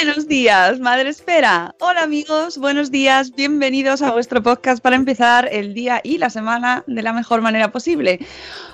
Buenos 0.00 0.28
días, 0.28 0.78
Madre 0.78 1.08
Espera. 1.08 1.74
Hola 1.80 2.04
amigos, 2.04 2.56
buenos 2.56 2.92
días, 2.92 3.32
bienvenidos 3.34 4.00
a 4.00 4.12
vuestro 4.12 4.40
podcast 4.40 4.80
para 4.80 4.94
empezar 4.94 5.48
el 5.50 5.74
día 5.74 6.00
y 6.04 6.18
la 6.18 6.30
semana 6.30 6.84
de 6.86 7.02
la 7.02 7.12
mejor 7.12 7.40
manera 7.40 7.72
posible. 7.72 8.20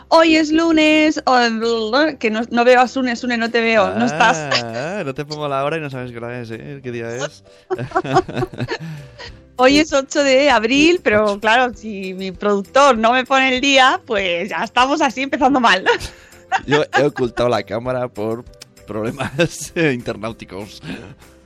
Hoy 0.09 0.37
es 0.37 0.53
lunes, 0.53 1.23
oh, 1.25 1.39
que 2.19 2.31
no, 2.31 2.43
no 2.51 2.65
veo 2.67 2.79
a 2.79 2.89
Sune, 2.89 3.17
Sune, 3.17 3.39
no 3.39 3.51
te 3.51 3.63
veo, 3.63 3.95
no 3.95 4.05
estás. 4.05 4.37
Ah, 4.65 5.03
no 5.03 5.15
te 5.15 5.25
pongo 5.25 5.49
la 5.49 5.65
hora 5.65 5.79
y 5.79 5.81
no 5.81 5.89
sabes 5.89 6.13
qué 6.13 6.19
hora 6.19 6.39
es, 6.39 6.51
¿eh? 6.51 6.81
¿Qué 6.83 6.93
día 6.93 7.17
es? 7.17 7.43
Hoy 9.57 9.79
es 9.79 9.95
8 9.95 10.25
de 10.25 10.51
abril, 10.51 11.01
pero 11.03 11.41
claro, 11.41 11.73
si 11.73 12.13
mi 12.13 12.33
productor 12.33 12.99
no 12.99 13.13
me 13.13 13.25
pone 13.25 13.55
el 13.55 13.63
día, 13.63 13.99
pues 14.05 14.51
ya 14.51 14.63
estamos 14.63 15.01
así 15.01 15.23
empezando 15.23 15.59
mal. 15.59 15.87
Yo 16.67 16.85
he 16.99 17.03
ocultado 17.03 17.49
la 17.49 17.63
cámara 17.63 18.09
por 18.09 18.45
problemas 18.87 19.73
internauticos. 19.77 20.83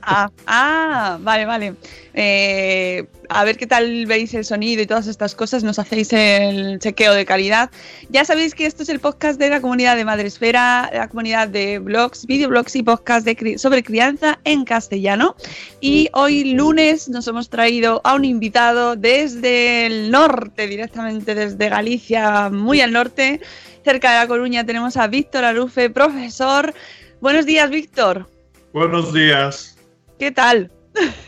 Ah, 0.01 0.31
ah, 0.47 1.17
vale, 1.21 1.45
vale. 1.45 1.75
Eh, 2.13 3.05
a 3.27 3.43
ver 3.43 3.57
qué 3.57 3.67
tal 3.67 4.05
veis 4.05 4.33
el 4.33 4.45
sonido 4.45 4.81
y 4.81 4.87
todas 4.87 5.07
estas 5.07 5.35
cosas, 5.35 5.63
nos 5.63 5.77
hacéis 5.77 6.13
el 6.13 6.79
chequeo 6.79 7.13
de 7.13 7.25
calidad. 7.25 7.69
Ya 8.09 8.23
sabéis 8.23 8.55
que 8.55 8.65
esto 8.65 8.81
es 8.83 8.89
el 8.89 8.99
podcast 9.01 9.37
de 9.37 9.49
la 9.49 9.61
comunidad 9.61 9.97
de 9.97 10.05
Madresfera, 10.05 10.89
la 10.93 11.09
comunidad 11.09 11.49
de 11.49 11.79
blogs, 11.79 12.25
videoblogs 12.25 12.75
y 12.77 12.81
podcasts 12.83 13.25
de 13.25 13.37
cri- 13.37 13.57
sobre 13.57 13.83
crianza 13.83 14.39
en 14.45 14.63
castellano. 14.63 15.35
Y 15.81 16.09
hoy 16.13 16.53
lunes 16.53 17.09
nos 17.09 17.27
hemos 17.27 17.49
traído 17.49 18.01
a 18.05 18.15
un 18.15 18.23
invitado 18.25 18.95
desde 18.95 19.85
el 19.85 20.11
norte, 20.11 20.65
directamente 20.65 21.35
desde 21.35 21.69
Galicia, 21.69 22.49
muy 22.49 22.79
al 22.81 22.93
norte, 22.93 23.41
cerca 23.83 24.13
de 24.13 24.19
La 24.19 24.27
Coruña. 24.27 24.65
Tenemos 24.65 24.97
a 24.97 25.07
Víctor 25.07 25.43
Arufe, 25.43 25.89
profesor. 25.89 26.73
Buenos 27.21 27.45
días, 27.45 27.69
Víctor. 27.69 28.29
Buenos 28.73 29.13
días. 29.13 29.77
¿Qué 30.17 30.31
tal? 30.31 30.71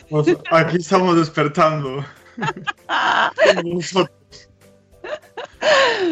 Pues 0.10 0.28
aquí 0.52 0.78
estamos 0.78 1.18
despertando. 1.18 2.06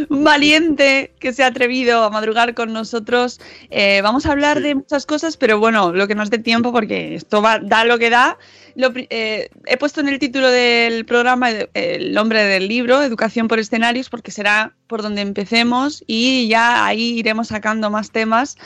Valiente 0.10 1.14
que 1.20 1.34
se 1.34 1.44
ha 1.44 1.48
atrevido 1.48 2.04
a 2.04 2.10
madrugar 2.10 2.54
con 2.54 2.72
nosotros. 2.72 3.40
Eh, 3.70 4.02
vamos 4.02 4.26
a 4.26 4.32
hablar 4.32 4.58
Sí. 4.58 4.64
de 4.64 4.76
muchas 4.76 5.06
cosas, 5.06 5.38
pero 5.38 5.60
bueno, 5.60 5.92
lo 5.94 6.08
que 6.08 6.16
nos 6.16 6.30
dé 6.30 6.38
tiempo, 6.40 6.72
porque 6.72 7.16
esto 7.16 7.42
va, 7.42 7.60
da 7.60 7.84
lo 7.86 7.98
que 7.98 8.10
da. 8.10 8.38
Lo 8.76 8.92
eh, 8.96 9.50
he 9.66 9.78
puesto 9.78 10.02
en 10.02 10.08
el 10.10 10.20
título 10.20 10.50
del 10.50 11.06
programa 11.06 11.52
eh, 11.52 11.70
el 11.74 12.14
nombre 12.14 12.44
del 12.44 12.68
libro, 12.68 13.02
Educación 13.02 13.48
por 13.48 13.60
escenarios, 13.60 14.10
porque 14.10 14.32
será 14.32 14.76
por 14.88 15.02
donde 15.02 15.22
empecemos 15.22 16.04
y 16.06 16.48
ya 16.48 16.86
ahí 16.86 17.18
iremos 17.20 17.48
sacando 17.48 17.90
más 17.90 18.12
temas. 18.12 18.58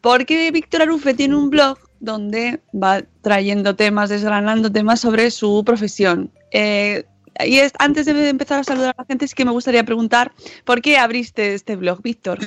Porque 0.00 0.50
Víctor 0.50 0.82
Arufe 0.82 1.14
tiene 1.14 1.36
un 1.36 1.50
blog 1.50 1.78
donde 2.00 2.60
va 2.72 3.02
trayendo 3.20 3.76
temas, 3.76 4.08
desgranando 4.08 4.72
temas 4.72 5.00
sobre 5.00 5.30
su 5.30 5.62
profesión. 5.64 6.30
Eh, 6.50 7.04
y 7.44 7.58
es- 7.58 7.72
antes 7.78 8.06
de 8.06 8.28
empezar 8.28 8.60
a 8.60 8.64
saludar 8.64 8.94
a 8.96 9.02
la 9.02 9.06
gente, 9.06 9.24
es 9.24 9.34
que 9.34 9.44
me 9.44 9.52
gustaría 9.52 9.84
preguntar 9.84 10.32
por 10.64 10.80
qué 10.80 10.98
abriste 10.98 11.54
este 11.54 11.76
blog, 11.76 12.02
Víctor. 12.02 12.38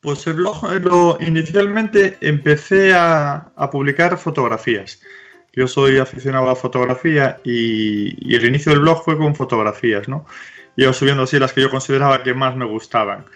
Pues 0.00 0.26
el 0.26 0.34
blog 0.34 0.64
eh, 1.20 1.26
inicialmente 1.26 2.16
empecé 2.20 2.94
a, 2.94 3.52
publicar 3.70 4.16
fotografías. 4.16 5.00
Yo 5.52 5.66
soy 5.66 5.98
aficionado 5.98 6.48
a 6.48 6.56
fotografía 6.56 7.38
y, 7.44 8.14
y 8.26 8.34
el 8.34 8.46
inicio 8.46 8.72
del 8.72 8.80
blog 8.80 9.04
fue 9.04 9.18
con 9.18 9.34
fotografías, 9.34 10.08
¿no? 10.08 10.24
Iba 10.76 10.92
subiendo 10.92 11.24
así 11.24 11.38
las 11.38 11.52
que 11.52 11.60
yo 11.60 11.70
consideraba 11.70 12.22
que 12.22 12.32
más 12.32 12.56
me 12.56 12.64
gustaban. 12.64 13.26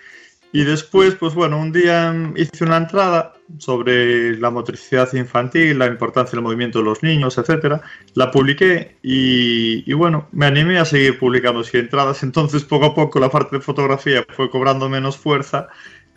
Y 0.54 0.62
después, 0.62 1.16
pues 1.16 1.34
bueno, 1.34 1.58
un 1.58 1.72
día 1.72 2.14
hice 2.36 2.62
una 2.62 2.76
entrada 2.76 3.32
sobre 3.58 4.38
la 4.38 4.50
motricidad 4.50 5.12
infantil, 5.14 5.80
la 5.80 5.86
importancia 5.86 6.36
del 6.36 6.44
movimiento 6.44 6.78
de 6.78 6.84
los 6.84 7.02
niños, 7.02 7.36
etcétera. 7.38 7.80
La 8.14 8.30
publiqué 8.30 8.96
y, 9.02 9.92
bueno, 9.94 10.28
me 10.30 10.46
animé 10.46 10.78
a 10.78 10.84
seguir 10.84 11.18
publicando 11.18 11.62
así 11.62 11.76
entradas. 11.76 12.22
Entonces, 12.28 12.62
poco 12.62 12.86
a 12.86 12.94
poco, 12.94 13.18
la 13.18 13.30
parte 13.30 13.56
de 13.56 13.62
fotografía 13.62 14.24
fue 14.28 14.48
cobrando 14.48 14.88
menos 14.88 15.16
fuerza 15.16 15.66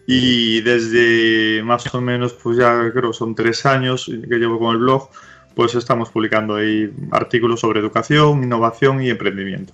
y 0.05 0.61
desde 0.61 1.63
más 1.63 1.91
o 1.95 1.99
menos, 1.99 2.33
pues 2.33 2.59
ya 2.59 2.91
creo 2.93 3.13
son 3.13 3.33
tres 3.33 3.65
años 3.65 4.05
que 4.05 4.37
llevo 4.37 4.59
con 4.59 4.75
el 4.75 4.77
blog, 4.77 5.09
pues 5.55 5.73
estamos 5.73 6.11
publicando 6.11 6.57
ahí 6.57 6.93
artículos 7.09 7.61
sobre 7.61 7.79
educación, 7.79 8.43
innovación 8.43 9.01
y 9.01 9.09
emprendimiento. 9.09 9.73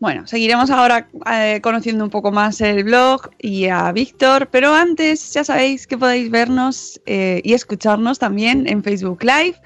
Bueno, 0.00 0.28
seguiremos 0.28 0.70
ahora 0.70 1.08
eh, 1.32 1.60
conociendo 1.60 2.04
un 2.04 2.10
poco 2.10 2.30
más 2.30 2.60
el 2.60 2.84
blog 2.84 3.30
y 3.40 3.66
a 3.66 3.90
Víctor, 3.90 4.48
pero 4.48 4.72
antes 4.72 5.32
ya 5.32 5.42
sabéis 5.42 5.88
que 5.88 5.98
podéis 5.98 6.30
vernos 6.30 7.00
eh, 7.06 7.40
y 7.42 7.52
escucharnos 7.52 8.20
también 8.20 8.68
en 8.68 8.84
Facebook 8.84 9.24
Live, 9.24 9.56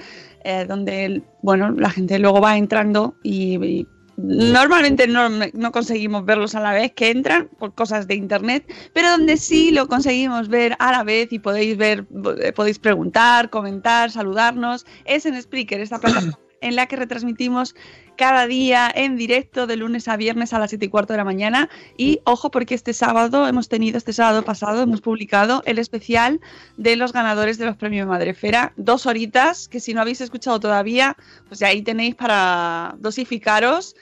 eh, 0.45 0.65
donde 0.67 1.23
bueno, 1.43 1.73
la 1.73 1.91
gente 1.91 2.19
luego 2.19 2.41
va 2.41 2.57
entrando 2.57 3.15
y, 3.23 3.63
y 3.63 3.87
normalmente 4.17 5.07
no, 5.07 5.29
no 5.29 5.71
conseguimos 5.71 6.25
verlos 6.25 6.55
a 6.55 6.61
la 6.61 6.73
vez 6.73 6.93
que 6.95 7.11
entran 7.11 7.51
por 7.59 7.75
cosas 7.75 8.09
de 8.09 8.15
internet, 8.15 8.65
pero 8.95 9.11
donde 9.11 9.37
sí 9.37 9.71
lo 9.71 9.87
conseguimos 9.87 10.49
ver 10.49 10.77
a 10.79 10.93
la 10.93 11.05
vez 11.05 11.31
y 11.31 11.41
podéis 11.41 11.77
ver, 11.77 12.07
eh, 12.41 12.53
podéis 12.53 12.79
preguntar, 12.79 13.51
comentar, 13.51 14.11
saludarnos, 14.11 14.87
es 15.05 15.27
en 15.27 15.41
Spreaker, 15.41 15.81
esta 15.81 15.99
plataforma 15.99 16.39
en 16.63 16.77
la 16.77 16.87
que 16.87 16.97
retransmitimos 16.97 17.75
cada 18.17 18.47
día 18.47 18.91
en 18.95 19.17
directo 19.17 19.67
de 19.67 19.77
lunes 19.77 20.09
a 20.09 20.17
viernes 20.17 20.53
a 20.53 20.59
las 20.59 20.71
7 20.71 20.87
y 20.87 20.89
cuarto 20.89 21.13
de 21.13 21.19
la 21.19 21.25
mañana. 21.25 21.69
Y 21.97 22.21
ojo, 22.25 22.51
porque 22.51 22.75
este 22.75 22.93
sábado 22.93 23.47
hemos 23.47 23.69
tenido, 23.69 23.99
este 23.99 24.13
sábado 24.13 24.45
pasado, 24.45 24.83
hemos 24.83 25.01
publicado 25.01 25.63
el 25.67 25.79
especial 25.79 26.41
de 26.77 26.97
los 26.97 27.13
ganadores 27.13 27.59
de 27.59 27.67
los 27.67 27.77
premios 27.77 28.07
Madrefera. 28.07 28.73
Dos 28.77 29.07
horitas, 29.07 29.69
que 29.69 29.81
si 29.81 29.93
no 29.95 30.01
habéis 30.01 30.21
escuchado 30.21 30.61
todavía, 30.61 31.17
pues 31.49 31.63
ahí 31.63 31.83
tenéis 31.83 32.15
para 32.15 32.95
dosificaros 32.99 33.95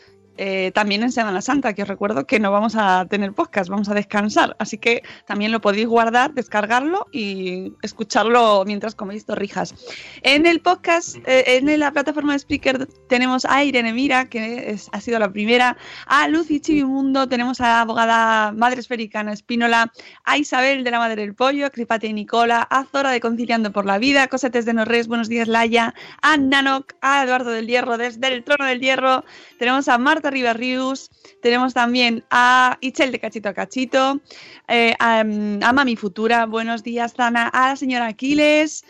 eh, 0.42 0.72
también 0.72 1.02
en 1.02 1.12
Semana 1.12 1.42
Santa, 1.42 1.74
que 1.74 1.82
os 1.82 1.88
recuerdo 1.88 2.26
que 2.26 2.40
no 2.40 2.50
vamos 2.50 2.74
a 2.74 3.04
tener 3.10 3.34
podcast, 3.34 3.68
vamos 3.68 3.90
a 3.90 3.94
descansar. 3.94 4.56
Así 4.58 4.78
que 4.78 5.02
también 5.26 5.52
lo 5.52 5.60
podéis 5.60 5.86
guardar, 5.86 6.32
descargarlo 6.32 7.08
y 7.12 7.74
escucharlo 7.82 8.64
mientras 8.66 8.94
coméis 8.94 9.26
torrijas. 9.26 9.74
En 10.22 10.46
el 10.46 10.60
podcast, 10.60 11.16
eh, 11.26 11.58
en 11.58 11.78
la 11.78 11.92
plataforma 11.92 12.32
de 12.32 12.38
Speaker, 12.38 12.86
tenemos 13.06 13.44
a 13.44 13.62
Irene 13.64 13.92
Mira, 13.92 14.30
que 14.30 14.78
ha 14.90 15.00
sido 15.02 15.18
la 15.18 15.30
primera, 15.30 15.76
a 16.06 16.26
Lucy 16.26 16.58
Chivimundo, 16.58 17.28
tenemos 17.28 17.60
a 17.60 17.64
la 17.64 17.80
abogada 17.82 18.52
madre 18.52 18.80
esfericana 18.80 19.34
Espínola, 19.34 19.92
a 20.24 20.38
Isabel 20.38 20.84
de 20.84 20.90
la 20.90 21.00
Madre 21.00 21.20
del 21.20 21.34
Pollo, 21.34 21.66
a 21.66 21.70
Cripate 21.70 22.06
y 22.06 22.14
Nicola, 22.14 22.62
a 22.62 22.86
Zora 22.86 23.10
de 23.10 23.20
Conciliando 23.20 23.72
por 23.72 23.84
la 23.84 23.98
Vida, 23.98 24.26
Cosetes 24.28 24.64
de 24.64 24.72
Norres, 24.72 25.06
Buenos 25.06 25.28
días 25.28 25.48
Laia, 25.48 25.92
a 26.22 26.38
Nanok, 26.38 26.94
a 27.02 27.24
Eduardo 27.24 27.50
del 27.50 27.66
Hierro 27.66 27.98
desde 27.98 28.28
el 28.28 28.42
Trono 28.42 28.64
del 28.64 28.80
Hierro, 28.80 29.22
tenemos 29.58 29.86
a 29.88 29.98
Marta 29.98 30.29
Ribarrius, 30.30 31.10
tenemos 31.42 31.74
también 31.74 32.24
a 32.30 32.78
Ichel 32.80 33.12
de 33.12 33.18
Cachito 33.20 33.48
a 33.48 33.54
Cachito, 33.54 34.20
eh, 34.68 34.94
a, 34.98 35.22
mm, 35.24 35.60
a 35.62 35.72
Mami 35.72 35.96
Futura, 35.96 36.46
buenos 36.46 36.82
días 36.82 37.14
Zana, 37.14 37.48
a 37.48 37.68
la 37.68 37.76
señora 37.76 38.06
Aquiles 38.06 38.84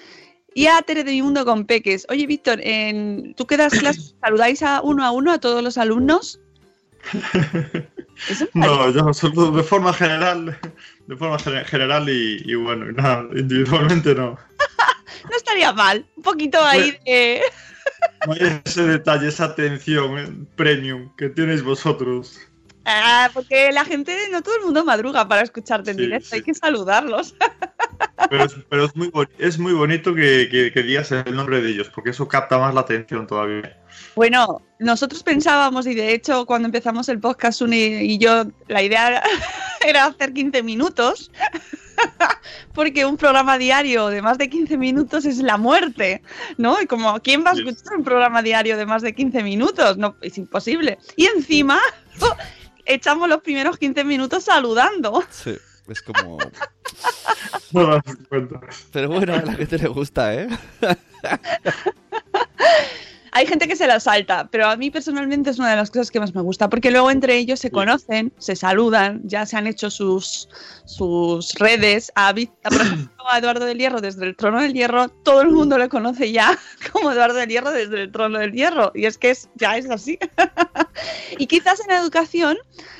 y 0.54 0.66
a 0.66 0.82
Tere 0.82 1.04
de 1.04 1.12
Mi 1.12 1.22
Mundo 1.22 1.44
con 1.44 1.64
Peques. 1.64 2.06
Oye 2.08 2.26
Víctor, 2.26 2.60
en, 2.62 3.34
¿tú 3.37 3.46
que 3.46 3.56
das 3.56 3.72
clases, 3.72 4.14
saludáis 4.22 4.62
a 4.62 4.82
uno 4.82 5.04
a 5.04 5.10
uno 5.10 5.32
a 5.32 5.38
todos 5.38 5.62
los 5.62 5.78
alumnos? 5.78 6.40
No, 8.52 8.90
yo 8.90 9.14
solo 9.14 9.50
de 9.50 9.62
forma 9.62 9.94
general, 9.94 10.58
de 11.06 11.16
forma 11.16 11.38
gene- 11.38 11.64
general 11.64 12.06
y, 12.06 12.42
y 12.44 12.54
bueno, 12.54 12.92
nada, 12.92 13.25
individualmente 13.34 14.14
no. 14.14 14.32
no 15.31 15.37
estaría 15.37 15.72
mal, 15.72 16.04
un 16.16 16.22
poquito 16.22 16.62
ahí 16.62 16.98
de... 17.06 17.40
No 18.27 18.32
hay 18.35 18.61
ese 18.65 18.82
detalle, 18.85 19.29
esa 19.29 19.44
atención 19.44 20.19
eh, 20.19 20.29
premium 20.56 21.15
que 21.17 21.29
tenéis 21.31 21.62
vosotros. 21.62 22.38
Ah, 22.85 23.31
porque 23.32 23.71
la 23.73 23.85
gente, 23.85 24.15
no 24.31 24.43
todo 24.43 24.56
el 24.56 24.62
mundo 24.65 24.85
madruga 24.85 25.27
para 25.29 25.43
escucharte 25.43 25.91
en 25.91 25.97
Sí, 25.97 26.03
directo, 26.03 26.29
sí. 26.31 26.37
hay 26.37 26.43
que 26.43 26.55
saludarlos. 26.55 27.35
Pero 28.29 28.44
es, 28.44 28.56
pero 28.69 28.85
es, 28.85 28.97
muy, 28.97 29.11
es 29.38 29.59
muy 29.59 29.73
bonito 29.73 30.15
que, 30.15 30.49
que- 30.50 30.71
que 30.73 30.82
digas 30.82 31.11
el 31.12 31.35
nombre 31.35 31.61
de 31.62 31.71
ellos, 31.71 31.91
porque 31.94 32.11
eso 32.11 32.29
capta 32.29 32.59
más 32.59 32.75
la 32.75 32.81
atención 32.82 33.27
todavía. 33.27 33.77
Bueno, 34.17 34.62
nosotros 34.79 35.23
pensábamos, 35.23 35.87
y 35.87 35.95
de 35.95 36.12
hecho 36.12 36.47
cuando 36.47 36.67
empezamos 36.67 37.09
el 37.09 37.21
podcast 37.21 37.61
Uni 37.62 37.77
y 37.77 38.19
yo, 38.19 38.45
la 38.69 38.83
idea 38.83 39.23
era 39.87 40.07
hacer 40.07 40.33
15 40.33 40.62
minutos, 40.62 41.31
porque 42.75 43.05
un 43.05 43.17
programa 43.17 43.59
diario 43.59 44.09
de 44.09 44.23
más 44.23 44.39
de 44.39 44.51
15 44.51 44.77
minutos 44.77 45.25
es 45.25 45.39
la 45.39 45.57
muerte, 45.57 46.23
¿no? 46.59 46.81
Y 46.81 46.87
como, 46.87 47.21
¿quién 47.21 47.45
va 47.45 47.51
a 47.51 47.55
escuchar 47.55 47.97
un 47.97 48.05
programa 48.05 48.43
diario 48.43 48.77
de 48.77 48.87
más 48.87 49.03
de 49.03 49.15
15 49.15 49.43
minutos? 49.43 49.97
No, 49.97 50.17
es 50.23 50.39
imposible. 50.39 50.99
Y 51.17 51.27
encima 51.27 51.81
echamos 52.85 53.29
los 53.29 53.43
primeros 53.43 53.79
15 53.79 54.05
minutos 54.05 54.45
saludando. 54.45 55.23
Sí, 55.31 55.57
es 55.89 56.03
como... 56.03 56.39
No 57.73 57.87
das 57.87 58.03
cuenta. 58.29 58.61
Pero 58.93 59.09
bueno, 59.09 59.35
a 59.35 59.43
la 59.43 59.53
gente 59.53 59.79
le 59.79 59.89
gusta, 59.89 60.35
¿eh? 60.35 60.49
Hay 63.40 63.46
gente 63.46 63.66
que 63.66 63.75
se 63.75 63.87
la 63.87 64.00
salta, 64.00 64.50
pero 64.50 64.66
a 64.66 64.76
mí 64.76 64.90
personalmente 64.90 65.48
es 65.48 65.58
una 65.58 65.70
de 65.70 65.76
las 65.76 65.90
cosas 65.90 66.10
que 66.10 66.20
más 66.20 66.34
me 66.34 66.42
gusta, 66.42 66.69
porque 66.69 66.90
luego 66.90 67.10
entre 67.10 67.38
ellos 67.38 67.58
se 67.58 67.70
conocen, 67.70 68.34
se 68.37 68.54
saludan, 68.54 69.22
ya 69.25 69.46
se 69.46 69.56
han 69.56 69.66
hecho 69.66 69.90
sus, 69.90 70.50
sus 70.84 71.54
redes. 71.54 72.12
A, 72.16 72.34
por 72.34 72.82
ejemplo, 72.82 73.25
a 73.26 73.38
Eduardo 73.38 73.64
del 73.64 73.78
Hierro 73.78 74.02
desde 74.02 74.26
el 74.26 74.37
Trono 74.37 74.60
del 74.60 74.75
Hierro, 74.75 75.08
todo 75.08 75.40
el 75.40 75.48
mundo 75.48 75.78
le 75.78 75.88
conoce 75.88 76.31
ya 76.31 76.58
como 76.92 77.12
Eduardo 77.12 77.38
del 77.38 77.48
Hierro 77.48 77.70
desde 77.70 78.02
el 78.02 78.12
Trono 78.12 78.38
del 78.38 78.52
Hierro, 78.52 78.92
y 78.94 79.06
es 79.06 79.16
que 79.16 79.31
es, 79.31 79.48
ya 79.54 79.78
es 79.78 79.88
así. 79.88 80.19
y 81.38 81.46
quizás 81.46 81.81
en 81.81 81.92
educación, 81.92 82.58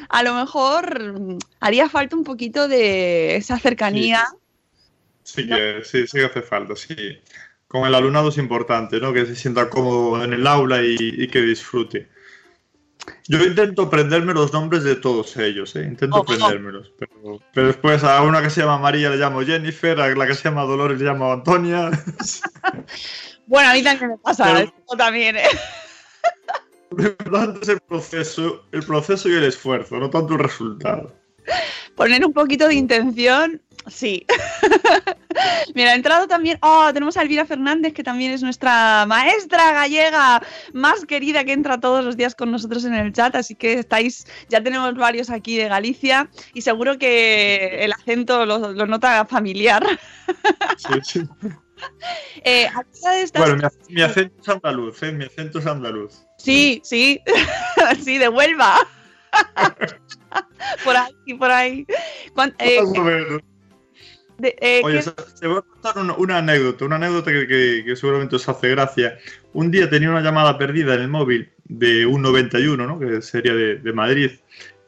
a 0.09 0.23
lo 0.23 0.33
mejor 0.33 1.21
mm, 1.21 1.39
haría 1.61 1.91
falta 1.91 2.17
un 2.17 2.25
poquito 2.25 2.67
de 2.67 3.37
esa 3.37 3.59
cercanía. 3.59 4.25
Sí 5.23 5.47
que, 5.47 5.83
sí, 5.85 6.07
sí 6.07 6.17
que 6.17 6.25
hace 6.25 6.41
falta, 6.41 6.75
sí. 6.77 7.21
Con 7.71 7.87
el 7.87 7.95
alumnado 7.95 8.31
es 8.31 8.37
importante, 8.39 8.99
¿no? 9.01 9.13
Que 9.13 9.27
se 9.27 9.37
sienta 9.37 9.71
cómodo 9.71 10.25
en 10.25 10.33
el 10.33 10.45
aula 10.47 10.83
y, 10.83 10.97
y 10.99 11.29
que 11.29 11.41
disfrute. 11.41 12.09
Yo 13.29 13.39
intento 13.45 13.83
aprenderme 13.83 14.35
los 14.35 14.53
nombres 14.53 14.83
de 14.83 14.97
todos 14.97 15.37
ellos, 15.37 15.77
¿eh? 15.77 15.85
Intento 15.85 16.17
Ojo. 16.17 16.33
aprendérmelos. 16.33 16.93
Pero, 16.99 17.39
pero 17.55 17.67
después 17.69 18.03
a 18.03 18.23
una 18.23 18.43
que 18.43 18.51
se 18.51 18.61
llama 18.61 18.79
María 18.79 19.09
le 19.09 19.17
llamo 19.19 19.43
Jennifer, 19.43 20.01
a 20.01 20.15
la 20.15 20.27
que 20.27 20.35
se 20.35 20.49
llama 20.49 20.63
Dolores 20.65 20.99
le 20.99 21.05
llamo 21.07 21.33
Antonia. 21.33 21.91
Bueno, 23.47 23.71
a 23.71 23.73
mí 23.75 23.83
también 23.83 24.11
me 24.13 24.19
pasa 24.19 24.45
Pero- 24.45 24.59
esto 24.61 24.97
también, 24.97 25.37
¿eh? 25.37 25.43
Lo 26.97 27.03
importante 27.05 27.59
es 27.63 27.69
el 27.69 27.81
proceso, 27.81 28.65
el 28.71 28.83
proceso 28.85 29.29
y 29.29 29.33
el 29.35 29.43
esfuerzo, 29.45 29.97
no 29.99 30.09
tanto 30.09 30.35
el 30.35 30.39
resultado. 30.39 31.13
Poner 31.97 32.25
un 32.25 32.33
poquito 32.33 32.69
de 32.69 32.75
intención, 32.75 33.61
sí. 33.91 34.27
Mira, 35.75 35.91
ha 35.91 35.95
entrado 35.95 36.27
también. 36.27 36.59
Oh, 36.63 36.91
tenemos 36.93 37.17
a 37.17 37.23
Elvira 37.23 37.45
Fernández, 37.45 37.93
que 37.93 38.03
también 38.03 38.33
es 38.33 38.43
nuestra 38.43 39.05
maestra 39.07 39.73
gallega 39.73 40.43
más 40.73 41.05
querida 41.07 41.45
que 41.45 41.53
entra 41.53 41.79
todos 41.81 42.05
los 42.05 42.17
días 42.17 42.35
con 42.35 42.51
nosotros 42.51 42.85
en 42.85 42.95
el 42.95 43.13
chat. 43.13 43.35
Así 43.35 43.55
que 43.55 43.75
estáis, 43.75 44.27
ya 44.49 44.63
tenemos 44.63 44.95
varios 44.95 45.31
aquí 45.31 45.57
de 45.57 45.69
Galicia 45.69 46.29
y 46.55 46.63
seguro 46.63 46.99
que 46.99 47.85
el 47.85 47.93
acento 47.93 48.47
lo, 48.47 48.73
lo 48.73 48.87
nota 48.87 49.25
familiar. 49.27 49.87
Sí, 50.77 51.01
sí. 51.03 51.23
Eh. 52.45 52.69
Bueno, 53.39 53.57
mi, 53.57 53.63
ac- 53.63 53.73
mi 53.89 54.03
acento 54.03 54.43
es 54.43 54.49
andaluz, 54.51 55.03
¿eh? 55.03 55.13
Mi 55.13 55.25
acento 55.25 55.59
es 55.61 55.67
andaluz. 55.67 56.27
Sí, 56.37 56.83
sí, 56.85 57.23
sí, 58.05 58.19
de 58.19 58.29
Huelva. 58.29 58.87
por 60.85 60.95
ahí, 60.95 61.35
por 61.39 61.51
ahí. 61.51 61.87
Eh. 62.59 63.41
De- 64.41 64.57
eh, 64.61 64.81
Oye, 64.85 64.97
¿qué- 64.97 65.03
se- 65.03 65.13
te 65.41 65.47
voy 65.47 65.59
a 65.59 65.63
contar 65.63 65.99
una, 65.99 66.15
una 66.15 66.39
anécdota, 66.39 66.85
una 66.85 66.97
anécdota 66.97 67.31
que, 67.31 67.47
que- 67.47 67.83
que 67.85 67.97
seguramente 67.97 68.37
os 68.37 68.49
hace 68.49 68.69
gracia. 68.71 69.19
Un 69.53 69.71
día 69.71 69.89
tenía 69.91 70.11
una 70.11 70.21
llamada 70.21 70.57
perdida 70.59 70.95
en 70.95 71.03
el 71.03 71.09
móvil 71.09 71.51
de 71.65 72.07
un 72.07 72.23
91, 72.23 72.87
¿no? 72.87 72.99
que 72.99 73.23
sería 73.23 73.55
de, 73.55 73.77
de 73.77 73.93
Madrid, 73.93 74.31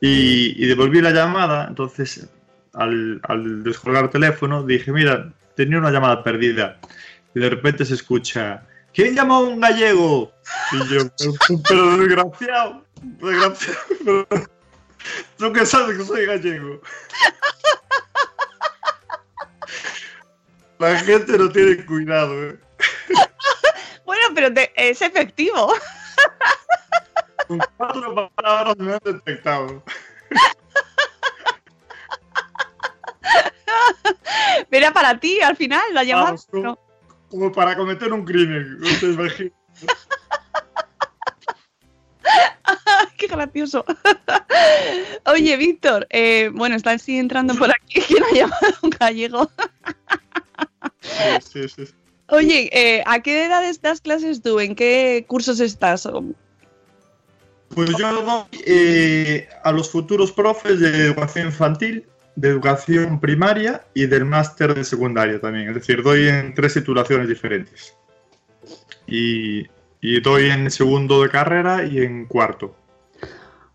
y, 0.00 0.62
y 0.62 0.66
devolví 0.66 1.00
la 1.00 1.10
llamada, 1.12 1.66
entonces 1.68 2.28
al, 2.74 3.20
al 3.24 3.62
descolgar 3.62 4.04
el 4.04 4.10
teléfono 4.10 4.64
dije, 4.64 4.90
mira, 4.92 5.32
tenía 5.54 5.78
una 5.78 5.90
llamada 5.92 6.24
perdida, 6.24 6.80
y 7.34 7.40
de 7.40 7.50
repente 7.50 7.84
se 7.84 7.94
escucha, 7.94 8.66
¿quién 8.92 9.14
llamó 9.14 9.36
a 9.36 9.40
un 9.40 9.60
gallego? 9.60 10.32
Y 10.72 10.78
yo, 10.92 11.00
pero, 11.18 11.60
pero 11.68 11.96
desgraciado, 11.98 12.84
desgraciado, 13.02 13.78
pero, 14.04 14.26
tú 15.38 15.52
que 15.52 15.66
sabes 15.66 15.98
que 15.98 16.04
soy 16.04 16.26
gallego. 16.26 16.80
La 20.82 20.98
gente 20.98 21.38
no 21.38 21.48
tiene 21.48 21.84
cuidado, 21.86 22.42
¿eh? 22.48 22.58
Bueno, 24.04 24.26
pero 24.34 24.52
te- 24.52 24.72
es 24.76 25.00
efectivo. 25.00 25.72
Con 27.46 27.60
cuatro 27.76 28.30
palabras 28.34 28.76
me 28.78 28.94
han 28.94 28.98
detectado. 29.04 29.84
Era 34.70 34.92
para 34.92 35.18
ti 35.20 35.40
al 35.40 35.56
final 35.56 35.82
la 35.92 36.04
llamada. 36.04 36.26
Vamos, 36.26 36.46
como, 36.46 36.62
No. 36.62 36.78
como 37.30 37.52
para 37.52 37.76
cometer 37.76 38.12
un 38.12 38.24
crimen, 38.24 38.78
no 38.80 38.88
te 38.98 39.06
imaginas. 39.06 39.52
Qué 43.22 43.28
gracioso. 43.28 43.84
Oye, 45.26 45.56
Víctor, 45.56 46.08
eh, 46.10 46.50
bueno, 46.52 46.74
están 46.74 46.98
sí 46.98 47.18
entrando 47.18 47.54
por 47.54 47.70
aquí. 47.70 48.00
¿Quién 48.08 48.24
ha 48.24 48.34
llamado 48.34 48.74
un 48.82 48.90
gallego? 48.90 49.50
Sí, 51.00 51.68
sí, 51.68 51.68
sí. 51.68 51.94
Oye, 52.30 52.68
eh, 52.72 53.04
¿a 53.06 53.20
qué 53.22 53.44
edad 53.44 53.62
das 53.80 54.00
clases 54.00 54.42
tú? 54.42 54.58
¿En 54.58 54.74
qué 54.74 55.24
cursos 55.28 55.60
estás? 55.60 56.08
Pues 57.68 57.90
yo 57.96 58.22
doy 58.22 58.62
eh, 58.66 59.48
a 59.62 59.70
los 59.70 59.88
futuros 59.88 60.32
profes 60.32 60.80
de 60.80 60.88
educación 61.06 61.46
infantil, 61.46 62.04
de 62.34 62.48
educación 62.48 63.20
primaria 63.20 63.84
y 63.94 64.06
del 64.06 64.24
máster 64.24 64.74
de 64.74 64.82
secundaria 64.82 65.40
también. 65.40 65.68
Es 65.68 65.76
decir, 65.76 66.02
doy 66.02 66.26
en 66.26 66.54
tres 66.54 66.74
titulaciones 66.74 67.28
diferentes. 67.28 67.96
Y, 69.06 69.68
y 70.00 70.20
doy 70.20 70.50
en 70.50 70.72
segundo 70.72 71.22
de 71.22 71.28
carrera 71.28 71.84
y 71.84 71.98
en 71.98 72.26
cuarto. 72.26 72.81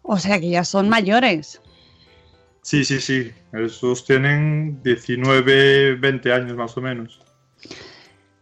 O 0.08 0.18
sea 0.18 0.40
que 0.40 0.50
ya 0.50 0.64
son 0.64 0.90
mayores. 0.90 1.62
Sí, 2.62 2.84
sí, 2.84 3.00
sí. 3.00 3.32
Esos 3.54 4.06
tienen 4.06 4.82
19, 4.82 5.96
20 5.96 6.34
años 6.34 6.56
más 6.56 6.76
o 6.78 6.82
menos. 6.82 7.20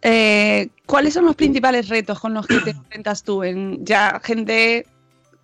Eh, 0.02 0.70
¿Cuáles 0.86 1.16
son 1.16 1.26
los 1.26 1.36
principales 1.36 1.90
retos 1.90 2.20
con 2.20 2.34
los 2.36 2.46
que 2.46 2.60
te 2.60 2.70
enfrentas 2.72 3.24
tú? 3.24 3.44
En 3.44 3.84
ya 3.84 4.22
gente 4.24 4.86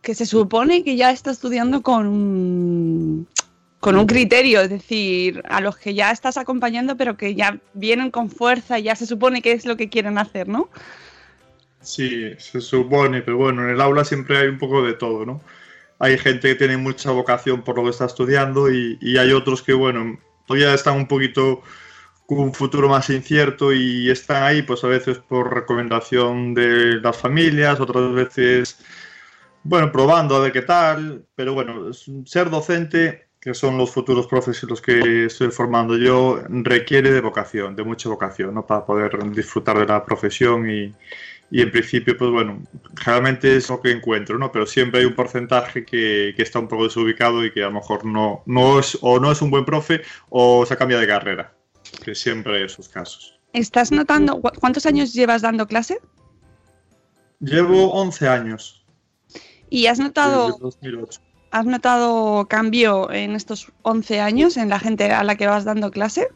que 0.01 0.15
se 0.15 0.25
supone 0.25 0.83
que 0.83 0.95
ya 0.95 1.11
está 1.11 1.31
estudiando 1.31 1.81
con 1.81 3.27
con 3.79 3.97
un 3.97 4.05
criterio, 4.05 4.61
es 4.61 4.69
decir, 4.69 5.41
a 5.49 5.59
los 5.59 5.75
que 5.75 5.95
ya 5.95 6.11
estás 6.11 6.37
acompañando, 6.37 6.95
pero 6.97 7.17
que 7.17 7.33
ya 7.33 7.57
vienen 7.73 8.11
con 8.11 8.29
fuerza 8.29 8.77
y 8.77 8.83
ya 8.83 8.95
se 8.95 9.07
supone 9.07 9.41
que 9.41 9.53
es 9.53 9.65
lo 9.65 9.75
que 9.75 9.89
quieren 9.89 10.19
hacer, 10.19 10.47
¿no? 10.47 10.69
Sí, 11.81 12.35
se 12.37 12.61
supone, 12.61 13.23
pero 13.23 13.37
bueno, 13.37 13.63
en 13.63 13.71
el 13.71 13.81
aula 13.81 14.05
siempre 14.05 14.37
hay 14.37 14.47
un 14.49 14.59
poco 14.59 14.83
de 14.83 14.93
todo, 14.93 15.25
¿no? 15.25 15.41
Hay 16.01 16.17
gente 16.17 16.49
que 16.49 16.55
tiene 16.55 16.77
mucha 16.77 17.11
vocación 17.11 17.61
por 17.61 17.77
lo 17.77 17.83
que 17.83 17.91
está 17.91 18.05
estudiando 18.05 18.71
y, 18.71 18.97
hay 19.19 19.31
otros 19.33 19.61
que, 19.61 19.73
bueno, 19.73 20.19
todavía 20.47 20.73
están 20.73 20.97
un 20.97 21.07
poquito 21.07 21.61
con 22.25 22.39
un 22.39 22.53
futuro 22.55 22.89
más 22.89 23.07
incierto 23.11 23.71
y 23.71 24.09
están 24.09 24.41
ahí, 24.41 24.63
pues 24.63 24.83
a 24.83 24.87
veces 24.87 25.19
por 25.19 25.53
recomendación 25.53 26.55
de 26.55 26.99
las 27.01 27.17
familias, 27.17 27.79
otras 27.79 28.11
veces, 28.13 28.79
bueno, 29.63 29.91
probando 29.91 30.35
a 30.35 30.39
ver 30.39 30.51
qué 30.51 30.63
tal, 30.63 31.23
pero 31.35 31.53
bueno, 31.53 31.93
ser 32.25 32.49
docente, 32.49 33.27
que 33.39 33.53
son 33.53 33.77
los 33.77 33.91
futuros 33.91 34.25
profes 34.25 34.63
los 34.63 34.81
que 34.81 35.25
estoy 35.25 35.51
formando 35.51 35.97
yo, 35.97 36.41
requiere 36.49 37.11
de 37.11 37.21
vocación, 37.21 37.75
de 37.75 37.83
mucha 37.83 38.09
vocación, 38.09 38.55
¿no? 38.55 38.65
Para 38.65 38.85
poder 38.85 39.31
disfrutar 39.33 39.77
de 39.77 39.85
la 39.85 40.03
profesión 40.03 40.67
y, 40.67 40.95
y 41.51 41.61
en 41.61 41.69
principio, 41.69 42.17
pues 42.17 42.31
bueno, 42.31 42.63
generalmente 42.97 43.57
es 43.57 43.69
lo 43.69 43.81
que 43.81 43.91
encuentro, 43.91 44.37
¿no? 44.37 44.53
Pero 44.53 44.65
siempre 44.65 45.01
hay 45.01 45.05
un 45.05 45.15
porcentaje 45.15 45.83
que, 45.83 46.33
que, 46.35 46.41
está 46.41 46.59
un 46.59 46.69
poco 46.69 46.85
desubicado 46.85 47.43
y 47.45 47.51
que 47.51 47.61
a 47.61 47.65
lo 47.67 47.73
mejor 47.73 48.05
no, 48.05 48.41
no 48.45 48.79
es, 48.79 48.97
o 49.01 49.19
no 49.19 49.29
es 49.29 49.41
un 49.41 49.51
buen 49.51 49.65
profe 49.65 50.01
o 50.29 50.65
se 50.65 50.77
cambia 50.77 50.97
de 50.97 51.07
carrera, 51.07 51.53
que 52.05 52.15
siempre 52.15 52.55
hay 52.55 52.63
esos 52.63 52.87
casos. 52.87 53.37
¿Estás 53.51 53.91
notando 53.91 54.39
cuántos 54.39 54.85
años 54.85 55.13
llevas 55.13 55.41
dando 55.41 55.67
clase? 55.67 55.99
Llevo 57.41 57.91
11 57.91 58.27
años. 58.29 58.85
¿Y 59.69 59.87
has 59.87 59.99
notado, 59.99 60.57
has 61.51 61.65
notado 61.65 62.47
cambio 62.47 63.11
en 63.11 63.31
estos 63.31 63.73
11 63.81 64.21
años 64.21 64.55
en 64.55 64.69
la 64.69 64.79
gente 64.79 65.11
a 65.11 65.23
la 65.25 65.35
que 65.35 65.47
vas 65.47 65.65
dando 65.65 65.91
clase? 65.91 66.29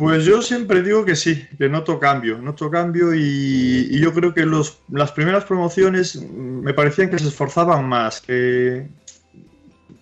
Pues 0.00 0.24
yo 0.24 0.40
siempre 0.40 0.82
digo 0.82 1.04
que 1.04 1.14
sí, 1.14 1.46
que 1.58 1.68
noto 1.68 2.00
cambio, 2.00 2.38
noto 2.38 2.70
cambio 2.70 3.14
y, 3.14 4.00
yo 4.00 4.14
creo 4.14 4.32
que 4.32 4.46
los, 4.46 4.78
las 4.90 5.12
primeras 5.12 5.44
promociones 5.44 6.16
me 6.16 6.72
parecían 6.72 7.10
que 7.10 7.18
se 7.18 7.28
esforzaban 7.28 7.86
más, 7.86 8.22
que 8.22 8.88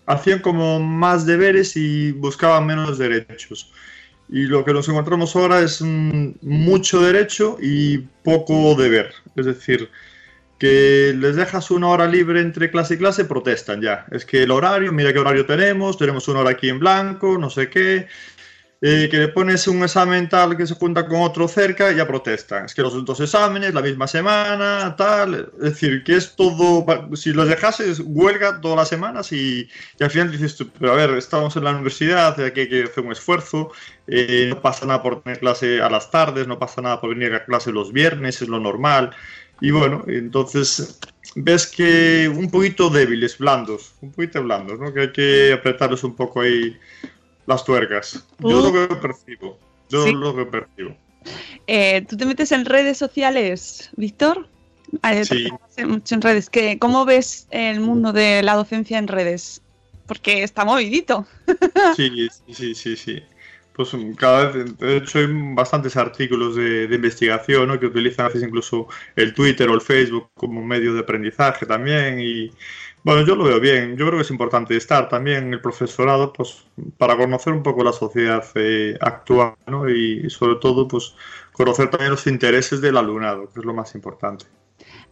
hacían 0.06 0.38
como 0.38 0.78
más 0.78 1.26
deberes 1.26 1.76
y 1.76 2.12
buscaban 2.12 2.64
menos 2.64 2.96
derechos. 2.96 3.72
Y 4.28 4.42
lo 4.42 4.64
que 4.64 4.72
nos 4.72 4.88
encontramos 4.88 5.34
ahora 5.34 5.62
es 5.62 5.82
mucho 5.82 7.00
derecho 7.00 7.56
y 7.60 7.98
poco 8.22 8.76
deber. 8.76 9.12
Es 9.34 9.46
decir, 9.46 9.90
que 10.60 11.12
les 11.18 11.34
dejas 11.34 11.72
una 11.72 11.88
hora 11.88 12.06
libre 12.06 12.40
entre 12.40 12.70
clase 12.70 12.94
y 12.94 12.98
clase, 12.98 13.24
protestan 13.24 13.82
ya. 13.82 14.06
Es 14.12 14.24
que 14.24 14.44
el 14.44 14.52
horario, 14.52 14.92
mira 14.92 15.12
qué 15.12 15.18
horario 15.18 15.44
tenemos, 15.44 15.98
tenemos 15.98 16.28
una 16.28 16.38
hora 16.38 16.50
aquí 16.50 16.68
en 16.68 16.78
blanco, 16.78 17.36
no 17.36 17.50
sé 17.50 17.68
qué 17.68 18.06
que 18.80 19.08
le 19.12 19.28
pones 19.28 19.66
un 19.66 19.82
examen 19.82 20.28
tal 20.28 20.56
que 20.56 20.66
se 20.66 20.74
junta 20.74 21.06
con 21.06 21.20
otro 21.22 21.48
cerca, 21.48 21.90
ya 21.92 22.06
protestan. 22.06 22.66
Es 22.66 22.74
que 22.74 22.82
los 22.82 23.04
dos 23.04 23.20
exámenes, 23.20 23.74
la 23.74 23.82
misma 23.82 24.06
semana, 24.06 24.94
tal. 24.96 25.50
Es 25.56 25.70
decir, 25.70 26.04
que 26.04 26.16
es 26.16 26.36
todo. 26.36 26.86
Si 27.16 27.32
los 27.32 27.48
dejases, 27.48 28.00
huelga 28.04 28.60
todas 28.60 28.76
las 28.76 28.88
semanas 28.88 29.32
y, 29.32 29.68
y 29.98 30.04
al 30.04 30.10
final 30.10 30.30
dices 30.30 30.56
tú, 30.56 30.70
pero 30.78 30.92
a 30.92 30.96
ver, 30.96 31.10
estamos 31.10 31.56
en 31.56 31.64
la 31.64 31.72
universidad, 31.72 32.40
aquí 32.40 32.60
hay 32.60 32.68
que 32.68 32.84
hacer 32.84 33.04
un 33.04 33.12
esfuerzo. 33.12 33.72
Eh, 34.06 34.46
no 34.50 34.62
pasa 34.62 34.86
nada 34.86 35.02
por 35.02 35.22
tener 35.22 35.40
clase 35.40 35.82
a 35.82 35.90
las 35.90 36.10
tardes, 36.10 36.46
no 36.46 36.58
pasa 36.58 36.80
nada 36.80 37.00
por 37.00 37.10
venir 37.10 37.34
a 37.34 37.44
clase 37.44 37.72
los 37.72 37.92
viernes, 37.92 38.40
es 38.42 38.48
lo 38.48 38.60
normal. 38.60 39.10
Y 39.60 39.72
bueno, 39.72 40.04
entonces 40.06 41.00
ves 41.34 41.66
que 41.66 42.30
un 42.32 42.50
poquito 42.50 42.90
débiles, 42.90 43.38
blandos, 43.38 43.94
un 44.00 44.12
poquito 44.12 44.42
blandos, 44.42 44.78
¿no? 44.78 44.94
Que 44.94 45.00
hay 45.00 45.12
que 45.12 45.52
apretarlos 45.52 46.04
un 46.04 46.14
poco 46.14 46.42
ahí 46.42 46.78
las 47.48 47.64
tuercas. 47.64 48.24
Yo 48.38 48.60
lo 48.60 48.72
que 48.72 48.94
percibo. 48.96 49.58
Yo 49.88 50.04
¿Sí? 50.04 50.12
lo 50.12 50.36
que 50.36 50.44
percibo. 50.44 50.94
Eh, 51.66 52.04
¿Tú 52.06 52.16
te 52.16 52.26
metes 52.26 52.52
en 52.52 52.66
redes 52.66 52.98
sociales, 52.98 53.90
Víctor? 53.96 54.48
Sí. 55.24 55.48
Mucho 55.86 56.14
en 56.14 56.20
redes. 56.20 56.50
¿Qué, 56.50 56.78
¿Cómo 56.78 57.06
ves 57.06 57.48
el 57.50 57.80
mundo 57.80 58.12
de 58.12 58.42
la 58.42 58.54
docencia 58.54 58.98
en 58.98 59.08
redes? 59.08 59.62
Porque 60.06 60.42
está 60.42 60.64
movidito. 60.64 61.26
Sí, 61.96 62.28
sí, 62.52 62.74
sí, 62.74 62.96
sí. 62.96 63.22
Pues 63.72 63.96
cada 64.16 64.50
vez, 64.50 64.76
de 64.76 64.96
hecho, 64.98 65.20
hay 65.20 65.26
bastantes 65.54 65.96
artículos 65.96 66.56
de, 66.56 66.86
de 66.86 66.96
investigación 66.96 67.68
¿no? 67.68 67.80
que 67.80 67.86
utilizan 67.86 68.26
a 68.26 68.28
veces 68.28 68.42
incluso 68.42 68.88
el 69.16 69.32
Twitter 69.32 69.68
o 69.70 69.74
el 69.74 69.80
Facebook 69.80 70.28
como 70.34 70.62
medio 70.64 70.92
de 70.92 71.00
aprendizaje 71.00 71.64
también 71.64 72.20
y 72.20 72.50
bueno, 73.04 73.24
yo 73.24 73.36
lo 73.36 73.44
veo 73.44 73.60
bien. 73.60 73.96
Yo 73.96 74.06
creo 74.06 74.18
que 74.18 74.22
es 74.22 74.30
importante 74.30 74.76
estar 74.76 75.08
también 75.08 75.52
el 75.52 75.60
profesorado, 75.60 76.32
pues, 76.32 76.64
para 76.96 77.16
conocer 77.16 77.52
un 77.52 77.62
poco 77.62 77.84
la 77.84 77.92
sociedad 77.92 78.44
eh, 78.54 78.96
actual, 79.00 79.54
¿no? 79.66 79.88
Y, 79.88 80.28
sobre 80.30 80.56
todo, 80.56 80.88
pues, 80.88 81.14
conocer 81.52 81.90
también 81.90 82.10
los 82.10 82.26
intereses 82.26 82.80
del 82.80 82.96
alumnado, 82.96 83.50
que 83.52 83.60
es 83.60 83.66
lo 83.66 83.74
más 83.74 83.94
importante. 83.94 84.46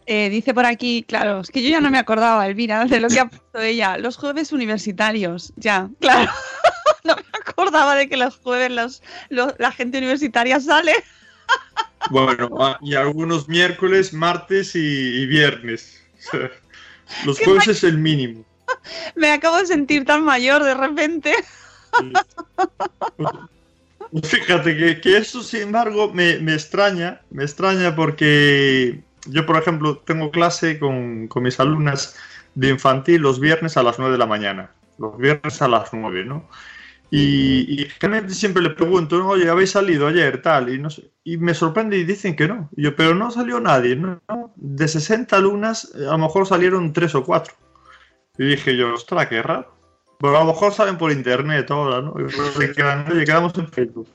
Eh, 0.05 0.29
dice 0.29 0.53
por 0.53 0.65
aquí, 0.65 1.03
claro, 1.07 1.41
es 1.41 1.49
que 1.49 1.61
yo 1.61 1.69
ya 1.69 1.81
no 1.81 1.91
me 1.91 1.97
acordaba, 1.97 2.47
Elvira, 2.47 2.85
de 2.85 3.01
lo 3.01 3.09
que 3.09 3.19
ha 3.19 3.29
puesto 3.29 3.59
ella. 3.59 3.97
Los 3.97 4.15
jueves 4.15 4.53
universitarios, 4.53 5.53
ya, 5.57 5.89
claro. 5.99 6.31
no 7.03 7.15
me 7.15 7.23
acordaba 7.33 7.95
de 7.95 8.07
que 8.07 8.15
los 8.15 8.37
jueves 8.37 8.71
los, 8.71 9.03
los, 9.29 9.53
la 9.59 9.71
gente 9.71 9.97
universitaria 9.97 10.59
sale. 10.59 10.93
bueno, 12.09 12.77
y 12.81 12.95
algunos 12.95 13.49
miércoles, 13.49 14.13
martes 14.13 14.75
y, 14.75 14.79
y 14.79 15.25
viernes. 15.25 16.01
Los 17.25 17.39
jueves 17.39 17.67
es 17.67 17.83
el 17.83 17.97
mínimo. 17.97 18.43
Me 19.15 19.31
acabo 19.31 19.57
de 19.57 19.65
sentir 19.65 20.05
tan 20.05 20.23
mayor 20.23 20.63
de 20.63 20.73
repente. 20.73 21.33
Sí. 21.99 22.13
Fíjate 24.23 24.77
que, 24.77 25.01
que, 25.01 25.17
eso, 25.17 25.43
sin 25.43 25.63
embargo, 25.63 26.13
me, 26.13 26.39
me, 26.39 26.53
extraña. 26.53 27.21
Me 27.29 27.43
extraña 27.43 27.95
porque 27.95 29.01
yo, 29.25 29.45
por 29.45 29.57
ejemplo, 29.57 29.97
tengo 29.97 30.31
clase 30.31 30.79
con, 30.79 31.27
con, 31.27 31.43
mis 31.43 31.59
alumnas 31.59 32.15
de 32.55 32.69
infantil 32.69 33.21
los 33.21 33.39
viernes 33.39 33.75
a 33.75 33.83
las 33.83 33.99
9 33.99 34.13
de 34.13 34.17
la 34.17 34.25
mañana. 34.25 34.71
Los 34.97 35.17
viernes 35.17 35.61
a 35.61 35.67
las 35.67 35.93
9, 35.93 36.23
¿no? 36.23 36.47
Y, 37.09 37.81
y 37.81 37.85
generalmente 37.99 38.35
siempre 38.35 38.61
le 38.61 38.71
pregunto, 38.71 39.25
oye, 39.25 39.49
¿habéis 39.49 39.71
salido 39.71 40.07
ayer? 40.07 40.41
Tal, 40.41 40.73
y, 40.73 40.77
no 40.77 40.89
sé, 40.89 41.11
y 41.23 41.37
me 41.37 41.53
sorprende 41.53 41.97
y 41.97 42.03
dicen 42.03 42.35
que 42.35 42.47
no. 42.47 42.69
Y 42.75 42.83
yo, 42.83 42.95
pero 42.95 43.15
no 43.15 43.31
salió 43.31 43.59
nadie, 43.59 43.95
¿no? 43.95 44.21
De 44.55 44.87
60 44.87 45.35
alumnas, 45.35 45.93
a 45.95 46.11
lo 46.11 46.17
mejor 46.17 46.47
salieron 46.47 46.91
3 46.91 47.15
o 47.15 47.23
4. 47.23 47.53
Y 48.37 48.45
dije 48.45 48.75
yo, 48.75 48.93
ostras, 48.93 49.27
qué 49.27 49.41
raro. 49.41 49.77
Pero 50.19 50.35
a 50.35 50.39
lo 50.39 50.47
mejor 50.47 50.73
salen 50.73 50.97
por 50.97 51.11
internet 51.11 51.69
ahora, 51.69 52.01
¿no? 52.01 52.13
Y 52.19 52.23
oye, 52.23 52.73
quedamos 52.73 53.57
en 53.57 53.67
Facebook. 53.67 54.07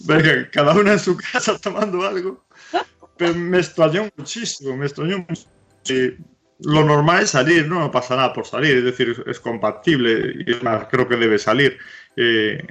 Venga, 0.00 0.48
cada 0.50 0.74
una 0.74 0.92
en 0.92 0.98
su 0.98 1.16
casa 1.16 1.58
tomando 1.62 2.06
algo. 2.06 2.44
Pero 3.16 3.34
me 3.34 3.58
extrañó 3.58 4.08
muchísimo, 4.16 4.76
me 4.76 4.86
extrañó 4.86 5.26
muchísimo. 5.28 6.24
Lo 6.60 6.84
normal 6.84 7.22
es 7.22 7.30
salir, 7.30 7.68
¿no? 7.68 7.78
No 7.78 7.90
pasa 7.90 8.16
nada 8.16 8.32
por 8.32 8.46
salir, 8.46 8.78
es 8.78 8.84
decir, 8.84 9.22
es 9.26 9.38
compatible 9.38 10.34
y 10.44 10.50
es 10.50 10.62
más, 10.62 10.86
creo 10.90 11.06
que 11.08 11.16
debe 11.16 11.38
salir 11.38 11.78
eh, 12.16 12.62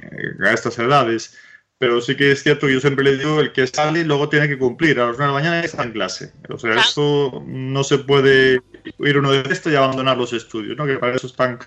a 0.44 0.52
estas 0.52 0.78
edades. 0.78 1.36
Pero 1.78 2.00
sí 2.00 2.16
que 2.16 2.32
es 2.32 2.42
cierto, 2.42 2.68
yo 2.68 2.80
siempre 2.80 3.04
le 3.04 3.16
digo, 3.16 3.40
el 3.40 3.52
que 3.52 3.64
sale 3.68 4.04
luego 4.04 4.28
tiene 4.28 4.48
que 4.48 4.58
cumplir. 4.58 4.98
A 4.98 5.06
las 5.06 5.16
9 5.16 5.22
de 5.22 5.26
la 5.28 5.32
mañana 5.32 5.60
está 5.64 5.84
en 5.84 5.92
clase. 5.92 6.32
O 6.48 6.58
sea, 6.58 6.74
esto 6.74 7.44
no 7.46 7.84
se 7.84 7.98
puede 7.98 8.60
ir 8.98 9.18
uno 9.18 9.30
de 9.30 9.48
esto 9.52 9.70
y 9.70 9.76
abandonar 9.76 10.18
los 10.18 10.32
estudios, 10.32 10.76
¿no? 10.76 10.86
Que 10.86 10.98
para 10.98 11.14
eso 11.14 11.28
están 11.28 11.60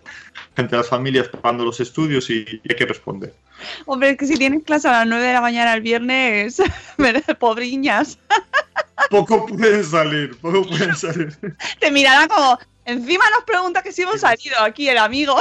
gente 0.57 0.71
de 0.71 0.77
las 0.77 0.89
familias 0.89 1.29
pagando 1.29 1.63
los 1.63 1.79
estudios 1.79 2.29
y, 2.29 2.45
y 2.45 2.61
hay 2.69 2.75
que 2.75 2.85
responder. 2.85 3.33
Hombre, 3.85 4.11
es 4.11 4.17
que 4.17 4.27
si 4.27 4.35
tienes 4.35 4.63
clase 4.63 4.89
a 4.89 4.91
las 4.91 5.07
9 5.07 5.25
de 5.25 5.33
la 5.33 5.41
mañana 5.41 5.73
el 5.73 5.81
viernes, 5.81 6.61
pobriñas. 7.39 8.19
Poco 9.09 9.45
pueden 9.45 9.83
salir, 9.83 10.37
poco 10.39 10.67
pueden 10.67 10.95
salir. 10.95 11.37
Te 11.79 11.91
mirará 11.91 12.27
como, 12.27 12.59
encima 12.85 13.23
nos 13.31 13.43
pregunta 13.43 13.81
que 13.81 13.91
si 13.91 14.03
hemos 14.03 14.21
salido 14.21 14.59
aquí 14.61 14.89
el 14.89 14.97
amigo. 14.97 15.39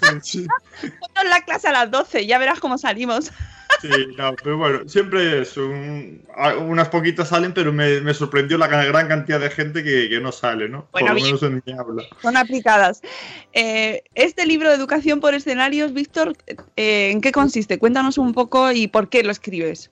Sí, 0.00 0.18
sí. 0.22 0.46
Ponnos 0.80 1.30
la 1.30 1.44
clase 1.44 1.68
a 1.68 1.72
las 1.72 1.90
12, 1.90 2.26
ya 2.26 2.38
verás 2.38 2.60
cómo 2.60 2.78
salimos. 2.78 3.30
Sí, 3.80 3.88
no, 4.16 4.34
pero 4.42 4.56
bueno, 4.56 4.88
siempre 4.88 5.42
es 5.42 5.56
un, 5.56 6.22
unas 6.60 6.88
poquitas 6.88 7.28
salen, 7.28 7.52
pero 7.52 7.72
me, 7.72 8.00
me, 8.00 8.14
sorprendió 8.14 8.56
la 8.58 8.68
gran 8.68 9.08
cantidad 9.08 9.40
de 9.40 9.50
gente 9.50 9.82
que, 9.82 10.08
que 10.08 10.20
no 10.20 10.32
sale, 10.32 10.68
¿no? 10.68 10.88
Bueno, 10.92 11.08
por 11.08 11.16
lo 11.16 11.22
menos 11.22 11.42
en 11.42 11.62
mi 11.64 11.72
habla. 11.72 12.04
Son 12.22 12.36
aplicadas. 12.36 13.02
Eh, 13.52 14.02
este 14.14 14.46
libro 14.46 14.70
de 14.70 14.76
educación 14.76 15.20
por 15.20 15.34
escenarios, 15.34 15.92
Víctor, 15.92 16.36
eh, 16.76 17.10
¿en 17.10 17.20
qué 17.20 17.32
consiste? 17.32 17.78
Cuéntanos 17.78 18.18
un 18.18 18.32
poco 18.32 18.72
y 18.72 18.88
por 18.88 19.08
qué 19.08 19.22
lo 19.22 19.30
escribes. 19.30 19.90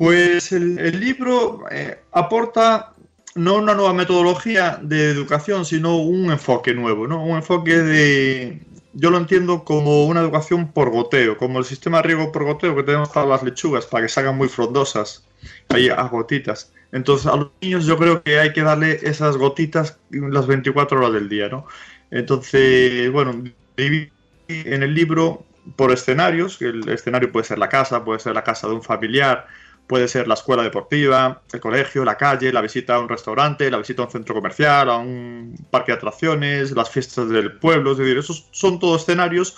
Pues 0.00 0.50
el, 0.52 0.98
libro 0.98 1.66
eh, 1.70 2.00
aporta 2.12 2.94
no 3.34 3.56
una 3.56 3.74
nueva 3.74 3.92
metodología 3.92 4.80
de 4.80 5.10
educación, 5.10 5.66
sino 5.66 5.98
un 5.98 6.32
enfoque 6.32 6.72
nuevo, 6.72 7.06
¿no? 7.06 7.22
Un 7.22 7.36
enfoque 7.36 7.76
de 7.76 8.62
yo 8.94 9.10
lo 9.10 9.18
entiendo 9.18 9.62
como 9.62 10.06
una 10.06 10.20
educación 10.20 10.72
por 10.72 10.88
goteo, 10.88 11.36
como 11.36 11.58
el 11.58 11.66
sistema 11.66 11.98
de 11.98 12.04
riego 12.04 12.32
por 12.32 12.44
goteo 12.44 12.74
que 12.74 12.82
tenemos 12.82 13.10
para 13.10 13.26
las 13.26 13.42
lechugas, 13.42 13.84
para 13.84 14.04
que 14.04 14.08
salgan 14.08 14.38
muy 14.38 14.48
frondosas, 14.48 15.28
ahí 15.68 15.90
a 15.90 16.00
gotitas. 16.04 16.72
Entonces 16.92 17.26
a 17.26 17.36
los 17.36 17.50
niños 17.60 17.84
yo 17.84 17.98
creo 17.98 18.22
que 18.22 18.38
hay 18.38 18.54
que 18.54 18.62
darle 18.62 19.00
esas 19.02 19.36
gotitas 19.36 19.98
las 20.08 20.46
24 20.46 20.98
horas 20.98 21.12
del 21.12 21.28
día, 21.28 21.50
¿no? 21.50 21.66
Entonces, 22.10 23.12
bueno, 23.12 23.44
en 23.76 24.82
el 24.82 24.94
libro 24.94 25.44
por 25.76 25.92
escenarios, 25.92 26.60
el 26.62 26.88
escenario 26.88 27.30
puede 27.30 27.44
ser 27.44 27.58
la 27.58 27.68
casa, 27.68 28.02
puede 28.02 28.18
ser 28.18 28.34
la 28.34 28.44
casa 28.44 28.66
de 28.66 28.72
un 28.72 28.82
familiar, 28.82 29.46
puede 29.90 30.06
ser 30.06 30.28
la 30.28 30.34
escuela 30.34 30.62
deportiva, 30.62 31.42
el 31.52 31.58
colegio, 31.58 32.04
la 32.04 32.16
calle, 32.16 32.52
la 32.52 32.60
visita 32.60 32.94
a 32.94 33.00
un 33.00 33.08
restaurante, 33.08 33.68
la 33.72 33.78
visita 33.78 34.02
a 34.02 34.04
un 34.04 34.12
centro 34.12 34.36
comercial, 34.36 34.88
a 34.88 34.98
un 34.98 35.56
parque 35.68 35.90
de 35.90 35.98
atracciones, 35.98 36.70
las 36.70 36.88
fiestas 36.88 37.28
del 37.28 37.58
pueblo, 37.58 37.90
es 37.90 37.98
decir, 37.98 38.16
esos 38.16 38.46
son 38.52 38.78
todos 38.78 39.02
escenarios 39.02 39.56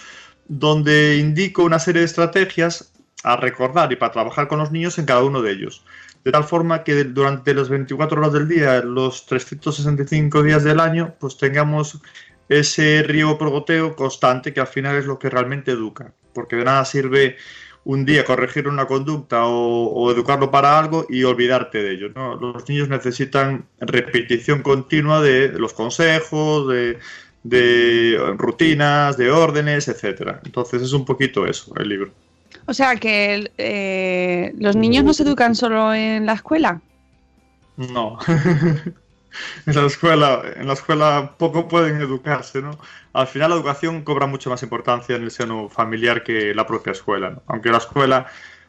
donde 0.49 1.19
indico 1.19 1.65
una 1.65 1.79
serie 1.79 2.01
de 2.01 2.07
estrategias 2.07 2.95
a 3.25 3.37
recordar 3.37 3.93
y 3.93 3.97
para 3.97 4.11
trabajar 4.11 4.49
con 4.49 4.59
los 4.59 4.73
niños 4.73 4.99
en 4.99 5.05
cada 5.05 5.23
uno 5.23 5.43
de 5.43 5.53
ellos. 5.53 5.85
De 6.25 6.33
tal 6.33 6.45
forma 6.45 6.83
que 6.83 7.05
durante 7.05 7.53
las 7.53 7.69
24 7.69 8.19
horas 8.19 8.33
del 8.33 8.49
día, 8.49 8.81
los 8.81 9.27
365 9.27 10.43
días 10.43 10.65
del 10.65 10.81
año, 10.81 11.15
pues 11.21 11.37
tengamos 11.37 12.01
ese 12.49 13.03
riego 13.03 13.37
por 13.37 13.51
goteo 13.51 13.95
constante 13.95 14.55
que 14.55 14.61
al 14.61 14.67
final 14.67 14.97
es 14.97 15.05
lo 15.05 15.19
que 15.19 15.29
realmente 15.29 15.73
educa. 15.73 16.15
Porque 16.33 16.57
de 16.57 16.65
nada 16.65 16.87
sirve 16.87 17.37
un 17.85 18.05
día 18.05 18.25
corregir 18.25 18.69
una 18.69 18.87
conducta 18.87 19.47
o, 19.47 20.11
educarlo 20.11 20.51
para 20.51 20.79
algo 20.79 21.07
y 21.09 21.25
olvidarte 21.25 21.83
de 21.83 21.93
ello. 21.93 22.09
Los 22.41 22.69
niños 22.69 22.89
necesitan 22.89 23.65
repetición 23.81 24.63
continua 24.63 25.21
de 25.21 25.49
los 25.49 25.73
consejos, 25.73 26.69
de, 26.69 28.35
rutinas, 28.39 29.17
de 29.17 29.31
órdenes, 29.31 29.89
etcétera. 29.89 30.41
Entonces 30.45 30.83
es 30.83 30.93
un 30.93 31.05
poquito 31.05 31.47
eso 31.47 31.75
el 31.77 31.89
libro. 31.89 32.13
O 32.67 32.75
sea 32.75 32.97
que 32.97 33.51
eh, 33.59 34.55
los 34.59 34.77
niños 34.77 35.05
no 35.05 35.13
se 35.13 35.25
educan 35.25 35.55
solo 35.57 35.93
en 35.93 36.27
la 36.27 36.35
escuela. 36.35 36.81
No. 37.77 38.19
en 39.67 39.75
la 39.75 39.87
escuela, 39.87 40.43
en 40.57 40.67
la 40.67 40.73
escuela 40.75 41.35
poco 41.39 41.69
pueden 41.69 42.01
educarse, 42.01 42.63
¿no? 42.63 42.79
Al 43.13 43.27
final 43.27 43.51
la 43.51 43.57
educación 43.57 44.03
cobra 44.03 44.27
mucho 44.27 44.51
más 44.51 44.63
importancia 44.63 45.17
en 45.17 45.23
el 45.23 45.31
seno 45.31 45.69
familiar 45.69 46.23
que 46.25 46.55
la 46.55 46.67
propia 46.67 46.93
escuela, 46.93 47.43
Aunque 47.47 47.71
la 47.71 47.79
escuela 47.79 48.27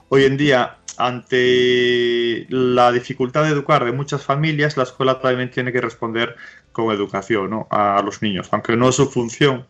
hoy 0.10 0.26
en 0.26 0.38
día, 0.38 0.78
ante 0.98 2.46
la 2.50 2.92
dificultad 2.92 3.44
de 3.44 3.50
educar 3.50 3.84
de 3.86 3.92
muchas 3.92 4.24
familias, 4.24 4.78
la 4.78 4.84
escuela 4.84 5.20
también 5.20 5.50
tiene 5.50 5.72
que 5.72 5.82
responder 5.82 6.36
con 6.72 6.92
educación 6.94 7.50
¿no? 7.50 7.68
a 7.72 8.02
los 8.04 8.22
niños, 8.22 8.50
aunque 8.52 8.76
no 8.76 8.90
es 8.90 8.96
su 8.96 9.10
función. 9.10 9.66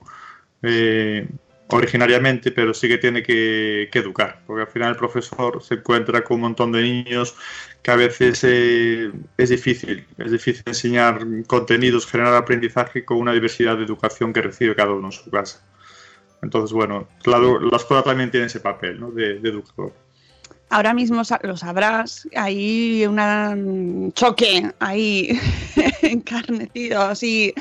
Eh, 0.63 1.27
originariamente, 1.73 2.51
pero 2.51 2.73
sí 2.73 2.87
que 2.87 2.97
tiene 2.97 3.23
que, 3.23 3.89
educar, 3.93 4.41
porque 4.45 4.63
al 4.63 4.67
final 4.67 4.89
el 4.91 4.95
profesor 4.95 5.61
se 5.63 5.75
encuentra 5.75 6.23
con 6.23 6.35
un 6.35 6.41
montón 6.41 6.71
de 6.71 6.81
niños 6.81 7.35
que 7.83 7.91
a 7.91 7.97
veces 7.97 8.43
eh, 8.43 9.11
es 9.37 9.49
difícil, 9.49 10.07
es 10.17 10.31
difícil 10.31 10.63
enseñar 10.65 11.19
contenidos, 11.47 12.07
generar 12.07 12.33
aprendizaje 12.33 13.03
con 13.03 13.17
una 13.17 13.33
diversidad 13.33 13.75
de 13.77 13.83
educación 13.83 14.31
que 14.31 14.41
recibe 14.41 14.73
cada 14.73 14.93
uno 14.93 15.07
en 15.07 15.11
su 15.11 15.29
casa. 15.29 15.61
Entonces, 16.41 16.71
bueno, 16.71 17.07
la 17.25 17.77
escuela 17.77 18.01
también 18.01 18.31
tiene 18.31 18.45
ese 18.45 18.61
papel 18.61 18.99
¿no? 18.99 19.11
de, 19.11 19.37
educador. 19.37 19.93
Ahora 20.69 20.93
mismo 20.93 21.21
lo 21.43 21.57
sabrás, 21.57 22.27
hay 22.35 23.05
un 23.05 24.11
choque 24.13 24.71
ahí 24.79 25.39
encarnecido 26.01 27.01
así 27.01 27.53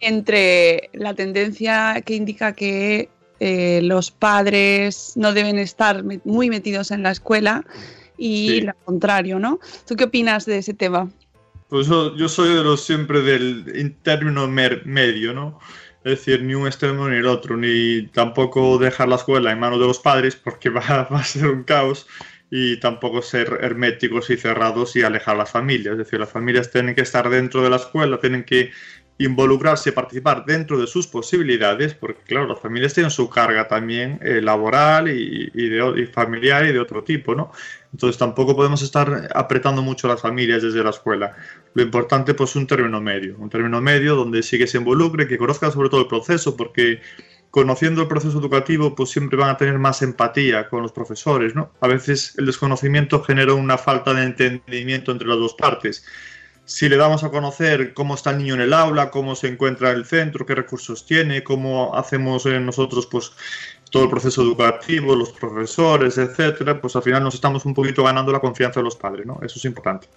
entre 0.00 0.90
la 0.94 1.14
tendencia 1.14 2.02
que 2.04 2.14
indica 2.14 2.52
que 2.54 3.10
eh, 3.38 3.80
los 3.82 4.10
padres 4.10 5.12
no 5.14 5.32
deben 5.32 5.58
estar 5.58 6.02
muy 6.24 6.50
metidos 6.50 6.90
en 6.90 7.04
la 7.04 7.12
escuela 7.12 7.64
y 8.18 8.60
lo 8.62 8.74
contrario, 8.84 9.38
¿no? 9.38 9.60
¿Tú 9.86 9.96
qué 9.96 10.04
opinas 10.04 10.44
de 10.44 10.58
ese 10.58 10.74
tema? 10.74 11.08
Pues 11.68 11.86
yo, 11.86 12.28
soy 12.28 12.54
de 12.54 12.64
los 12.64 12.82
siempre 12.82 13.20
del 13.20 13.94
término 14.02 14.48
medio, 14.48 15.32
¿no? 15.32 15.58
Es 16.04 16.18
decir, 16.18 16.42
ni 16.42 16.54
un 16.54 16.66
extremo 16.66 17.08
ni 17.08 17.16
el 17.16 17.26
otro, 17.26 17.56
ni 17.56 18.06
tampoco 18.08 18.78
dejar 18.78 19.08
la 19.08 19.16
escuela 19.16 19.52
en 19.52 19.60
manos 19.60 19.78
de 19.78 19.86
los 19.86 19.98
padres 19.98 20.36
porque 20.36 20.68
va, 20.70 21.08
va 21.12 21.20
a 21.20 21.24
ser 21.24 21.46
un 21.46 21.64
caos 21.64 22.06
y 22.50 22.80
tampoco 22.80 23.20
ser 23.20 23.58
herméticos 23.60 24.30
y 24.30 24.36
cerrados 24.36 24.96
y 24.96 25.02
alejar 25.02 25.34
a 25.34 25.38
las 25.38 25.50
familias. 25.50 25.92
Es 25.92 25.98
decir, 25.98 26.18
las 26.18 26.30
familias 26.30 26.70
tienen 26.70 26.94
que 26.94 27.02
estar 27.02 27.28
dentro 27.28 27.62
de 27.62 27.70
la 27.70 27.76
escuela, 27.76 28.18
tienen 28.18 28.44
que 28.44 28.70
involucrarse 29.18 29.90
y 29.90 29.92
participar 29.92 30.44
dentro 30.46 30.80
de 30.80 30.86
sus 30.86 31.06
posibilidades, 31.06 31.92
porque 31.92 32.22
claro, 32.22 32.46
las 32.46 32.60
familias 32.60 32.94
tienen 32.94 33.10
su 33.10 33.28
carga 33.28 33.66
también 33.66 34.20
eh, 34.22 34.40
laboral 34.40 35.08
y, 35.08 35.50
de, 35.50 36.06
familiar 36.06 36.64
y 36.64 36.72
de 36.72 36.78
otro 36.78 37.02
tipo, 37.02 37.34
¿no? 37.34 37.52
Entonces 37.92 38.18
tampoco 38.18 38.54
podemos 38.54 38.82
estar 38.82 39.28
apretando 39.34 39.82
mucho 39.82 40.06
a 40.06 40.10
las 40.10 40.20
familias 40.20 40.62
desde 40.62 40.84
la 40.84 40.90
escuela. 40.90 41.34
Lo 41.74 41.82
importante 41.82 42.34
pues 42.34 42.50
es 42.50 42.56
un 42.56 42.66
término 42.66 43.00
medio, 43.00 43.36
un 43.38 43.48
término 43.48 43.80
medio 43.80 44.14
donde 44.14 44.42
sí 44.42 44.58
que 44.58 44.66
se 44.66 44.78
involucre, 44.78 45.26
que 45.26 45.38
conozca 45.38 45.70
sobre 45.70 45.88
todo 45.88 46.02
el 46.02 46.06
proceso, 46.06 46.56
porque 46.56 47.00
conociendo 47.50 48.02
el 48.02 48.08
proceso 48.08 48.38
educativo 48.38 48.94
pues 48.94 49.10
siempre 49.10 49.38
van 49.38 49.50
a 49.50 49.56
tener 49.56 49.78
más 49.78 50.02
empatía 50.02 50.68
con 50.68 50.82
los 50.82 50.92
profesores, 50.92 51.54
¿no? 51.54 51.72
A 51.80 51.88
veces 51.88 52.34
el 52.36 52.46
desconocimiento 52.46 53.22
genera 53.22 53.54
una 53.54 53.78
falta 53.78 54.12
de 54.12 54.24
entendimiento 54.24 55.12
entre 55.12 55.28
las 55.28 55.38
dos 55.38 55.54
partes 55.54 56.04
si 56.68 56.86
le 56.90 56.98
damos 56.98 57.24
a 57.24 57.30
conocer 57.30 57.94
cómo 57.94 58.14
está 58.14 58.30
el 58.30 58.38
niño 58.38 58.52
en 58.52 58.60
el 58.60 58.74
aula, 58.74 59.10
cómo 59.10 59.34
se 59.34 59.48
encuentra 59.48 59.90
el 59.90 60.04
centro, 60.04 60.44
qué 60.44 60.54
recursos 60.54 61.06
tiene, 61.06 61.42
cómo 61.42 61.96
hacemos 61.96 62.44
nosotros 62.44 63.06
pues 63.06 63.32
todo 63.90 64.04
el 64.04 64.10
proceso 64.10 64.42
educativo, 64.42 65.14
los 65.14 65.30
profesores, 65.30 66.18
etcétera, 66.18 66.80
pues 66.80 66.96
al 66.96 67.02
final 67.02 67.24
nos 67.24 67.34
estamos 67.34 67.64
un 67.64 67.74
poquito 67.74 68.04
ganando 68.04 68.32
la 68.32 68.40
confianza 68.40 68.80
de 68.80 68.84
los 68.84 68.96
padres, 68.96 69.26
¿no? 69.26 69.38
Eso 69.42 69.58
es 69.58 69.64
importante. 69.64 70.08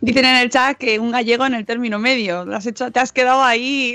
Dicen 0.00 0.24
en 0.24 0.36
el 0.36 0.50
chat 0.50 0.76
que 0.76 0.98
un 0.98 1.10
gallego 1.10 1.46
en 1.46 1.54
el 1.54 1.64
término 1.64 1.98
medio. 1.98 2.42
Has 2.52 2.66
hecho, 2.66 2.90
te 2.90 3.00
has 3.00 3.12
quedado 3.12 3.42
ahí. 3.42 3.94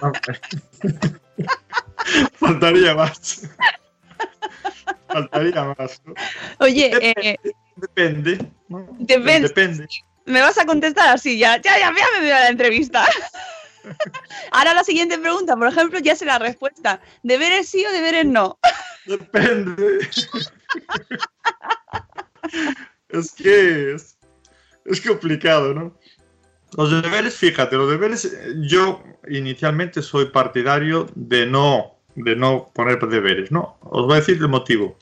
Faltaría 2.34 2.94
más. 2.94 3.48
Faltaría 5.08 5.74
más. 5.78 6.02
Oye, 6.58 6.90
eh, 7.00 7.36
depende, 7.76 8.38
depende. 8.98 9.48
depende 9.48 9.86
me 10.30 10.40
vas 10.40 10.56
a 10.58 10.64
contestar 10.64 11.14
así, 11.14 11.38
ya, 11.38 11.60
ya, 11.60 11.78
ya, 11.78 11.90
me 11.90 12.00
voy 12.20 12.30
a 12.30 12.40
la 12.40 12.48
entrevista. 12.48 13.06
Ahora 14.52 14.74
la 14.74 14.84
siguiente 14.84 15.18
pregunta, 15.18 15.56
por 15.56 15.68
ejemplo, 15.68 15.98
ya 15.98 16.16
sé 16.16 16.24
la 16.24 16.38
respuesta. 16.38 17.00
¿Deberes 17.22 17.68
sí 17.68 17.84
o 17.84 17.92
deberes 17.92 18.26
no? 18.26 18.58
Depende. 19.06 20.00
es 23.08 23.32
que 23.32 23.94
es, 23.94 24.18
es 24.84 25.00
complicado, 25.00 25.74
¿no? 25.74 25.98
Los 26.76 27.02
deberes, 27.02 27.34
fíjate, 27.34 27.76
los 27.76 27.90
deberes, 27.90 28.36
yo 28.68 29.02
inicialmente 29.28 30.02
soy 30.02 30.26
partidario 30.26 31.08
de 31.16 31.46
no, 31.46 31.98
de 32.14 32.36
no 32.36 32.70
poner 32.72 33.00
deberes, 33.08 33.50
¿no? 33.50 33.76
Os 33.80 34.06
voy 34.06 34.14
a 34.14 34.20
decir 34.20 34.36
el 34.36 34.48
motivo. 34.48 34.96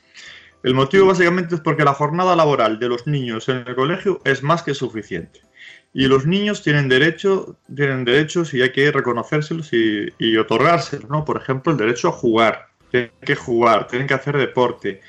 El 0.63 0.75
motivo 0.75 1.07
básicamente 1.07 1.55
es 1.55 1.61
porque 1.61 1.85
la 1.85 1.95
jornada 1.95 2.35
laboral 2.35 2.79
de 2.79 2.89
los 2.89 3.07
niños 3.07 3.49
en 3.49 3.59
el 3.67 3.75
colegio 3.75 4.21
es 4.25 4.43
más 4.43 4.63
que 4.63 4.75
suficiente. 4.75 5.43
Y 5.93 6.07
los 6.07 6.27
niños 6.27 6.63
tienen, 6.63 6.89
derecho, 6.89 7.57
tienen 7.75 8.05
derechos 8.05 8.53
y 8.55 8.63
hay 8.63 8.73
que 8.73 8.93
reconocérselos 8.93 9.71
y, 9.73 10.37
otorgárselos, 10.37 11.09
¿no? 11.09 11.25
Por 11.25 11.41
ejemplo, 11.41 11.73
el 11.73 11.79
derecho 11.79 12.09
a 12.09 12.13
jugar. 12.13 12.69
Tienen 12.91 13.11
que 13.21 13.35
jugar, 13.35 13.87
tienen 13.89 14.07
que 14.07 14.15
hacer 14.15 14.37
deporte. 14.37 15.01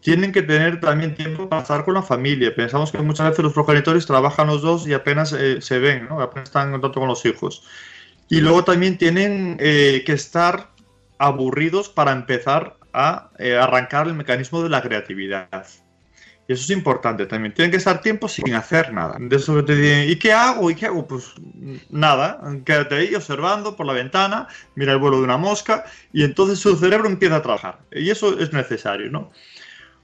Tienen 0.00 0.32
que 0.32 0.42
tener 0.42 0.80
también 0.80 1.14
tiempo 1.14 1.48
para 1.48 1.62
estar 1.62 1.84
con 1.84 1.94
la 1.94 2.02
familia. 2.02 2.54
Pensamos 2.54 2.92
que 2.92 2.98
muchas 2.98 3.30
veces 3.30 3.44
los 3.44 3.52
progenitores 3.52 4.06
trabajan 4.06 4.46
los 4.46 4.62
dos 4.62 4.86
y 4.86 4.94
apenas 4.94 5.32
eh, 5.32 5.60
se 5.60 5.78
ven, 5.78 6.06
¿no? 6.08 6.20
Apenas 6.20 6.48
están 6.48 6.66
en 6.66 6.72
contacto 6.72 7.00
con 7.00 7.08
los 7.08 7.24
hijos. 7.24 7.64
Y 8.28 8.40
luego 8.40 8.64
también 8.64 8.98
tienen 8.98 9.56
eh, 9.60 10.02
que 10.04 10.12
estar 10.12 10.70
aburridos 11.18 11.88
para 11.88 12.12
empezar 12.12 12.76
a 12.92 13.30
eh, 13.38 13.56
arrancar 13.56 14.06
el 14.06 14.14
mecanismo 14.14 14.62
de 14.62 14.70
la 14.70 14.82
creatividad. 14.82 15.66
Y 16.48 16.52
eso 16.52 16.62
es 16.62 16.70
importante 16.70 17.26
también. 17.26 17.52
Tienen 17.54 17.70
que 17.70 17.76
estar 17.76 18.00
tiempo 18.00 18.28
sin 18.28 18.54
hacer 18.54 18.92
nada. 18.92 19.16
De 19.18 19.36
eso 19.36 19.64
te 19.64 19.74
dicen, 19.74 20.08
¿y 20.08 20.16
qué 20.16 20.32
hago? 20.32 20.70
¿Y 20.70 20.76
qué 20.76 20.86
hago? 20.86 21.06
Pues 21.06 21.32
nada. 21.90 22.40
Quédate 22.64 22.94
ahí 22.94 23.14
observando 23.14 23.74
por 23.74 23.86
la 23.86 23.92
ventana, 23.92 24.46
mira 24.76 24.92
el 24.92 24.98
vuelo 24.98 25.18
de 25.18 25.24
una 25.24 25.38
mosca 25.38 25.84
y 26.12 26.22
entonces 26.22 26.58
su 26.60 26.76
cerebro 26.76 27.08
empieza 27.08 27.36
a 27.36 27.42
trabajar. 27.42 27.80
Y 27.90 28.10
eso 28.10 28.38
es 28.38 28.52
necesario, 28.52 29.10
¿no? 29.10 29.30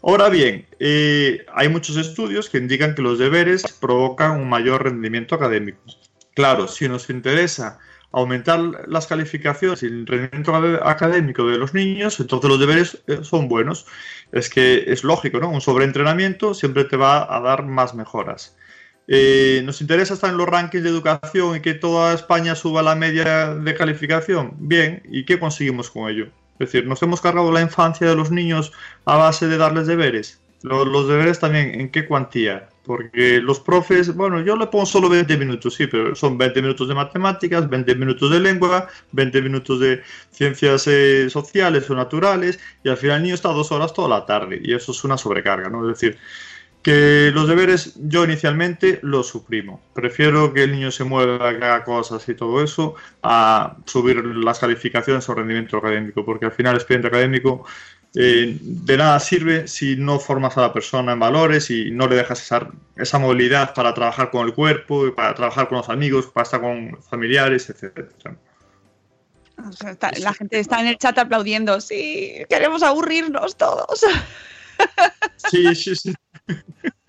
Ahora 0.02 0.28
bien, 0.28 0.66
eh, 0.81 1.46
hay 1.55 1.68
muchos 1.68 1.96
estudios 1.96 2.50
que 2.50 2.59
indican 2.59 2.96
que 2.96 3.02
los 3.02 3.20
deberes 3.20 3.62
provocan 3.81 4.33
un 4.33 4.48
mayor 4.48 4.83
rendimiento 4.83 5.37
académico. 5.37 5.78
Claro, 6.35 6.66
si 6.66 6.88
nos 6.88 7.09
interesa 7.09 7.78
aumentar 8.12 8.61
las 8.88 9.07
calificaciones 9.07 9.83
y 9.83 9.87
el 9.87 10.07
rendimiento 10.07 10.55
académico 10.85 11.46
de 11.46 11.59
los 11.59 11.75
niños, 11.75 12.20
entonces 12.20 12.48
los 12.48 12.61
deberes 12.61 13.03
eh, 13.07 13.18
son 13.22 13.48
buenos. 13.48 13.87
Es 14.33 14.51
que 14.51 14.85
es 14.87 15.03
lógico, 15.05 15.38
¿no? 15.38 15.51
Un 15.51 15.61
sobreentrenamiento 15.61 16.55
siempre 16.55 16.85
te 16.85 16.96
va 16.96 17.35
a 17.35 17.40
dar 17.40 17.64
más 17.64 17.94
mejoras. 17.94 18.57
Eh, 19.09 19.62
¿Nos 19.64 19.81
interesa 19.81 20.14
estar 20.14 20.31
en 20.31 20.37
los 20.37 20.48
rankings 20.48 20.85
de 20.85 20.90
educación 20.90 21.57
y 21.57 21.61
que 21.61 21.75
toda 21.75 22.14
España 22.14 22.55
suba 22.55 22.83
la 22.83 22.94
media 22.94 23.55
de 23.55 23.75
calificación? 23.75 24.55
Bien, 24.59 25.03
¿y 25.11 25.25
qué 25.25 25.38
conseguimos 25.38 25.90
con 25.90 26.09
ello? 26.09 26.27
Es 26.55 26.70
decir, 26.70 26.87
nos 26.87 27.03
hemos 27.03 27.20
cargado 27.20 27.51
la 27.51 27.62
infancia 27.62 28.09
de 28.09 28.14
los 28.14 28.31
niños 28.31 28.72
a 29.05 29.16
base 29.16 29.48
de 29.48 29.57
darles 29.57 29.87
deberes. 29.87 30.40
Los, 30.62 30.87
los 30.87 31.09
deberes 31.09 31.40
también, 31.40 31.81
¿en 31.81 31.90
qué 31.90 32.07
cuantía? 32.07 32.68
Porque 32.85 33.40
los 33.40 33.61
profes, 33.61 34.14
bueno, 34.14 34.40
yo 34.40 34.57
le 34.57 34.66
pongo 34.66 34.87
solo 34.87 35.09
20 35.09 35.37
minutos, 35.37 35.75
sí, 35.75 35.87
pero 35.87 36.16
son 36.16 36.37
20 36.37 36.62
minutos 36.62 36.88
de 36.88 36.95
matemáticas, 36.95 37.68
20 37.68 37.95
minutos 37.95 38.31
de 38.31 38.40
lengua, 38.40 38.88
20 39.12 39.40
minutos 39.40 39.79
de 39.79 40.03
ciencias 40.31 40.87
eh, 40.88 41.31
sociales 41.31 41.88
o 41.90 41.95
naturales, 41.95 42.59
y 42.83 42.88
al 42.88 42.97
final 42.97 43.18
el 43.18 43.23
niño 43.23 43.35
está 43.37 43.51
dos 43.51 43.71
horas 43.71 43.95
toda 43.95 44.09
la 44.09 44.27
tarde, 44.27 44.61
y 44.62 44.75
eso 44.75 44.90
es 44.90 45.05
una 45.05 45.16
sobrecarga, 45.16 45.68
¿no? 45.68 45.88
Es 45.88 46.01
decir, 46.01 46.18
que 46.83 47.31
los 47.33 47.47
deberes 47.47 47.95
yo 47.97 48.25
inicialmente 48.25 48.99
los 49.03 49.29
suprimo. 49.29 49.81
Prefiero 49.95 50.53
que 50.53 50.64
el 50.64 50.73
niño 50.73 50.90
se 50.90 51.05
mueva, 51.05 51.57
que 51.57 51.64
haga 51.64 51.85
cosas 51.85 52.29
y 52.29 52.35
todo 52.35 52.62
eso, 52.62 52.97
a 53.23 53.77
subir 53.87 54.25
las 54.25 54.59
calificaciones 54.59 55.29
o 55.29 55.35
rendimiento 55.35 55.77
académico, 55.77 56.25
porque 56.25 56.47
al 56.47 56.53
final 56.53 56.73
el 56.73 56.81
expediente 56.81 57.09
académico 57.09 57.64
eh, 58.14 58.59
de 58.61 58.96
nada 58.96 59.18
sirve 59.20 59.66
si 59.68 59.96
no 59.96 60.18
formas 60.18 60.57
a 60.59 60.62
la 60.62 60.72
persona 60.72 61.12
en 61.12 61.20
valores 61.20 61.70
y 61.70 61.90
no 61.90 62.07
le 62.07 62.16
dejas 62.16 62.42
esa, 62.42 62.68
esa 62.96 63.18
movilidad 63.18 63.72
para 63.75 63.94
trabajar 63.94 64.31
con 64.31 64.46
el 64.46 64.55
cuerpo, 64.55 65.14
para 65.14 65.35
trabajar 65.35 65.68
con 65.68 65.79
los 65.79 65.88
amigos, 65.88 66.27
para 66.27 66.44
estar 66.44 66.61
con 66.61 66.98
familiares, 67.09 67.70
etc. 67.70 68.09
O 69.66 69.72
sea, 69.72 69.90
está- 69.92 70.11
la 70.18 70.35
gente 70.35 70.59
está 70.59 70.81
en 70.81 70.88
el 70.88 70.98
chat 70.98 71.16
aplaudiendo. 71.18 71.81
Sí, 71.81 72.33
queremos 72.48 72.83
aburrirnos 72.83 73.57
todos. 73.57 74.05
Sí, 75.51 75.75
sí, 75.75 75.94
sí. 75.96 76.14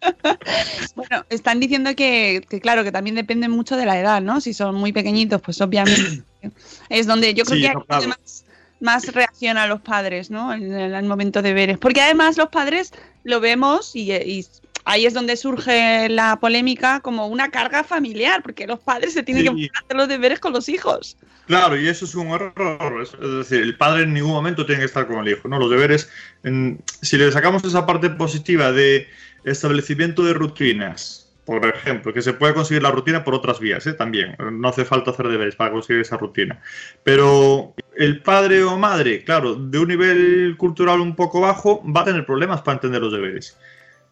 Bueno, 0.96 1.26
están 1.30 1.60
diciendo 1.62 1.96
que, 1.96 2.46
que, 2.50 2.60
claro, 2.60 2.84
que 2.84 2.92
también 2.92 3.16
depende 3.16 3.48
mucho 3.48 3.78
de 3.78 3.86
la 3.86 3.98
edad, 4.00 4.22
¿no? 4.22 4.42
Si 4.42 4.54
son 4.54 4.76
muy 4.76 4.92
pequeñitos, 4.92 5.42
pues 5.42 5.60
obviamente 5.62 6.24
es 6.90 7.08
donde 7.08 7.34
yo 7.34 7.46
creo 7.46 7.56
Sí, 7.56 7.62
que 7.64 7.74
no, 7.74 7.86
claro. 7.86 8.08
más, 8.10 8.43
más 8.84 9.08
reacción 9.14 9.58
a 9.58 9.66
los 9.66 9.82
padres, 9.82 10.30
¿no? 10.30 10.54
En 10.54 10.74
el, 10.74 11.04
momento 11.06 11.42
de 11.42 11.54
veres. 11.54 11.78
Porque 11.78 12.02
además 12.02 12.38
los 12.38 12.50
padres 12.50 12.92
lo 13.24 13.40
vemos 13.40 13.96
y, 13.96 14.12
y 14.12 14.46
ahí 14.86 15.06
es 15.06 15.14
donde 15.14 15.38
surge 15.38 16.10
la 16.10 16.38
polémica 16.40 17.00
como 17.00 17.28
una 17.28 17.50
carga 17.50 17.84
familiar, 17.86 18.44
porque 18.44 18.68
los 18.68 18.80
padres 18.80 19.14
se 19.14 19.24
tienen 19.24 19.44
Sí. 19.56 19.70
que 19.70 19.78
hacer 19.84 19.98
los 19.98 20.08
deberes 20.10 20.40
con 20.40 20.52
los 20.52 20.68
hijos. 20.68 21.16
Claro, 21.48 21.80
y 21.80 21.88
eso 21.88 22.04
es 22.06 22.14
un 22.16 22.28
error. 22.28 23.02
Es 23.02 23.14
es 23.14 23.20
decir, 23.50 23.62
el 23.62 23.78
padre 23.78 24.04
en 24.04 24.14
ningún 24.14 24.32
momento 24.32 24.66
tiene 24.66 24.82
que 24.82 24.86
estar 24.88 25.08
con 25.08 25.20
el 25.20 25.34
hijo. 25.34 25.48
¿no? 25.48 25.60
Los 25.60 25.70
deberes, 25.70 26.10
en- 26.44 26.82
si 27.02 27.18
le 27.18 27.32
sacamos 27.32 27.64
esa 27.64 27.86
parte 27.86 28.10
positiva 28.10 28.72
de 28.74 29.08
establecimiento 29.46 30.24
de 30.24 30.34
rutinas, 30.34 31.23
por 31.46 31.66
ejemplo, 31.66 32.14
que 32.14 32.22
se 32.22 32.34
puede 32.34 32.54
conseguir 32.54 32.84
la 32.84 32.92
rutina 32.92 33.24
por 33.24 33.34
otras 33.34 33.60
vías, 33.60 33.86
¿eh? 33.88 33.94
también. 33.94 34.36
No 34.54 34.68
hace 34.70 34.86
falta 34.86 35.12
hacer 35.12 35.28
deberes 35.28 35.56
para 35.56 35.72
conseguir 35.72 36.02
esa 36.02 36.18
rutina. 36.18 36.62
Pero 37.04 37.74
el 37.96 38.22
padre 38.22 38.64
o 38.64 38.78
madre, 38.78 39.24
claro, 39.24 39.56
de 39.56 39.80
un 39.80 39.88
nivel 39.88 40.56
cultural 40.58 41.02
un 41.02 41.16
poco 41.16 41.42
bajo, 41.42 41.84
va 41.92 42.02
a 42.02 42.06
tener 42.06 42.26
problemas 42.26 42.62
para 42.62 42.76
entender 42.76 43.02
los 43.02 43.12
deberes. 43.12 43.58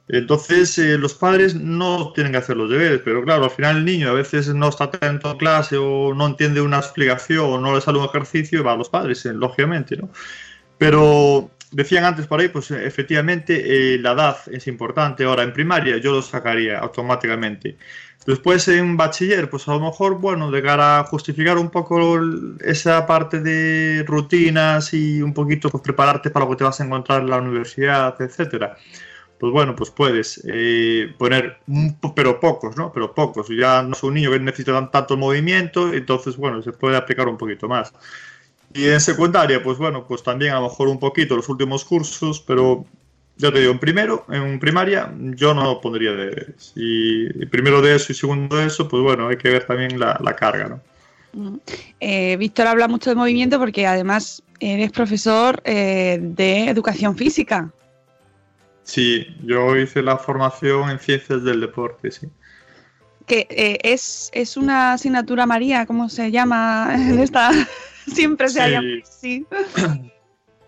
Entonces, 0.08 0.78
eh, 0.78 0.98
los 0.98 1.14
padres 1.14 1.56
no 1.56 2.12
tienen 2.14 2.34
que 2.34 2.40
hacer 2.40 2.58
los 2.58 2.70
deberes, 2.70 3.02
pero 3.06 3.24
claro, 3.24 3.46
al 3.46 3.52
final 3.52 3.78
el 3.78 3.86
niño 3.86 4.10
a 4.10 4.14
veces 4.14 4.54
no 4.54 4.68
está 4.68 4.86
atento 4.86 5.32
en 5.32 5.38
clase 5.38 5.78
o 5.78 6.14
no 6.14 6.28
entiende 6.28 6.60
una 6.60 6.80
explicación 6.80 7.46
o 7.46 7.60
no 7.60 7.74
le 7.74 7.82
sale 7.82 8.00
un 8.00 8.06
ejercicio 8.06 8.60
y 8.60 8.64
va 8.64 8.74
a 8.74 8.78
los 8.78 8.90
padres, 8.90 9.26
eh, 9.26 9.34
lógicamente, 9.34 9.96
¿no? 9.96 10.10
Pero 10.78 11.52
decían 11.72 12.06
antes 12.06 12.28
por 12.28 12.40
ahí, 12.40 12.50
pues 12.50 12.72
eh, 12.72 12.86
efectivamente 12.86 13.96
eh, 13.96 14.00
la 14.00 14.12
edad 14.14 14.38
es 14.52 14.68
importante. 14.68 15.24
Ahora, 15.24 15.44
en 15.44 15.54
primaria 15.54 15.98
yo 15.98 16.12
lo 16.12 16.22
sacaría 16.22 16.80
automáticamente. 16.80 17.78
Después 18.26 18.68
en 18.68 18.98
bachiller, 18.98 19.50
pues 19.50 19.68
a 19.68 19.72
lo 19.74 19.80
mejor, 19.80 20.20
bueno, 20.20 20.52
de 20.52 20.62
cara 20.62 21.00
a 21.00 21.04
justificar 21.06 21.58
un 21.58 21.72
poco 21.72 22.20
esa 22.60 23.06
parte 23.08 23.40
de 23.42 24.04
rutinas 24.08 24.94
y 24.94 25.22
un 25.24 25.34
poquito 25.34 25.70
pues, 25.72 25.82
prepararte 25.84 26.30
para 26.30 26.46
lo 26.46 26.52
que 26.52 26.58
te 26.58 26.64
vas 26.64 26.80
a 26.80 26.86
encontrar 26.86 27.22
en 27.22 27.30
la 27.32 27.38
universidad, 27.38 28.16
etcétera 28.22 28.78
pues 29.40 29.52
bueno, 29.52 29.76
pues 29.76 29.90
puedes 29.90 30.42
eh, 30.48 31.14
poner, 31.18 31.58
pero 32.16 32.40
pocos, 32.40 32.78
¿no? 32.78 32.92
Pero 32.94 33.14
pocos. 33.14 33.48
Ya 33.50 33.82
no 33.82 33.94
es 33.94 34.04
un 34.04 34.14
niño 34.14 34.32
que 34.32 34.40
necesita 34.40 34.74
tan- 34.74 34.92
tanto 34.92 35.18
movimiento, 35.18 35.92
entonces, 35.94 36.38
bueno, 36.38 36.62
se 36.62 36.72
puede 36.74 36.96
aplicar 36.98 37.28
un 37.28 37.38
poquito 37.38 37.68
más. 37.68 37.92
Y 38.74 38.88
en 38.88 39.02
secundaria, 39.02 39.62
pues 39.62 39.78
bueno, 39.78 40.06
pues 40.08 40.24
también 40.24 40.54
a 40.54 40.60
lo 40.60 40.64
mejor 40.64 40.88
un 40.88 41.00
poquito 41.00 41.36
los 41.36 41.50
últimos 41.50 41.84
cursos, 41.84 42.40
pero 42.40 42.86
ya 43.38 43.52
te 43.52 43.60
digo, 43.60 43.72
en 43.72 43.80
primero, 43.80 44.26
en 44.30 44.60
primaria, 44.60 45.14
yo 45.18 45.54
no 45.54 45.82
pondría 45.82 46.12
deberes. 46.12 46.74
Y, 46.76 47.44
y 47.44 47.46
primero 47.48 47.82
de 47.82 47.96
eso 47.96 48.12
y 48.12 48.16
segundo 48.16 48.56
de 48.58 48.68
eso, 48.68 48.88
pues 48.88 49.02
bueno, 49.04 49.28
hay 49.28 49.38
que 49.38 49.50
ver 49.50 49.66
también 49.66 50.00
la, 50.00 50.20
la 50.24 50.36
carga, 50.36 50.70
¿no? 50.70 50.82
Eh, 52.00 52.36
Víctor 52.38 52.68
habla 52.68 52.88
mucho 52.88 53.10
de 53.10 53.16
movimiento 53.16 53.58
porque 53.58 53.88
además 53.88 54.44
eres 54.60 54.92
profesor 54.92 55.62
eh, 55.66 56.20
de 56.22 56.70
educación 56.70 57.16
física. 57.16 57.72
Sí, 58.84 59.26
yo 59.44 59.78
hice 59.78 60.02
la 60.02 60.18
formación 60.18 60.90
en 60.90 61.00
ciencias 61.00 61.44
del 61.44 61.62
deporte, 61.62 62.12
sí. 62.12 62.28
que 63.28 63.48
eh, 63.50 63.80
es, 63.84 64.30
es 64.34 64.58
una 64.58 64.94
asignatura 64.94 65.46
María, 65.46 65.86
¿cómo 65.86 66.10
se 66.10 66.32
llama 66.32 66.90
en 66.94 67.20
esta? 67.20 67.52
Siempre 68.08 68.50
se 68.50 68.60
Sí. 68.60 68.60
ha 68.62 68.68
llamado 68.70 69.00
así. 69.04 69.48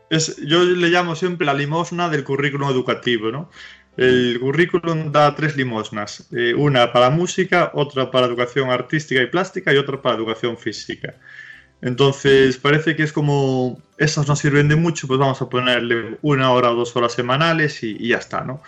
Es, 0.10 0.38
yo 0.38 0.64
le 0.64 0.90
llamo 0.90 1.16
siempre 1.16 1.46
la 1.46 1.54
limosna 1.56 2.10
del 2.10 2.24
currículum 2.24 2.70
educativo, 2.70 3.32
¿no? 3.32 3.50
El 3.98 4.40
currículum 4.40 5.12
da 5.12 5.36
tres 5.36 5.56
limosnas, 5.56 6.28
eh, 6.32 6.54
una 6.56 6.92
para 6.94 7.10
música, 7.10 7.72
otra 7.74 8.12
para 8.12 8.28
educación 8.28 8.70
artística 8.70 9.22
y 9.22 9.28
plástica 9.28 9.74
y 9.74 9.78
otra 9.78 10.02
para 10.02 10.16
educación 10.16 10.58
física. 10.58 11.16
Entonces 11.82 12.58
parece 12.58 12.96
que 12.96 13.04
es 13.04 13.14
como, 13.14 13.82
esas 13.98 14.28
no 14.28 14.36
sirven 14.36 14.70
de 14.70 14.76
mucho, 14.76 15.08
pues 15.08 15.20
vamos 15.20 15.42
a 15.42 15.50
ponerle 15.50 16.18
una 16.22 16.52
hora 16.52 16.72
o 16.72 16.76
dos 16.76 16.96
horas 16.96 17.14
semanales 17.14 17.84
y, 17.84 17.98
y 18.00 18.10
ya 18.10 18.18
está, 18.18 18.44
¿no? 18.44 18.62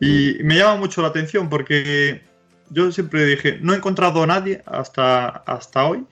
Y 0.00 0.38
me 0.42 0.56
llama 0.56 0.76
mucho 0.76 1.02
la 1.02 1.08
atención 1.08 1.48
porque 1.48 2.22
yo 2.70 2.92
siempre 2.92 3.24
dije, 3.26 3.58
no 3.62 3.72
he 3.74 3.76
encontrado 3.76 4.22
a 4.22 4.26
nadie 4.26 4.62
hasta, 4.66 5.28
hasta 5.28 5.86
hoy 5.86 6.04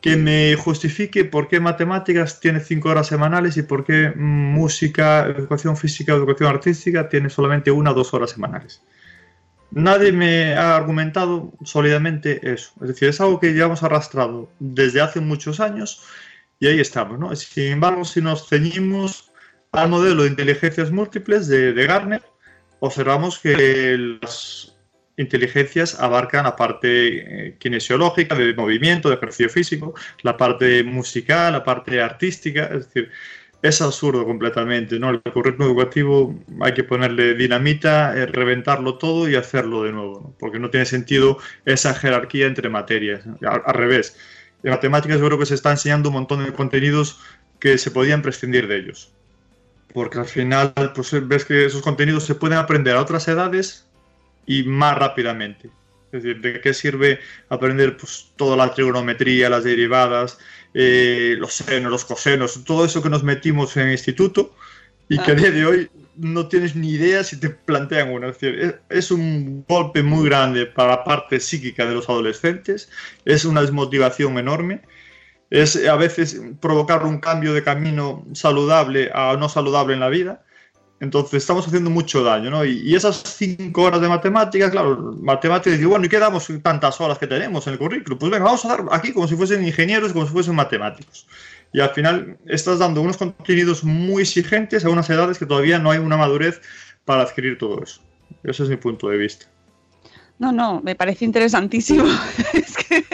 que 0.00 0.16
me 0.16 0.54
justifique 0.56 1.24
por 1.24 1.48
qué 1.48 1.60
matemáticas 1.60 2.40
tiene 2.40 2.60
cinco 2.60 2.90
horas 2.90 3.08
semanales 3.08 3.56
y 3.56 3.62
por 3.62 3.84
qué 3.84 4.12
mm, 4.14 4.54
música, 4.54 5.26
educación 5.26 5.76
física, 5.76 6.12
educación 6.12 6.50
artística 6.50 7.08
tiene 7.08 7.30
solamente 7.30 7.70
una 7.70 7.90
o 7.90 7.94
dos 7.94 8.14
horas 8.14 8.30
semanales. 8.30 8.82
Nadie 9.70 10.12
me 10.12 10.54
ha 10.54 10.76
argumentado 10.76 11.52
sólidamente 11.62 12.40
eso. 12.52 12.72
Es 12.80 12.88
decir, 12.88 13.08
es 13.08 13.20
algo 13.20 13.38
que 13.38 13.52
llevamos 13.52 13.82
arrastrado 13.82 14.50
desde 14.58 15.00
hace 15.00 15.20
muchos 15.20 15.60
años 15.60 16.04
y 16.58 16.68
ahí 16.68 16.80
estamos. 16.80 17.18
¿no? 17.18 17.34
Sin 17.36 17.72
embargo, 17.72 18.04
si 18.04 18.22
nos 18.22 18.48
ceñimos 18.48 19.30
al 19.72 19.90
modelo 19.90 20.22
de 20.22 20.30
inteligencias 20.30 20.90
múltiples 20.90 21.48
de, 21.48 21.74
de 21.74 21.86
Garner, 21.86 22.22
observamos 22.80 23.38
que 23.38 24.18
las 24.22 24.67
inteligencias 25.18 26.00
abarcan 26.00 26.44
la 26.44 26.56
parte 26.56 27.48
eh, 27.48 27.56
kinesiológica, 27.58 28.34
de 28.34 28.54
movimiento, 28.54 29.10
de 29.10 29.16
ejercicio 29.16 29.50
físico, 29.50 29.94
la 30.22 30.36
parte 30.36 30.82
musical, 30.84 31.52
la 31.52 31.64
parte 31.64 32.00
artística, 32.00 32.64
es 32.64 32.86
decir, 32.86 33.10
es 33.60 33.82
absurdo 33.82 34.24
completamente, 34.24 34.98
¿no? 35.00 35.10
El 35.10 35.20
currículum 35.20 35.72
educativo 35.72 36.38
hay 36.60 36.72
que 36.74 36.84
ponerle 36.84 37.34
dinamita, 37.34 38.16
eh, 38.16 38.26
reventarlo 38.26 38.98
todo 38.98 39.28
y 39.28 39.34
hacerlo 39.34 39.82
de 39.82 39.92
nuevo, 39.92 40.20
¿no? 40.20 40.34
porque 40.38 40.60
no 40.60 40.70
tiene 40.70 40.86
sentido 40.86 41.38
esa 41.64 41.92
jerarquía 41.94 42.46
entre 42.46 42.68
materias, 42.68 43.26
¿no? 43.26 43.36
al, 43.42 43.62
al 43.66 43.74
revés. 43.74 44.16
En 44.62 44.70
matemáticas 44.70 45.18
yo 45.18 45.26
creo 45.26 45.38
que 45.38 45.46
se 45.46 45.54
está 45.54 45.72
enseñando 45.72 46.08
un 46.08 46.14
montón 46.14 46.44
de 46.44 46.52
contenidos 46.52 47.20
que 47.58 47.78
se 47.78 47.90
podían 47.90 48.22
prescindir 48.22 48.68
de 48.68 48.76
ellos, 48.76 49.12
porque 49.92 50.18
al 50.18 50.26
final 50.26 50.72
pues, 50.94 51.10
ves 51.26 51.44
que 51.44 51.66
esos 51.66 51.82
contenidos 51.82 52.24
se 52.24 52.36
pueden 52.36 52.58
aprender 52.58 52.96
a 52.96 53.00
otras 53.00 53.26
edades 53.26 53.87
y 54.48 54.64
más 54.64 54.98
rápidamente. 54.98 55.70
Es 56.10 56.22
decir, 56.22 56.40
¿de 56.40 56.60
qué 56.60 56.74
sirve 56.74 57.20
aprender 57.50 57.96
pues, 57.96 58.32
toda 58.34 58.56
la 58.56 58.74
trigonometría, 58.74 59.48
las 59.50 59.62
derivadas, 59.62 60.38
eh, 60.74 61.36
los 61.38 61.52
senos, 61.52 61.92
los 61.92 62.04
cosenos, 62.04 62.64
todo 62.64 62.84
eso 62.84 63.02
que 63.02 63.10
nos 63.10 63.22
metimos 63.22 63.76
en 63.76 63.86
el 63.86 63.92
instituto 63.92 64.56
y 65.08 65.18
que 65.18 65.32
a 65.32 65.34
día 65.34 65.50
de 65.50 65.66
hoy 65.66 65.90
no 66.16 66.48
tienes 66.48 66.74
ni 66.74 66.90
idea 66.90 67.22
si 67.22 67.38
te 67.38 67.50
plantean 67.50 68.10
una? 68.10 68.28
Es 68.28 68.40
decir, 68.40 68.58
es, 68.58 68.74
es 68.88 69.10
un 69.10 69.64
golpe 69.68 70.02
muy 70.02 70.28
grande 70.28 70.66
para 70.66 70.96
la 70.96 71.04
parte 71.04 71.38
psíquica 71.38 71.86
de 71.86 71.94
los 71.94 72.08
adolescentes, 72.08 72.90
es 73.24 73.44
una 73.44 73.60
desmotivación 73.60 74.38
enorme 74.38 74.80
es 75.50 75.76
a 75.86 75.96
veces 75.96 76.40
provocar 76.60 77.04
un 77.04 77.20
cambio 77.20 77.54
de 77.54 77.62
camino 77.62 78.26
saludable 78.32 79.10
a 79.14 79.36
no 79.38 79.48
saludable 79.48 79.94
en 79.94 80.00
la 80.00 80.08
vida. 80.08 80.42
Entonces 81.00 81.42
estamos 81.42 81.66
haciendo 81.66 81.90
mucho 81.90 82.24
daño, 82.24 82.50
¿no? 82.50 82.64
Y, 82.64 82.78
y 82.80 82.96
esas 82.96 83.22
cinco 83.22 83.82
horas 83.82 84.00
de 84.00 84.08
matemáticas, 84.08 84.70
claro, 84.70 85.16
matemáticas, 85.20 85.78
digo, 85.78 85.90
bueno, 85.90 86.06
¿y 86.06 86.08
qué 86.08 86.18
damos 86.18 86.48
tantas 86.62 87.00
horas 87.00 87.18
que 87.18 87.26
tenemos 87.26 87.66
en 87.66 87.74
el 87.74 87.78
currículum? 87.78 88.18
Pues 88.18 88.32
venga, 88.32 88.44
vamos 88.44 88.64
a 88.64 88.68
dar 88.68 88.84
aquí 88.90 89.12
como 89.12 89.28
si 89.28 89.36
fuesen 89.36 89.64
ingenieros, 89.64 90.12
como 90.12 90.26
si 90.26 90.32
fuesen 90.32 90.56
matemáticos. 90.56 91.26
Y 91.72 91.80
al 91.80 91.90
final 91.90 92.36
estás 92.46 92.78
dando 92.78 93.00
unos 93.00 93.16
contenidos 93.16 93.84
muy 93.84 94.22
exigentes 94.22 94.84
a 94.84 94.90
unas 94.90 95.08
edades 95.10 95.38
que 95.38 95.46
todavía 95.46 95.78
no 95.78 95.90
hay 95.90 95.98
una 95.98 96.16
madurez 96.16 96.60
para 97.04 97.22
adquirir 97.22 97.58
todo 97.58 97.82
eso. 97.82 98.00
Ese 98.42 98.64
es 98.64 98.68
mi 98.68 98.76
punto 98.76 99.08
de 99.08 99.18
vista. 99.18 99.46
No, 100.38 100.52
no, 100.52 100.80
me 100.82 100.94
parece 100.94 101.24
interesantísimo. 101.24 102.04
es 102.54 102.76
que 102.76 103.04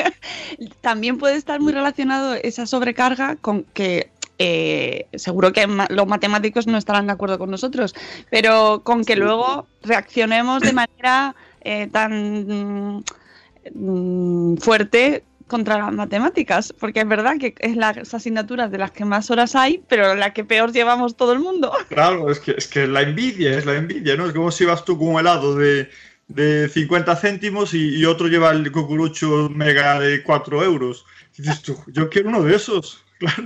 también 0.81 1.18
puede 1.18 1.37
estar 1.37 1.61
muy 1.61 1.73
relacionado 1.73 2.35
esa 2.35 2.66
sobrecarga 2.66 3.37
con 3.37 3.64
que 3.64 4.11
eh, 4.38 5.07
seguro 5.14 5.53
que 5.53 5.66
los 5.90 6.07
matemáticos 6.07 6.66
no 6.66 6.79
estarán 6.79 7.07
de 7.07 7.12
acuerdo 7.12 7.38
con 7.38 7.51
nosotros, 7.51 7.94
pero 8.31 8.83
con 8.83 9.05
que 9.05 9.16
luego 9.16 9.66
reaccionemos 9.83 10.62
de 10.62 10.73
manera 10.73 11.35
eh, 11.61 11.88
tan 11.92 13.05
mm, 13.75 14.57
fuerte 14.57 15.25
contra 15.47 15.79
las 15.79 15.92
matemáticas, 15.92 16.73
porque 16.73 17.01
es 17.01 17.09
verdad 17.09 17.37
que 17.38 17.55
es 17.59 17.77
las 17.77 18.12
asignaturas 18.14 18.70
de 18.70 18.79
las 18.79 18.90
que 18.90 19.05
más 19.05 19.31
horas 19.31 19.55
hay, 19.55 19.83
pero 19.88 20.14
la 20.14 20.33
que 20.33 20.44
peor 20.44 20.73
llevamos 20.73 21.16
todo 21.16 21.33
el 21.33 21.38
mundo. 21.40 21.73
Claro, 21.88 22.31
es 22.31 22.40
que, 22.40 22.53
es 22.53 22.66
que 22.66 22.87
la 22.87 23.03
envidia, 23.03 23.57
es 23.57 23.66
la 23.66 23.77
envidia, 23.77 24.16
¿no? 24.16 24.27
Es 24.27 24.33
como 24.33 24.51
si 24.51 24.64
vas 24.64 24.85
tú 24.85 24.99
con 24.99 25.09
un 25.09 25.20
helado 25.20 25.55
de, 25.55 25.88
de 26.29 26.68
50 26.68 27.14
céntimos 27.16 27.75
y, 27.75 28.05
otro 28.05 28.29
lleva 28.29 28.51
el 28.51 28.70
cucurucho 28.73 29.49
mega 29.51 30.01
de 30.01 30.23
4 30.23 30.64
euros. 30.64 31.05
dices 31.37 31.62
tú, 31.62 31.77
yo 31.88 32.09
quiero 32.09 32.31
uno 32.31 32.42
de 32.42 32.57
esos. 32.57 33.04
Claro. 33.18 33.44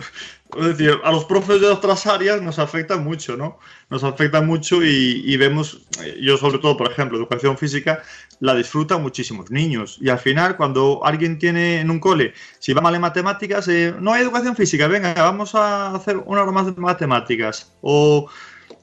Es 0.57 0.65
decir, 0.65 0.99
a 1.05 1.13
los 1.13 1.27
profes 1.27 1.61
de 1.61 1.67
otras 1.67 2.07
áreas 2.07 2.41
nos 2.41 2.59
afecta 2.59 2.97
mucho, 2.97 3.37
¿no? 3.37 3.59
Nos 3.91 4.03
afecta 4.03 4.41
mucho 4.41 4.83
y, 4.83 5.37
vemos, 5.37 5.83
yo 6.21 6.39
sobre 6.39 6.59
todo, 6.59 6.77
por 6.77 6.91
ejemplo, 6.91 7.19
educación 7.19 7.59
física, 7.59 8.03
la 8.41 8.55
disfrutan 8.55 9.03
muchísimos 9.03 9.51
niños. 9.51 9.99
Y 10.01 10.09
al 10.09 10.19
final, 10.19 10.57
cuando 10.57 11.05
alguien 11.05 11.39
tiene 11.39 11.81
en 11.81 11.91
un 11.91 12.01
cole, 12.01 12.33
si 12.61 12.73
va 12.73 12.81
mal 12.81 12.95
en 12.95 13.03
matemáticas, 13.03 13.69
eh, 13.69 13.95
no 14.01 14.15
hay 14.15 14.23
educación 14.23 14.57
física, 14.57 14.87
venga, 14.87 15.13
vamos 15.13 15.55
a 15.55 15.95
hacer 15.95 16.17
una 16.17 16.43
hora 16.43 16.53
más 16.53 16.75
de 16.75 16.81
matemáticas. 16.81 17.71
O 17.83 18.31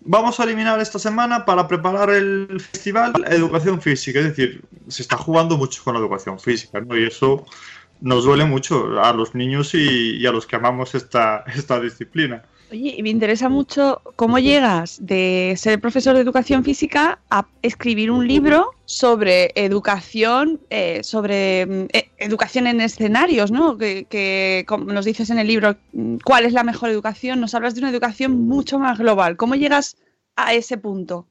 vamos 0.02 0.39
a 0.39 0.43
eliminar 0.43 0.80
esta 0.80 1.00
semana 1.00 1.45
para 1.45 1.67
preparar 1.67 2.12
el 2.12 2.62
festival 2.62 3.12
educación 3.28 3.82
física. 3.82 4.19
Es 4.19 4.26
decir, 4.26 4.62
se 4.88 5.02
está 5.02 5.17
jugando 5.17 5.58
mucho 5.58 5.84
con 5.84 5.95
la 5.95 6.00
educación 6.00 6.39
física, 6.39 6.80
¿no? 6.80 6.95
Y 6.95 7.06
eso 7.06 7.43
nos 8.02 8.24
duele 8.26 8.46
mucho 8.46 9.02
a 9.02 9.14
los 9.14 9.36
niños 9.36 9.74
y, 9.74 10.26
a 10.26 10.32
los 10.32 10.46
que 10.46 10.56
amamos 10.56 10.96
esta, 10.96 11.44
esta 11.56 11.80
disciplina. 11.80 12.44
Oye, 12.72 12.96
y 12.98 13.04
me 13.04 13.10
interesa 13.10 13.48
mucho 13.48 14.02
cómo 14.16 14.40
llegas 14.40 14.98
de 15.00 15.54
ser 15.56 15.80
profesor 15.80 16.16
de 16.16 16.22
educación 16.22 16.64
física 16.64 17.20
a 17.30 17.48
escribir 17.62 18.10
un 18.10 18.28
libro 18.28 18.72
sobre 18.86 19.52
educación, 19.54 20.60
eh, 20.72 21.04
sobre 21.04 21.66
mm, 21.68 21.88
e, 21.94 22.10
educación 22.18 22.66
en 22.66 22.82
escenarios, 22.82 23.52
¿no? 23.52 23.78
Que, 23.78 24.08
que 24.10 24.66
nos 24.88 25.06
dices 25.06 25.30
en 25.30 25.38
el 25.38 25.48
libro 25.48 25.76
mm, 25.94 26.18
cuál 26.24 26.46
es 26.46 26.54
la 26.54 26.64
mejor 26.64 26.90
educación, 26.90 27.40
nos 27.40 27.54
hablas 27.54 27.76
de 27.76 27.82
una 27.82 27.92
educación 27.92 28.48
mucho 28.48 28.80
más 28.80 28.98
global. 28.98 29.38
¿Cómo 29.38 29.54
llegas 29.54 29.98
a 30.36 30.54
ese 30.56 30.78
punto? 30.78 31.28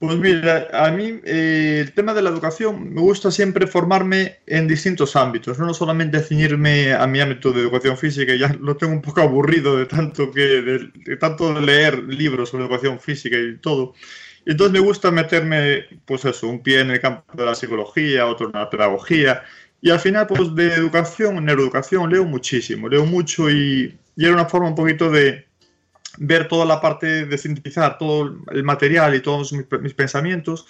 Pues 0.00 0.16
mira, 0.16 0.66
a 0.72 0.90
mí 0.90 1.20
eh, 1.24 1.80
el 1.82 1.92
tema 1.92 2.14
de 2.14 2.22
la 2.22 2.30
educación 2.30 2.94
me 2.94 3.02
gusta 3.02 3.30
siempre 3.30 3.66
formarme 3.66 4.38
en 4.46 4.66
distintos 4.66 5.14
ámbitos, 5.14 5.58
no 5.58 5.74
solamente 5.74 6.20
ceñirme 6.22 6.94
a 6.94 7.06
mi 7.06 7.20
ámbito 7.20 7.52
de 7.52 7.60
educación 7.60 7.98
física, 7.98 8.34
ya 8.34 8.48
lo 8.60 8.78
tengo 8.78 8.94
un 8.94 9.02
poco 9.02 9.20
aburrido 9.20 9.76
de 9.76 9.84
tanto 9.84 10.30
que 10.30 10.40
de, 10.62 11.16
tanto 11.18 11.60
leer 11.60 12.02
libros 12.04 12.48
sobre 12.48 12.64
educación 12.64 12.98
física 12.98 13.36
y 13.36 13.58
todo. 13.58 13.92
Entonces 14.46 14.72
me 14.72 14.80
gusta 14.80 15.10
meterme, 15.10 15.84
pues 16.06 16.24
eso, 16.24 16.48
un 16.48 16.62
pie 16.62 16.80
en 16.80 16.92
el 16.92 17.00
campo 17.00 17.24
de 17.36 17.44
la 17.44 17.54
psicología, 17.54 18.26
otro 18.26 18.46
en 18.46 18.52
la 18.54 18.70
pedagogía, 18.70 19.42
y 19.82 19.90
al 19.90 20.00
final, 20.00 20.26
pues 20.26 20.54
de 20.54 20.68
educación, 20.72 21.44
neuroeducación, 21.44 22.10
leo 22.10 22.24
muchísimo, 22.24 22.88
leo 22.88 23.04
mucho 23.04 23.50
y, 23.50 23.98
y 24.16 24.24
era 24.24 24.32
una 24.32 24.46
forma 24.46 24.68
un 24.68 24.74
poquito 24.74 25.10
de, 25.10 25.49
ver 26.20 26.48
toda 26.48 26.66
la 26.66 26.80
parte 26.82 27.24
de 27.24 27.38
sintetizar 27.38 27.96
todo 27.96 28.36
el 28.52 28.62
material 28.62 29.14
y 29.14 29.20
todos 29.20 29.54
mis, 29.54 29.94
pensamientos 29.94 30.66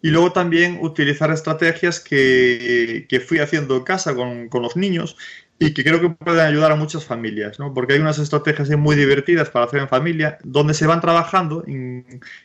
y 0.00 0.10
luego 0.10 0.32
también 0.32 0.78
utilizar 0.80 1.32
estrategias 1.32 1.98
que, 1.98 3.06
que 3.08 3.20
fui 3.20 3.40
haciendo 3.40 3.76
en 3.76 3.82
casa 3.82 4.14
con, 4.14 4.48
con, 4.48 4.62
los 4.62 4.76
niños 4.76 5.16
y 5.58 5.74
que 5.74 5.82
creo 5.82 6.00
que 6.00 6.10
pueden 6.10 6.46
ayudar 6.46 6.70
a 6.70 6.76
muchas 6.76 7.04
familias, 7.04 7.58
¿no? 7.58 7.74
porque 7.74 7.94
hay 7.94 8.00
unas 8.00 8.20
estrategias 8.20 8.70
muy 8.70 8.94
divertidas 8.94 9.50
para 9.50 9.64
hacer 9.64 9.80
en 9.80 9.88
familia 9.88 10.38
donde 10.44 10.74
se 10.74 10.86
van 10.86 11.00
trabajando 11.00 11.64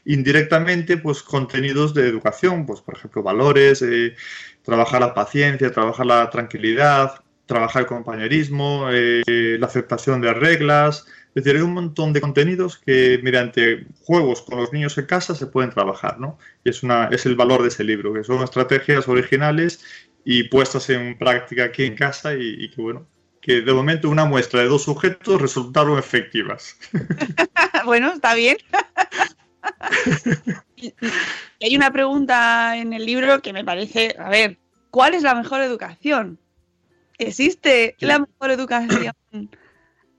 indirectamente 0.06 0.98
pues, 0.98 1.22
contenidos 1.22 1.94
de 1.94 2.08
educación, 2.08 2.66
pues, 2.66 2.82
por 2.82 2.98
ejemplo, 2.98 3.22
valores, 3.22 3.84
eh, 3.84 4.16
trabajar 4.64 5.02
la 5.02 5.14
paciencia, 5.14 5.72
trabajar 5.72 6.08
la 6.08 6.30
tranquilidad, 6.32 7.22
trabajar 7.46 7.84
el 7.84 7.88
compañerismo, 7.88 8.88
eh, 8.92 9.24
la 9.60 9.68
aceptación 9.68 10.22
de 10.22 10.34
reglas, 10.34 11.06
es 11.36 11.44
decir, 11.44 11.58
hay 11.58 11.62
un 11.62 11.74
montón 11.74 12.12
de 12.12 12.22
contenidos 12.22 12.78
que 12.78 13.20
mediante 13.22 13.86
juegos 14.04 14.42
con 14.42 14.60
los 14.60 14.74
niños 14.74 14.98
en 14.98 15.06
casa 15.06 15.36
se 15.36 15.46
pueden 15.46 15.70
trabajar, 15.70 16.20
¿no? 16.20 16.40
Y 16.64 16.70
es, 16.70 16.82
una, 16.82 17.06
es 17.12 17.26
el 17.28 17.36
valor 17.36 17.62
de 17.62 17.68
ese 17.68 17.84
libro, 17.84 18.14
que 18.14 18.24
son 18.24 18.42
estrategias 18.44 19.08
originales 19.08 19.84
y 20.26 20.44
puestas 20.44 20.90
en 20.90 21.18
práctica 21.18 21.66
aquí 21.66 21.86
en 21.86 21.96
casa 21.96 22.34
y, 22.34 22.70
que, 22.72 22.82
bueno, 22.82 23.08
que 23.42 23.62
de 23.62 23.74
momento 23.74 24.10
una 24.10 24.26
muestra 24.26 24.62
de 24.62 24.68
dos 24.68 24.84
sujetos 24.84 25.40
resultaron 25.40 26.00
efectivas. 26.00 26.76
bueno, 27.86 28.12
está 28.12 28.34
bien. 28.34 28.58
hay 31.62 31.76
una 31.76 31.92
pregunta 31.92 32.76
en 32.76 32.94
el 32.94 33.06
libro 33.06 33.40
que 33.42 33.54
me 33.54 33.64
parece, 33.64 34.16
a 34.18 34.30
ver, 34.30 34.58
¿cuál 34.90 35.14
es 35.14 35.22
la 35.22 35.36
mejor 35.36 35.62
educación? 35.62 36.40
¿Existe 37.20 37.96
la 38.00 38.18
mejor 38.20 38.50
educación? 38.50 39.14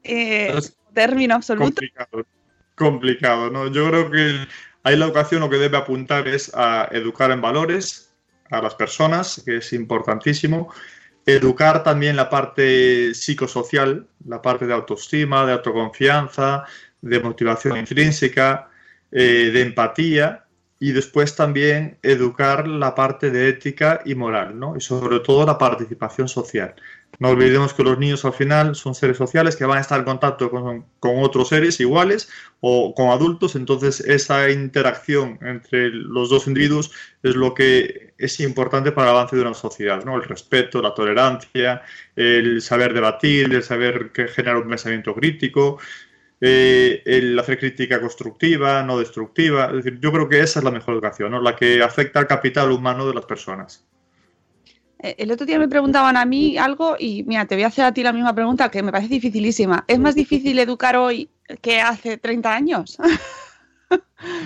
Eh, 0.03 0.55
término 0.93 1.35
absoluto. 1.35 1.67
Complicado, 1.67 2.27
complicado, 2.75 3.51
¿no? 3.51 3.69
Yo 3.69 3.89
creo 3.89 4.11
que 4.11 4.47
ahí 4.83 4.97
la 4.97 5.07
educación 5.07 5.41
lo 5.41 5.51
que 5.51 5.57
debe 5.57 5.77
apuntar 5.77 6.29
es 6.29 6.51
a 6.55 6.89
educar 6.93 7.31
en 7.31 7.41
valores 7.41 8.13
a 8.51 8.61
las 8.61 8.75
personas, 8.75 9.43
que 9.45 9.59
es 9.59 9.73
importantísimo. 9.73 10.73
Educar 11.25 11.83
también 11.83 12.17
la 12.17 12.29
parte 12.29 13.15
psicosocial, 13.15 14.07
la 14.27 14.43
parte 14.43 14.67
de 14.67 14.75
autoestima, 14.75 15.47
de 15.47 15.53
autoconfianza, 15.53 16.65
de 17.01 17.21
motivación 17.21 17.77
intrínseca, 17.77 18.71
eh, 19.13 19.51
de 19.53 19.63
empatía 19.63 20.47
y 20.83 20.93
después 20.93 21.37
también 21.37 21.99
educar 22.03 22.67
la 22.67 22.95
parte 22.95 23.31
de 23.31 23.51
ética 23.51 24.01
y 24.07 24.15
moral, 24.15 24.59
¿no? 24.59 24.77
Y 24.77 24.81
sobre 24.81 25.21
todo 25.21 25.45
la 25.45 25.59
participación 25.59 26.27
social. 26.27 26.75
No 27.19 27.29
olvidemos 27.29 27.75
que 27.75 27.83
los 27.83 27.99
niños 27.99 28.25
al 28.25 28.33
final 28.33 28.75
son 28.75 28.95
seres 28.95 29.19
sociales 29.19 29.57
que 29.57 29.67
van 29.67 29.77
a 29.77 29.83
estar 29.83 29.99
en 29.99 30.07
contacto 30.07 30.51
con, 30.51 30.87
otros 31.01 31.49
seres 31.49 31.79
iguales 31.81 32.31
o 32.61 32.95
con 32.95 33.11
adultos, 33.11 33.57
entonces 33.57 34.01
esa 34.01 34.49
interacción 34.51 35.39
entre 35.43 35.91
los 35.91 36.31
dos 36.31 36.47
individuos 36.47 36.93
es 37.23 37.37
lo 37.37 37.53
que 37.53 38.15
es 38.17 38.41
importante 38.41 38.91
para 38.91 39.11
el 39.11 39.17
avance 39.17 39.37
de 39.37 39.43
una 39.43 39.53
sociedad, 39.53 40.03
¿no? 40.03 40.17
El 40.17 40.23
respeto, 40.23 40.81
la 40.81 40.95
tolerancia, 40.95 41.83
el 42.17 42.63
saber 42.63 42.95
debatir, 42.95 43.53
el 43.55 43.63
saber 43.63 44.13
generar 44.15 44.57
un 44.57 44.69
pensamiento 44.69 45.15
crítico, 45.15 45.79
eh, 46.41 47.03
el 47.05 47.39
hacer 47.39 47.59
crítica 47.59 48.01
constructiva, 48.01 48.83
no 48.83 48.99
destructiva. 48.99 49.67
Es 49.67 49.85
decir, 49.85 49.99
yo 50.01 50.11
creo 50.13 50.29
que 50.29 50.41
esa 50.41 50.61
es 50.61 50.65
la 50.65 50.71
mejor 50.71 50.95
educación, 50.95 51.33
¿no? 51.33 51.41
la 51.41 51.55
que 51.55 51.83
afecta 51.83 52.19
al 52.19 52.27
capital 52.27 52.73
humano 52.73 53.07
de 53.07 53.15
las 53.15 53.25
personas. 53.27 53.85
Eh, 55.03 55.17
el 55.19 55.33
otro 55.33 55.47
día 55.47 55.59
me 55.59 55.69
preguntaban 55.69 56.17
a 56.17 56.25
mí 56.25 56.57
algo 56.57 56.97
y 56.99 57.23
mira, 57.25 57.47
te 57.47 57.55
voy 57.55 57.65
a 57.65 57.69
hacer 57.69 57.85
a 57.85 57.93
ti 57.93 58.03
la 58.03 58.13
misma 58.13 58.35
pregunta 58.35 58.71
que 58.71 58.83
me 58.83 58.93
parece 58.93 59.15
dificilísima. 59.15 59.85
¿Es 59.87 59.99
más 59.99 60.15
difícil 60.15 60.59
educar 60.59 60.97
hoy 60.97 61.29
que 61.61 61.81
hace 61.81 62.17
30 62.17 62.55
años? 62.55 62.99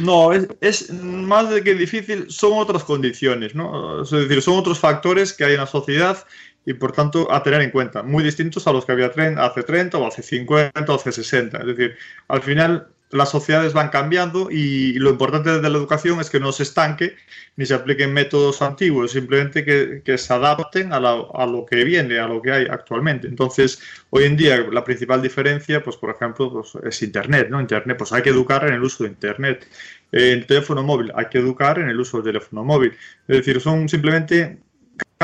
No, 0.01 0.33
es, 0.33 0.91
más 0.93 1.51
de 1.51 1.63
que 1.63 1.75
difícil, 1.75 2.31
son 2.31 2.53
otras 2.55 2.85
condiciones, 2.85 3.55
¿no? 3.55 4.03
Es 4.03 4.11
decir, 4.11 4.41
son 4.41 4.59
otros 4.59 4.79
factores 4.79 5.33
que 5.33 5.45
hay 5.45 5.55
en 5.55 5.61
la 5.61 5.67
sociedad 5.67 6.25
y 6.67 6.75
por 6.75 6.93
tanto 6.93 7.31
a 7.33 7.43
tener 7.43 7.61
en 7.63 7.71
cuenta, 7.71 8.03
muy 8.03 8.25
distintos 8.25 8.67
a 8.67 8.73
los 8.73 8.85
que 8.85 8.93
había 8.93 9.13
hace 9.39 9.63
30 9.63 9.99
o 9.99 10.07
hace 10.07 10.23
50 10.23 10.85
o 10.87 10.95
hace 10.95 11.13
60. 11.13 11.59
Es 11.59 11.67
decir, 11.67 11.97
al 12.29 12.43
final 12.43 12.89
las 13.15 13.31
sociedades 13.31 13.73
van 13.73 13.91
cambiando 13.91 14.51
y 14.51 14.95
lo 14.95 15.11
importante 15.11 15.61
de 15.61 15.71
la 15.71 15.79
educación 15.79 16.21
es 16.21 16.31
que 16.31 16.41
no 16.41 16.51
se 16.51 16.65
estanque 16.65 17.15
ni 17.57 17.65
se 17.65 17.75
apliquen 17.75 18.13
métodos 18.13 18.61
antiguos, 18.61 19.13
simplemente 19.13 19.65
que, 19.65 20.19
se 20.19 20.33
adapten 20.33 20.93
a, 20.93 20.99
lo 20.99 21.67
que 21.71 21.85
viene, 21.85 22.19
a 22.19 22.27
lo 22.27 22.43
que 22.43 22.51
hay 22.51 22.67
actualmente. 22.69 23.29
Entonces, 23.29 23.81
hoy 24.11 24.25
en 24.25 24.37
día 24.37 24.67
la 24.73 24.83
principal 24.83 25.23
diferencia, 25.23 25.81
pues 25.83 25.97
por 25.97 26.11
ejemplo, 26.11 26.53
pues, 26.53 26.75
es 26.85 27.03
Internet, 27.03 27.49
¿no? 27.51 27.61
Internet, 27.61 27.97
pues 27.99 28.13
hay 28.13 28.23
que 28.23 28.31
educar 28.31 28.67
en 28.67 28.75
el 28.75 28.83
uso 28.83 29.05
de 29.05 29.11
Internet. 29.11 29.69
En 30.11 30.45
teléfono 30.47 30.83
móvil, 30.83 31.13
hay 31.15 31.27
que 31.27 31.39
educar 31.39 31.79
en 31.79 31.89
el 31.89 32.01
uso 32.01 32.17
del 32.17 32.33
teléfono 32.33 32.65
móvil. 32.65 32.97
Es 33.29 33.37
decir, 33.37 33.61
son 33.61 33.89
simplemente 33.89 34.59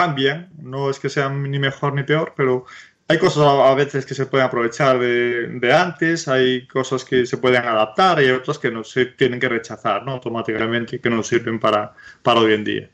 cambian, 0.00 0.48
no 0.62 0.88
es 0.90 0.98
que 0.98 1.08
sean 1.08 1.42
ni 1.42 1.58
mejor 1.58 1.92
ni 1.94 2.02
peor, 2.02 2.32
pero 2.36 2.64
hay 3.08 3.18
cosas 3.18 3.44
a 3.44 3.74
veces 3.74 4.06
que 4.06 4.14
se 4.14 4.26
pueden 4.26 4.46
aprovechar 4.46 4.98
de, 4.98 5.72
antes, 5.72 6.28
hay 6.28 6.66
cosas 6.66 7.04
que 7.04 7.26
se 7.26 7.36
pueden 7.36 7.64
adaptar 7.64 8.22
y 8.22 8.26
hay 8.26 8.30
otras 8.30 8.58
que 8.58 8.70
no 8.70 8.84
se 8.84 9.06
tienen 9.06 9.40
que 9.40 9.48
rechazar 9.48 10.04
¿no? 10.04 10.12
automáticamente 10.12 10.96
y 10.96 10.98
que 11.00 11.10
no 11.10 11.22
sirven 11.22 11.58
para, 11.58 11.92
para 12.22 12.40
hoy 12.40 12.54
en 12.54 12.64
día. 12.64 12.90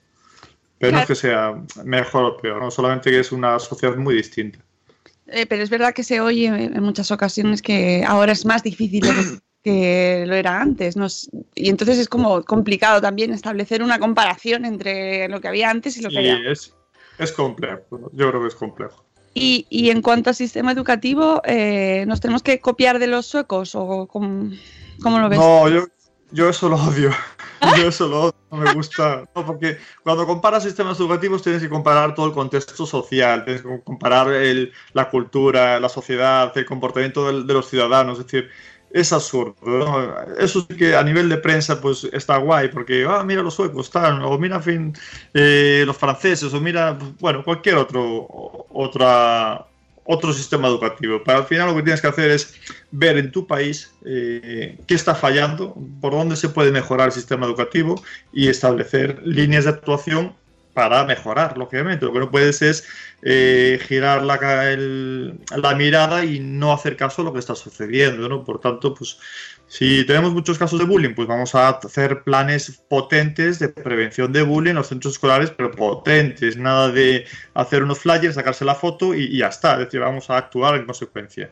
Pero 0.79 0.92
no 0.92 1.01
es 1.01 1.07
que 1.07 1.14
sea 1.14 1.55
mejor 1.85 2.25
o 2.25 2.37
peor, 2.37 2.62
¿no? 2.62 2.71
solamente 2.71 3.11
que 3.11 3.21
es 3.21 3.31
una 3.31 3.59
sociedad 3.59 3.95
muy 3.97 4.14
distinta. 4.14 4.59
Eh, 5.27 5.47
pero 5.47 5.62
es 5.62 5.71
verdad 5.71 5.92
que 5.92 6.05
se 6.05 6.21
oye 6.21 6.47
en 6.47 6.83
muchas 6.83 7.11
ocasiones 7.11 7.61
que 7.61 8.05
ahora 8.07 8.33
es 8.33 8.47
más 8.47 8.62
difícil 8.62 9.03
que 9.62 10.25
lo 10.27 10.35
era 10.35 10.61
antes. 10.61 10.97
y 11.55 11.69
entonces 11.69 11.99
es 11.99 12.09
como 12.09 12.42
complicado 12.42 13.01
también 13.01 13.33
establecer 13.33 13.83
una 13.83 13.99
comparación 13.99 14.64
entre 14.64 15.29
lo 15.29 15.40
que 15.40 15.49
había 15.49 15.69
antes 15.69 15.97
y 15.99 16.03
lo 16.03 16.09
que 16.09 16.19
hay 16.19 16.47
Es, 16.47 16.73
es 17.18 17.33
complejo, 17.33 18.11
yo 18.12 18.29
creo 18.31 18.42
que 18.42 18.48
es 18.48 18.55
complejo. 18.55 19.05
Y, 19.35 19.66
y 19.68 19.90
en 19.90 20.00
cuanto 20.00 20.31
al 20.31 20.37
sistema 20.37 20.72
educativo, 20.72 21.42
eh, 21.44 22.05
¿nos 22.07 22.20
tenemos 22.20 22.42
que 22.42 22.59
copiar 22.61 22.98
de 22.98 23.07
los 23.07 23.26
suecos 23.26 23.74
o 23.74 24.07
cómo, 24.07 24.50
cómo 25.02 25.18
lo 25.18 25.29
ves? 25.29 25.38
No, 25.38 25.68
yo, 25.68 25.85
yo 26.31 26.48
eso 26.48 26.68
lo 26.68 26.76
odio. 26.76 27.11
Yo 27.76 27.88
eso 27.88 28.07
lo 28.07 28.20
odio, 28.24 28.35
no 28.50 28.59
me 28.59 28.72
gusta. 28.74 29.24
No, 29.35 29.44
porque 29.46 29.79
cuando 30.05 30.26
comparas 30.26 30.62
sistemas 30.62 31.00
educativos 31.00 31.42
tienes 31.42 31.62
que 31.62 31.70
comparar 31.70 32.14
todo 32.14 32.26
el 32.26 32.33
contexto 32.33 32.85
social, 32.87 33.44
tienes 33.44 33.62
que 33.62 33.81
comparar 33.83 34.31
el, 34.31 34.72
la 34.92 35.09
cultura, 35.11 35.81
la 35.81 35.88
sociedad, 35.88 36.52
el 36.57 36.66
comportamiento 36.66 37.26
del- 37.26 37.46
de, 37.46 37.55
los 37.55 37.68
ciudadanos. 37.68 38.18
Es 38.18 38.26
decir, 38.26 38.50
es 38.96 39.12
absurdo. 39.12 40.16
Eso 40.38 40.66
sí 40.68 40.74
que 40.74 40.96
a 40.96 41.02
nivel 41.02 41.28
de 41.28 41.37
prensa 41.37 41.80
pues 41.80 42.04
está 42.12 42.38
guay, 42.38 42.68
porque, 42.68 43.04
ah, 43.06 43.22
mira 43.22 43.42
los 43.42 43.54
suecos, 43.54 43.90
o 43.94 44.38
mira, 44.38 44.61
fin, 44.61 44.94
eh, 45.35 45.85
los 45.87 45.96
franceses, 45.98 46.54
o 46.54 46.61
mira, 46.62 46.96
pues, 46.98 47.11
bueno, 47.18 47.44
cualquier 47.44 47.76
otro, 47.76 48.26
otra, 48.70 49.66
otro 50.04 50.32
sistema 50.32 50.68
educativo. 50.68 51.20
Pero 51.24 51.38
al 51.38 51.44
final 51.44 51.68
lo 51.68 51.76
que 51.76 51.82
tienes 51.82 52.00
que 52.00 52.06
hacer 52.09 52.30
es 52.30 52.54
ver 52.90 53.18
en 53.18 53.30
tu 53.30 53.46
país 53.46 53.92
eh, 54.06 54.78
qué 54.87 54.94
está 54.94 55.14
fallando, 55.14 55.74
por 56.00 56.12
dónde 56.12 56.37
se 56.37 56.48
puede 56.48 56.72
mejorar 56.72 57.09
el 57.09 57.12
sistema 57.12 57.44
educativo 57.44 58.02
y 58.32 58.48
establecer 58.48 59.20
líneas 59.24 59.64
de 59.64 59.70
actuación 59.70 60.35
para 60.76 61.04
mejorar, 61.04 61.56
lógicamente. 61.56 62.04
Lo 62.04 62.12
que 62.12 62.18
no 62.18 62.30
puedes 62.30 62.60
es 62.60 62.86
eh, 63.22 63.80
girar 63.88 64.22
la, 64.22 65.74
mirada 65.74 66.22
y 66.22 66.38
no 66.38 66.70
hacer 66.70 66.98
caso 66.98 67.22
a 67.22 67.24
lo 67.24 67.32
que 67.32 67.38
está 67.38 67.54
sucediendo, 67.54 68.28
¿no? 68.28 68.44
Por 68.44 68.60
tanto, 68.60 68.92
pues 68.92 69.18
si 69.68 70.04
tenemos 70.04 70.34
muchos 70.34 70.58
casos 70.58 70.78
de 70.78 70.84
bullying, 70.84 71.14
pues 71.14 71.26
vamos 71.26 71.54
a 71.54 71.70
hacer 71.70 72.24
planes 72.24 72.82
potentes 72.90 73.58
de 73.58 73.70
prevención 73.70 74.34
de 74.34 74.42
bullying 74.42 74.72
en 74.72 74.76
los 74.76 74.88
centros 74.88 75.14
escolares, 75.14 75.50
pero 75.50 75.70
potentes, 75.70 76.58
nada 76.58 76.92
de 76.92 77.24
hacer 77.54 77.82
unos 77.82 78.00
flyers, 78.00 78.34
sacarse 78.34 78.66
la 78.66 78.74
foto 78.74 79.14
y, 79.14 79.24
y 79.24 79.38
ya 79.38 79.48
está, 79.48 79.72
es 79.72 79.86
decir, 79.86 80.00
vamos 80.00 80.28
a 80.28 80.36
actuar 80.36 80.74
en 80.76 80.84
consecuencia. 80.84 81.48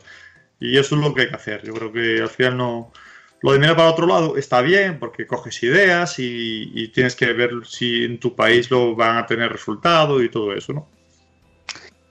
Y 0.59 0.77
eso 0.77 0.95
es 0.95 1.01
lo 1.01 1.15
que 1.15 1.21
hay 1.23 1.29
que 1.29 1.35
hacer. 1.35 1.63
Yo 1.65 1.73
creo 1.73 1.91
que 1.91 2.21
al 2.21 2.29
final 2.29 2.57
no... 2.57 2.93
Lo 3.41 3.51
de 3.51 3.59
mirar 3.59 3.75
para 3.75 3.91
otro 3.91 4.07
lado 4.07 4.37
está 4.37 4.61
bien 4.61 4.97
porque 4.97 5.27
coges 5.27 5.61
ideas 5.63 6.17
y, 6.19 6.71
y 6.73 6.87
tienes 6.87 7.15
que 7.15 7.31
ver 7.33 7.51
si 7.65 8.05
en 8.05 8.19
tu 8.19 8.35
país 8.35 8.71
lo 8.71 8.95
van 8.95 9.17
a 9.17 9.25
tener 9.25 9.51
resultado 9.51 10.23
y 10.23 10.29
todo 10.29 10.53
eso, 10.53 10.73
¿no? 10.73 10.87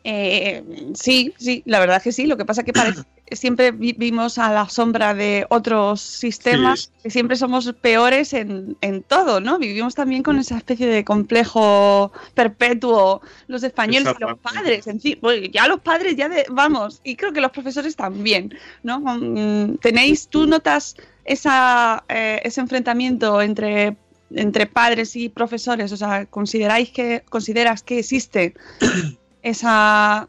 Eh, 0.04 0.62
sí, 0.94 1.34
sí, 1.38 1.62
la 1.64 1.80
verdad 1.80 2.02
que 2.02 2.12
sí. 2.12 2.26
Lo 2.26 2.36
que 2.36 2.44
pasa 2.44 2.62
que 2.62 2.72
parece 2.72 3.02
que 3.02 3.22
siempre 3.30 3.70
vivimos 3.70 4.38
a 4.38 4.52
la 4.52 4.68
sombra 4.68 5.14
de 5.14 5.46
otros 5.48 6.00
sistemas, 6.00 6.80
Sí. 6.80 6.90
que 7.04 7.10
siempre 7.10 7.36
somos 7.36 7.72
peores 7.80 8.32
en, 8.32 8.76
en 8.80 9.02
todo, 9.02 9.40
¿no? 9.40 9.58
Vivimos 9.58 9.94
también 9.94 10.22
con 10.22 10.38
esa 10.38 10.56
especie 10.56 10.86
de 10.86 11.04
complejo 11.04 12.12
perpetuo, 12.34 13.22
los 13.46 13.62
españoles 13.62 14.14
y 14.18 14.22
los 14.22 14.38
padres, 14.38 14.86
en 14.86 15.00
fin, 15.00 15.18
pues 15.20 15.50
ya 15.52 15.66
los 15.68 15.80
padres 15.80 16.16
ya 16.16 16.28
de, 16.28 16.44
vamos, 16.50 17.00
y 17.04 17.16
creo 17.16 17.32
que 17.32 17.40
los 17.40 17.50
profesores 17.50 17.96
también, 17.96 18.54
¿no? 18.82 19.00
Mm, 19.00 19.78
¿Tenéis, 19.78 20.28
tú 20.28 20.46
notas 20.46 20.96
esa, 21.24 22.04
eh, 22.08 22.40
ese 22.44 22.60
enfrentamiento 22.60 23.40
entre 23.40 23.96
entre 24.36 24.66
padres 24.66 25.14
y 25.14 25.28
profesores, 25.28 25.92
o 25.92 25.96
sea, 25.96 26.26
consideráis 26.26 26.90
que 26.90 27.22
consideras 27.28 27.82
que 27.82 28.00
existe 28.00 28.54
esa 29.42 30.26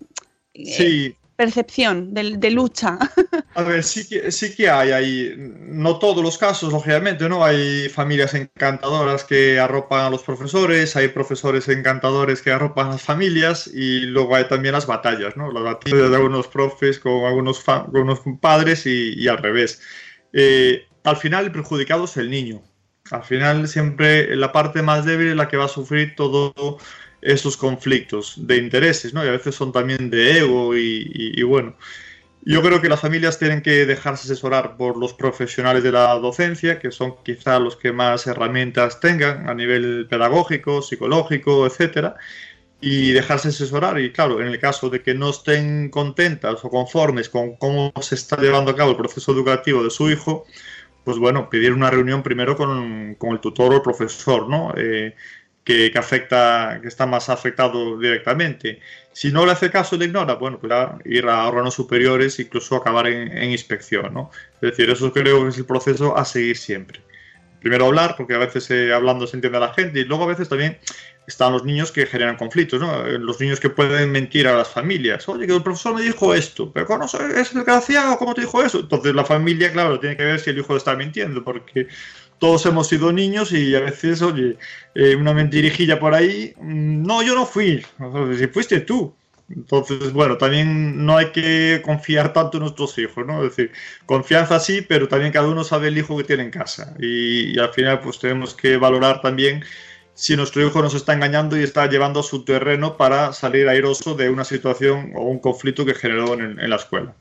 eh, 0.54 0.66
Sí, 0.66 1.16
percepción 1.36 2.14
de, 2.14 2.38
de 2.38 2.52
lucha. 2.52 2.98
A 3.56 3.64
ver, 3.64 3.84
sí 3.84 4.08
que, 4.08 4.32
sí 4.32 4.56
que 4.56 4.70
hay 4.70 4.92
ahí, 4.92 5.34
no 5.38 6.00
todos 6.00 6.24
los 6.24 6.38
casos, 6.38 6.72
lógicamente, 6.72 7.28
¿no? 7.30 7.44
Hay 7.44 7.90
familias 7.90 8.34
encantadoras 8.34 9.24
que 9.24 9.60
arropan 9.60 10.06
a 10.06 10.10
los 10.10 10.24
profesores, 10.24 10.96
hay 10.96 11.10
profesores 11.10 11.68
encantadores 11.68 12.42
que 12.42 12.52
arropan 12.52 12.88
a 12.88 12.92
las 12.92 13.02
familias 13.02 13.68
y 13.68 14.02
luego 14.02 14.36
hay 14.36 14.48
también 14.48 14.74
las 14.74 14.88
batallas, 14.88 15.36
¿no? 15.38 15.52
Las 15.52 15.64
batallas 15.64 16.10
de 16.10 16.16
algunos 16.16 16.48
profes 16.48 17.00
con 17.00 17.26
algunos, 17.26 17.60
con 17.60 17.76
algunos 17.76 18.22
padres 18.42 18.86
y, 18.86 19.28
al 19.28 19.38
revés. 19.38 19.82
Eh, 20.34 20.86
al 21.04 21.18
final 21.18 21.46
el 21.46 21.52
perjudicado 21.52 22.06
es 22.06 22.18
el 22.18 22.30
niño. 22.30 22.62
Al 23.12 23.24
final 23.24 23.68
siempre 23.68 24.36
la 24.36 24.52
parte 24.52 24.82
más 24.82 25.06
débil 25.06 25.28
es 25.30 25.36
la 25.36 25.48
que 25.48 25.58
va 25.58 25.66
a 25.66 25.70
sufrir 25.70 26.16
todos 26.16 26.82
esos 27.26 27.58
conflictos 27.58 28.36
de 28.48 28.58
intereses, 28.58 29.14
¿no? 29.14 29.26
Y 29.26 29.28
a 29.30 29.32
veces 29.32 29.56
son 29.56 29.72
también 29.72 30.10
de 30.10 30.40
ego 30.40 30.76
y- 30.78 31.42
bueno. 31.44 31.76
Yo 32.48 32.62
creo 32.62 32.82
que 32.82 32.90
las 32.90 33.02
familias 33.02 33.40
tienen 33.40 33.62
que 33.64 33.86
dejarse 33.88 34.26
asesorar 34.32 34.78
por 34.78 34.98
los 34.98 35.14
profesionales 35.14 35.84
de 35.84 35.92
la 35.92 36.14
docencia, 36.20 36.80
que 36.80 36.92
son 36.92 37.16
quizá 37.24 37.60
los 37.60 37.76
que 37.76 37.92
más 37.92 38.28
herramientas 38.28 39.00
tengan 39.00 39.50
a 39.50 39.56
nivel 39.56 40.08
pedagógico, 40.10 40.82
psicológico, 40.84 41.66
etcétera, 41.66 42.16
y 42.82 43.12
dejarse 43.14 43.50
asesorar. 43.50 44.00
Y 44.00 44.12
claro, 44.12 44.42
en 44.42 44.48
el 44.48 44.60
caso 44.60 44.90
de 44.90 45.02
que 45.04 45.14
no 45.16 45.30
estén 45.32 45.90
contentas 45.90 46.64
o 46.66 46.70
conformes 46.70 47.30
con 47.30 47.56
cómo 47.58 47.94
se 48.02 48.16
está 48.16 48.38
llevando 48.38 48.72
a 48.72 48.76
cabo 48.76 48.92
el 48.92 48.98
proceso 48.98 49.32
educativo 49.32 49.84
de 49.84 49.90
su 49.90 50.10
hijo, 50.12 50.46
pues 51.04 51.18
bueno, 51.20 51.50
pedir 51.50 51.74
una 51.74 51.92
reunión 51.92 52.24
primero 52.24 52.56
con, 52.58 53.16
con 53.16 53.32
el 53.34 53.40
tutor 53.40 53.74
o 53.74 53.76
el 53.78 53.82
profesor, 53.82 54.50
¿no? 54.50 54.74
Eh, 54.78 55.16
que, 55.66 55.92
que 55.92 55.98
afecta, 55.98 56.80
que 56.82 56.88
está 56.88 57.06
más 57.06 57.28
afectado 57.30 58.00
directamente. 58.00 58.80
Si 59.12 59.32
no 59.32 59.46
le 59.46 59.52
hace 59.54 59.72
caso 59.72 59.96
y 59.96 60.00
le 60.00 60.06
ignora, 60.06 60.36
bueno, 60.36 60.60
pues 60.60 60.70
ya 60.70 60.98
ir 61.06 61.28
a 61.28 61.48
órganos 61.48 61.74
superiores, 61.74 62.40
incluso 62.40 62.76
acabar 62.76 63.08
en, 63.08 63.36
en 63.38 63.52
inspección, 63.52 64.14
¿no? 64.14 64.32
Es 64.62 64.72
decir, 64.72 64.90
eso 64.90 65.12
creo 65.12 65.44
que 65.44 65.50
es 65.50 65.58
el 65.58 65.66
proceso 65.66 66.16
a 66.16 66.24
seguir 66.24 66.58
siempre. 66.58 67.02
Primero 67.60 67.88
hablar, 67.88 68.16
porque 68.16 68.36
a 68.36 68.38
veces 68.38 68.70
eh, 68.70 68.94
hablando 68.94 69.26
se 69.26 69.38
entiende 69.38 69.58
a 69.58 69.62
la 69.62 69.74
gente, 69.74 70.00
y 70.00 70.06
luego 70.06 70.26
a 70.26 70.28
veces 70.28 70.48
también 70.48 70.78
están 71.26 71.52
los 71.54 71.66
niños 71.66 71.92
que 71.92 72.06
generan 72.06 72.38
conflictos, 72.38 72.80
¿no? 72.80 73.08
Eh, 73.08 73.18
Los 73.18 73.42
niños 73.42 73.60
que 73.60 73.72
pueden 73.72 74.12
mentir 74.12 74.48
a 74.48 74.56
las 74.56 74.70
familias. 74.70 75.28
Oye, 75.28 75.48
que 75.48 75.56
el 75.56 75.64
profesor 75.64 75.96
me 75.96 76.04
dijo 76.04 76.36
esto, 76.36 76.72
pero 76.72 76.86
¿cómo 76.86 77.06
es 77.06 77.14
el 77.16 77.34
desgraciado? 77.34 78.18
¿Cómo 78.20 78.36
te 78.36 78.42
dijo 78.42 78.62
eso? 78.62 78.82
Entonces 78.82 79.16
la 79.16 79.26
familia, 79.26 79.72
claro, 79.72 80.00
tiene 80.00 80.16
que 80.16 80.26
ver 80.26 80.40
si 80.40 80.52
el 80.52 80.60
hijo 80.60 80.78
está 80.78 80.96
mintiendo, 80.96 81.44
porque 81.44 81.88
todos 82.40 82.66
hemos 82.66 82.88
sido 82.88 83.12
niños 83.12 83.52
y 83.52 83.76
a 83.76 83.82
veces, 83.82 84.22
oye, 84.22 84.58
eh, 84.94 85.16
una 85.16 85.34
mentirijilla 85.34 86.00
por 86.00 86.14
ahí, 86.14 86.54
mm, 86.58 87.04
no, 87.04 87.24
yo 87.24 87.36
no 87.36 87.46
fui, 87.46 87.86
si 88.38 88.48
fuiste 88.48 88.82
tú. 88.82 89.16
Entonces, 89.50 90.12
bueno, 90.12 90.38
también 90.38 91.06
no 91.06 91.18
hay 91.18 91.32
que 91.32 91.82
confiar 91.86 92.34
tanto 92.34 92.58
en 92.58 92.64
nuestros 92.64 92.98
hijos, 92.98 93.26
¿no? 93.28 93.44
Es 93.44 93.56
decir, 93.56 93.72
confianza 94.08 94.60
sí, 94.60 94.82
pero 94.82 95.08
también 95.08 95.32
cada 95.32 95.48
uno 95.48 95.64
sabe 95.64 95.90
el 95.90 95.98
hijo 95.98 96.18
que 96.18 96.24
tiene 96.24 96.44
en 96.44 96.52
casa. 96.52 96.96
Y, 97.00 97.58
al 97.60 97.72
final, 97.72 98.00
pues 98.02 98.20
tenemos 98.20 98.56
que 98.56 98.78
valorar 98.78 99.22
también 99.22 99.64
si 100.16 100.36
nuestro 100.36 100.66
hijo 100.66 100.82
nos 100.82 100.96
está 100.96 101.14
engañando 101.14 101.58
y 101.60 101.64
está 101.64 101.88
llevando 101.88 102.22
a 102.22 102.24
su 102.24 102.44
terreno 102.44 102.98
para 102.98 103.34
salir 103.34 103.70
airoso 103.70 104.16
de 104.16 104.30
una 104.30 104.46
situación 104.46 105.12
o 105.16 105.24
un 105.24 105.40
conflicto 105.40 105.86
que 105.86 105.94
generó 105.94 106.34
en, 106.34 106.60
en 106.60 106.70
la 106.70 106.78
escuela. 106.78 107.14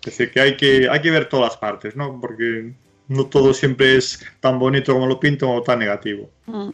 Es 0.00 0.16
decir, 0.16 0.30
que 0.30 0.40
hay, 0.40 0.56
que 0.56 0.88
hay 0.88 1.02
que 1.02 1.10
ver 1.10 1.28
todas 1.28 1.50
las 1.50 1.56
partes, 1.58 1.96
¿no? 1.96 2.20
Porque 2.20 2.72
no 3.08 3.26
todo 3.26 3.54
siempre 3.54 3.96
es 3.96 4.24
tan 4.40 4.58
bonito 4.58 4.92
como 4.92 5.06
lo 5.06 5.20
pintan 5.20 5.50
o 5.50 5.62
tan 5.62 5.78
negativo. 5.78 6.30
Mm. 6.46 6.70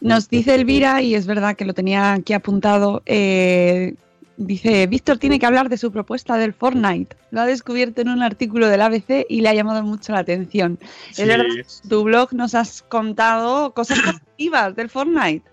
Nos 0.00 0.28
dice 0.28 0.54
Elvira, 0.54 1.02
y 1.02 1.14
es 1.14 1.26
verdad 1.26 1.56
que 1.56 1.64
lo 1.64 1.74
tenía 1.74 2.12
aquí 2.12 2.32
apuntado, 2.32 3.02
eh, 3.06 3.94
dice, 4.36 4.86
Víctor 4.86 5.18
tiene 5.18 5.38
que 5.38 5.46
hablar 5.46 5.68
de 5.68 5.76
su 5.76 5.92
propuesta 5.92 6.36
del 6.36 6.54
Fortnite. 6.54 7.16
Lo 7.30 7.42
ha 7.42 7.46
descubierto 7.46 8.00
en 8.00 8.08
un 8.08 8.22
artículo 8.22 8.68
del 8.68 8.80
ABC 8.80 9.26
y 9.28 9.40
le 9.40 9.48
ha 9.48 9.54
llamado 9.54 9.82
mucho 9.82 10.12
la 10.12 10.20
atención. 10.20 10.78
Sí. 11.12 11.22
Es 11.22 11.28
verdad, 11.28 11.46
tu 11.88 12.02
blog 12.04 12.32
nos 12.32 12.54
has 12.54 12.82
contado 12.82 13.72
cosas 13.72 14.00
positivas 14.00 14.74
del 14.76 14.88
Fortnite. 14.88 15.48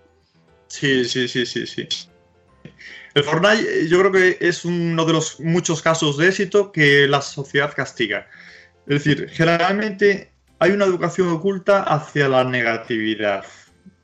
Sí, 0.68 1.04
sí, 1.04 1.28
sí, 1.28 1.46
sí, 1.46 1.66
sí. 1.66 1.88
El 3.14 3.24
Fortnite 3.24 3.82
eh, 3.82 3.88
yo 3.88 3.98
creo 4.00 4.12
que 4.12 4.38
es 4.40 4.64
uno 4.64 5.04
de 5.04 5.12
los 5.12 5.40
muchos 5.40 5.82
casos 5.82 6.16
de 6.16 6.28
éxito 6.28 6.72
que 6.72 7.06
la 7.06 7.20
sociedad 7.20 7.72
castiga. 7.74 8.26
Es 8.88 9.04
decir, 9.04 9.28
generalmente 9.30 10.32
hay 10.58 10.72
una 10.72 10.86
educación 10.86 11.28
oculta 11.28 11.82
hacia 11.82 12.28
la 12.28 12.42
negatividad. 12.44 13.44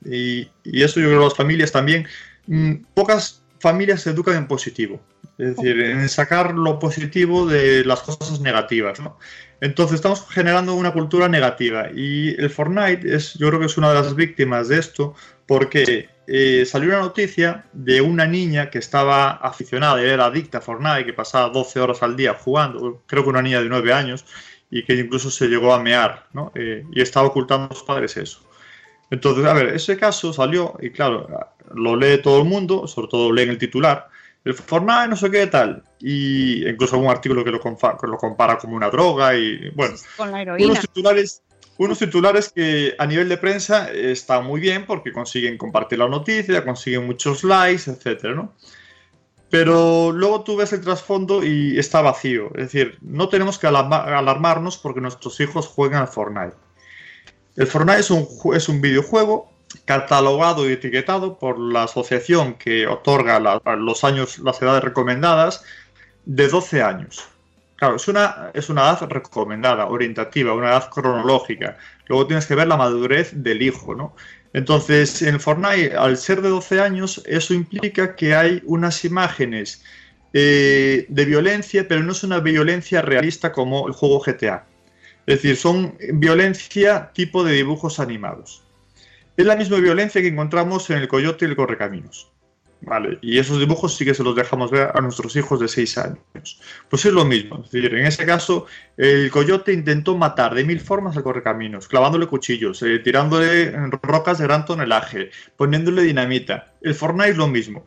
Y, 0.04 0.48
y 0.62 0.82
eso 0.82 1.00
yo 1.00 1.06
creo 1.06 1.18
que 1.20 1.24
las 1.24 1.34
familias 1.34 1.72
también. 1.72 2.06
mm, 2.46 2.74
pocas 2.94 3.42
familias 3.60 4.02
se 4.02 4.10
educan 4.10 4.36
en 4.36 4.46
positivo. 4.46 5.00
Es 5.38 5.56
decir, 5.56 5.80
en 5.80 6.08
sacar 6.08 6.54
lo 6.54 6.78
positivo 6.78 7.46
de 7.46 7.84
las 7.84 8.02
cosas 8.02 8.40
negativas, 8.40 9.00
¿no? 9.00 9.18
Entonces 9.60 9.96
estamos 9.96 10.24
generando 10.28 10.74
una 10.74 10.92
cultura 10.92 11.28
negativa 11.28 11.88
y 11.92 12.40
el 12.40 12.50
Fortnite 12.50 13.14
es, 13.14 13.34
yo 13.34 13.48
creo 13.48 13.58
que 13.58 13.66
es 13.66 13.76
una 13.76 13.88
de 13.88 13.94
las 13.94 14.14
víctimas 14.14 14.68
de 14.68 14.78
esto 14.78 15.14
porque 15.46 16.08
eh, 16.26 16.64
salió 16.66 16.90
una 16.90 17.00
noticia 17.00 17.64
de 17.72 18.00
una 18.00 18.26
niña 18.26 18.70
que 18.70 18.78
estaba 18.78 19.30
aficionada, 19.30 20.00
era 20.02 20.26
adicta 20.26 20.58
a 20.58 20.60
Fortnite, 20.60 21.06
que 21.06 21.12
pasaba 21.12 21.48
12 21.48 21.80
horas 21.80 22.02
al 22.02 22.14
día 22.14 22.34
jugando, 22.34 23.02
creo 23.06 23.24
que 23.24 23.30
una 23.30 23.42
niña 23.42 23.60
de 23.60 23.68
9 23.68 23.92
años 23.92 24.24
y 24.70 24.84
que 24.84 24.94
incluso 24.94 25.30
se 25.30 25.46
llegó 25.48 25.72
a 25.74 25.82
mear, 25.82 26.26
¿no? 26.32 26.50
Eh, 26.54 26.84
y 26.92 27.00
estaba 27.00 27.28
ocultando 27.28 27.66
a 27.66 27.68
los 27.70 27.82
padres 27.82 28.16
eso. 28.16 28.40
Entonces, 29.10 29.44
a 29.44 29.52
ver, 29.52 29.68
ese 29.68 29.96
caso 29.96 30.32
salió 30.32 30.74
y 30.80 30.90
claro, 30.90 31.28
lo 31.74 31.94
lee 31.96 32.20
todo 32.22 32.38
el 32.40 32.48
mundo, 32.48 32.86
sobre 32.88 33.08
todo 33.08 33.32
leen 33.32 33.50
el 33.50 33.58
titular, 33.58 34.08
el 34.44 34.54
Fortnite 34.54 35.08
no 35.08 35.16
sé 35.16 35.30
qué 35.30 35.46
tal, 35.46 35.82
y 36.00 36.68
incluso 36.68 36.96
algún 36.96 37.10
artículo 37.10 37.44
que 37.44 37.50
lo, 37.50 37.60
confa- 37.60 37.98
que 38.00 38.06
lo 38.06 38.16
compara 38.16 38.58
como 38.58 38.76
una 38.76 38.90
droga 38.90 39.36
y 39.36 39.70
bueno, 39.70 39.94
Con 40.16 40.30
la 40.32 40.42
heroína. 40.42 40.66
unos 40.66 40.80
titulares, 40.80 41.42
unos 41.78 41.98
titulares 41.98 42.52
que 42.52 42.94
a 42.98 43.06
nivel 43.06 43.28
de 43.28 43.36
prensa 43.38 43.90
están 43.92 44.44
muy 44.46 44.60
bien 44.60 44.84
porque 44.86 45.12
consiguen 45.12 45.56
compartir 45.58 45.98
la 45.98 46.08
noticia, 46.08 46.64
consiguen 46.64 47.06
muchos 47.06 47.44
likes, 47.44 47.90
etcétera, 47.90 48.34
¿no? 48.34 48.54
Pero 49.54 50.10
luego 50.10 50.42
tú 50.42 50.56
ves 50.56 50.72
el 50.72 50.80
trasfondo 50.80 51.44
y 51.44 51.78
está 51.78 52.02
vacío. 52.02 52.48
Es 52.56 52.72
decir, 52.72 52.98
no 53.02 53.28
tenemos 53.28 53.56
que 53.56 53.68
alarmarnos 53.68 54.76
porque 54.78 55.00
nuestros 55.00 55.38
hijos 55.38 55.68
juegan 55.68 56.00
al 56.00 56.08
Fortnite. 56.08 56.56
El 57.54 57.68
Fortnite 57.68 58.00
es 58.00 58.10
un, 58.10 58.26
es 58.52 58.68
un 58.68 58.80
videojuego 58.80 59.52
catalogado 59.84 60.68
y 60.68 60.72
etiquetado 60.72 61.38
por 61.38 61.60
la 61.60 61.84
asociación 61.84 62.54
que 62.54 62.88
otorga 62.88 63.38
los 63.76 64.02
años, 64.02 64.40
las 64.40 64.60
edades 64.60 64.82
recomendadas 64.82 65.62
de 66.24 66.48
12 66.48 66.82
años. 66.82 67.24
Claro, 67.76 67.96
es 67.96 68.06
una, 68.08 68.50
es 68.54 68.68
una 68.68 68.82
edad 68.82 69.08
recomendada, 69.08 69.86
orientativa, 69.86 70.54
una 70.54 70.70
edad 70.70 70.88
cronológica. 70.90 71.76
Luego 72.06 72.26
tienes 72.26 72.46
que 72.46 72.54
ver 72.54 72.68
la 72.68 72.76
madurez 72.76 73.32
del 73.34 73.62
hijo, 73.62 73.94
¿no? 73.94 74.14
Entonces, 74.52 75.20
en 75.22 75.40
Fortnite, 75.40 75.96
al 75.96 76.16
ser 76.16 76.40
de 76.40 76.48
12 76.48 76.80
años, 76.80 77.22
eso 77.26 77.54
implica 77.54 78.14
que 78.14 78.34
hay 78.36 78.62
unas 78.64 79.04
imágenes 79.04 79.82
eh, 80.32 81.06
de 81.08 81.24
violencia, 81.24 81.86
pero 81.88 82.02
no 82.02 82.12
es 82.12 82.22
una 82.22 82.38
violencia 82.40 83.02
realista 83.02 83.50
como 83.52 83.88
el 83.88 83.94
juego 83.94 84.20
GTA. 84.20 84.66
Es 85.26 85.36
decir, 85.42 85.56
son 85.56 85.96
violencia 86.12 87.10
tipo 87.12 87.42
de 87.44 87.54
dibujos 87.54 87.98
animados. 87.98 88.62
Es 89.36 89.46
la 89.46 89.56
misma 89.56 89.78
violencia 89.78 90.20
que 90.20 90.28
encontramos 90.28 90.88
en 90.90 90.98
el 90.98 91.08
Coyote 91.08 91.44
y 91.44 91.48
el 91.48 91.56
Correcaminos. 91.56 92.30
Vale, 92.86 93.18
y 93.22 93.38
esos 93.38 93.58
dibujos 93.58 93.96
sí 93.96 94.04
que 94.04 94.14
se 94.14 94.22
los 94.22 94.36
dejamos 94.36 94.70
ver 94.70 94.90
a 94.94 95.00
nuestros 95.00 95.34
hijos 95.36 95.58
de 95.58 95.68
6 95.68 95.98
años. 95.98 96.18
Pues 96.90 97.04
es 97.04 97.12
lo 97.12 97.24
mismo. 97.24 97.62
Es 97.64 97.70
decir, 97.70 97.94
en 97.94 98.06
ese 98.06 98.26
caso, 98.26 98.66
el 98.96 99.30
coyote 99.30 99.72
intentó 99.72 100.16
matar 100.16 100.54
de 100.54 100.64
mil 100.64 100.80
formas 100.80 101.16
al 101.16 101.22
correcaminos, 101.22 101.88
clavándole 101.88 102.26
cuchillos, 102.26 102.82
eh, 102.82 102.98
tirándole 102.98 103.72
rocas 104.02 104.38
de 104.38 104.44
gran 104.44 104.66
tonelaje, 104.66 105.30
poniéndole 105.56 106.02
dinamita. 106.02 106.74
El 106.82 106.94
Fortnite 106.94 107.30
es 107.30 107.36
lo 107.38 107.48
mismo. 107.48 107.86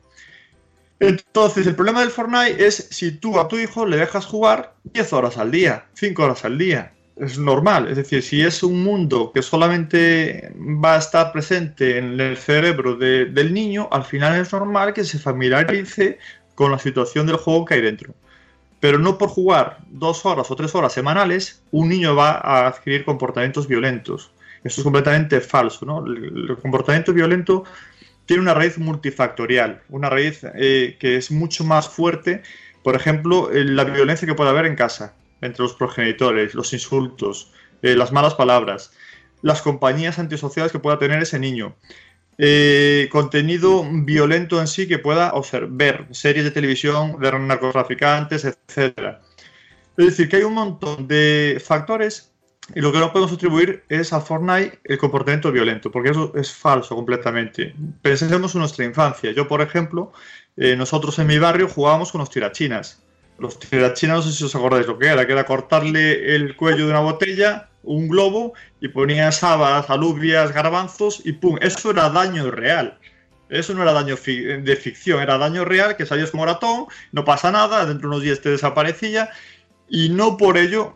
Entonces, 0.99 1.67
el 1.67 1.75
problema 1.75 2.01
del 2.01 2.09
Fortnite 2.09 2.65
es 2.65 2.87
si 2.89 3.11
tú 3.11 3.39
a 3.39 3.47
tu 3.47 3.59
hijo 3.59 3.85
le 3.85 3.97
dejas 3.97 4.25
jugar 4.25 4.73
10 4.83 5.13
horas 5.13 5.37
al 5.37 5.51
día, 5.51 5.85
5 5.93 6.23
horas 6.23 6.43
al 6.43 6.57
día 6.57 6.96
es 7.19 7.37
normal. 7.37 7.87
Es 7.87 7.97
decir, 7.97 8.21
si 8.21 8.41
es 8.41 8.63
un 8.63 8.83
mundo 8.83 9.31
que 9.33 9.41
solamente 9.41 10.51
va 10.55 10.95
a 10.95 10.99
estar 10.99 11.31
presente 11.31 11.97
en 11.97 12.19
el 12.19 12.37
cerebro 12.37 12.95
del 12.95 13.53
niño, 13.53 13.87
al 13.91 14.03
final 14.03 14.39
es 14.39 14.51
normal 14.53 14.93
que 14.93 15.03
se 15.03 15.19
familiarice 15.19 16.19
con 16.55 16.71
la 16.71 16.79
situación 16.79 17.27
del 17.27 17.37
juego 17.37 17.65
que 17.65 17.75
hay 17.75 17.81
dentro. 17.81 18.13
Pero 18.79 18.99
no 18.99 19.17
por 19.17 19.29
jugar 19.29 19.79
dos 19.89 20.25
horas 20.25 20.51
o 20.51 20.55
tres 20.55 20.75
horas 20.75 20.93
semanales, 20.93 21.63
un 21.71 21.89
niño 21.89 22.15
va 22.15 22.31
a 22.31 22.67
adquirir 22.67 23.05
comportamientos 23.05 23.67
violentos. 23.67 24.31
Esto 24.63 24.81
es 24.81 24.83
completamente 24.83 25.41
falso. 25.41 25.85
¿no? 25.85 26.05
El, 26.05 26.55
comportamiento 26.61 27.13
violento 27.13 27.63
tiene 28.25 28.43
una 28.43 28.53
raíz 28.53 28.77
multifactorial, 28.77 29.81
una 29.89 30.09
raíz 30.09 30.41
eh, 30.55 30.97
que 30.99 31.17
es 31.17 31.31
mucho 31.31 31.63
más 31.63 31.89
fuerte. 31.89 32.43
Por 32.83 32.95
ejemplo, 32.95 33.49
la 33.51 33.83
violencia 33.83 34.27
que 34.27 34.35
puede 34.35 34.51
haber 34.51 34.65
en 34.65 34.75
casa 34.75 35.13
entre 35.41 35.63
los 35.63 35.73
progenitores, 35.73 36.53
los 36.55 36.73
insultos, 36.73 37.51
eh, 37.81 37.95
las 37.95 38.11
malas 38.11 38.35
palabras, 38.35 38.91
las 39.41 39.61
compañías 39.61 40.19
antisociales 40.19 40.71
que 40.71 40.79
pueda 40.79 40.99
tener 40.99 41.21
ese 41.21 41.39
niño, 41.39 41.75
eh, 42.37 43.09
contenido 43.11 43.83
violento 43.91 44.59
en 44.61 44.67
sí 44.67 44.87
que 44.87 44.99
pueda 44.99 45.33
ver, 45.69 46.05
series 46.11 46.45
de 46.45 46.51
televisión 46.51 47.19
de 47.19 47.31
narcotraficantes, 47.31 48.45
etc. 48.45 49.17
Es 49.97 50.05
decir, 50.05 50.29
que 50.29 50.37
hay 50.37 50.43
un 50.43 50.53
montón 50.53 51.07
de 51.07 51.61
factores 51.63 52.31
y 52.75 52.81
lo 52.81 52.91
que 52.91 52.99
no 52.99 53.11
podemos 53.13 53.33
atribuir 53.33 53.83
es 53.87 54.11
a 54.11 54.19
Fortnite 54.19 54.79
el 54.83 54.97
comportamiento 54.97 55.51
violento, 55.51 55.89
porque 55.89 56.09
eso 56.09 56.33
es 56.35 56.51
falso 56.51 56.95
completamente. 56.95 57.73
Pensemos 58.01 58.53
en 58.53 58.59
nuestra 58.59 58.85
infancia. 58.85 59.31
Yo, 59.31 59.47
por 59.47 59.61
ejemplo, 59.61 60.11
eh, 60.57 60.75
nosotros 60.75 61.17
en 61.19 61.27
mi 61.27 61.39
barrio 61.39 61.69
jugábamos 61.69 62.11
con 62.11 62.19
los 62.19 62.29
tirachinas 62.29 63.01
los 63.39 63.59
tirachinas, 63.59 64.17
no 64.17 64.21
sé 64.23 64.37
si 64.37 64.43
os 64.43 64.55
acordáis 64.55 64.87
lo 64.87 64.97
que 64.97 65.07
era, 65.07 65.25
que 65.25 65.33
era 65.33 65.45
cortarle 65.45 66.35
el 66.35 66.55
cuello 66.55 66.85
de 66.85 66.91
una 66.91 67.01
botella, 67.01 67.69
un 67.83 68.07
globo, 68.07 68.53
y 68.81 68.87
ponías 68.89 69.43
habas, 69.43 69.89
alubias, 69.89 70.53
garbanzos, 70.53 71.21
y 71.25 71.33
pum, 71.33 71.57
eso 71.61 71.91
era 71.91 72.09
daño 72.09 72.49
real. 72.51 72.97
Eso 73.49 73.73
no 73.73 73.81
era 73.81 73.93
daño 73.93 74.15
de 74.15 74.75
ficción, 74.75 75.21
era 75.21 75.37
daño 75.37 75.63
real, 75.63 75.95
que 75.95 76.05
salías 76.05 76.31
como 76.31 76.45
ratón, 76.45 76.85
no 77.11 77.23
pasa 77.23 77.51
nada, 77.51 77.85
dentro 77.85 78.09
de 78.09 78.15
unos 78.15 78.23
días 78.23 78.41
te 78.41 78.49
desaparecía, 78.49 79.29
y 79.89 80.09
no 80.09 80.35
por 80.35 80.57
ello 80.57 80.95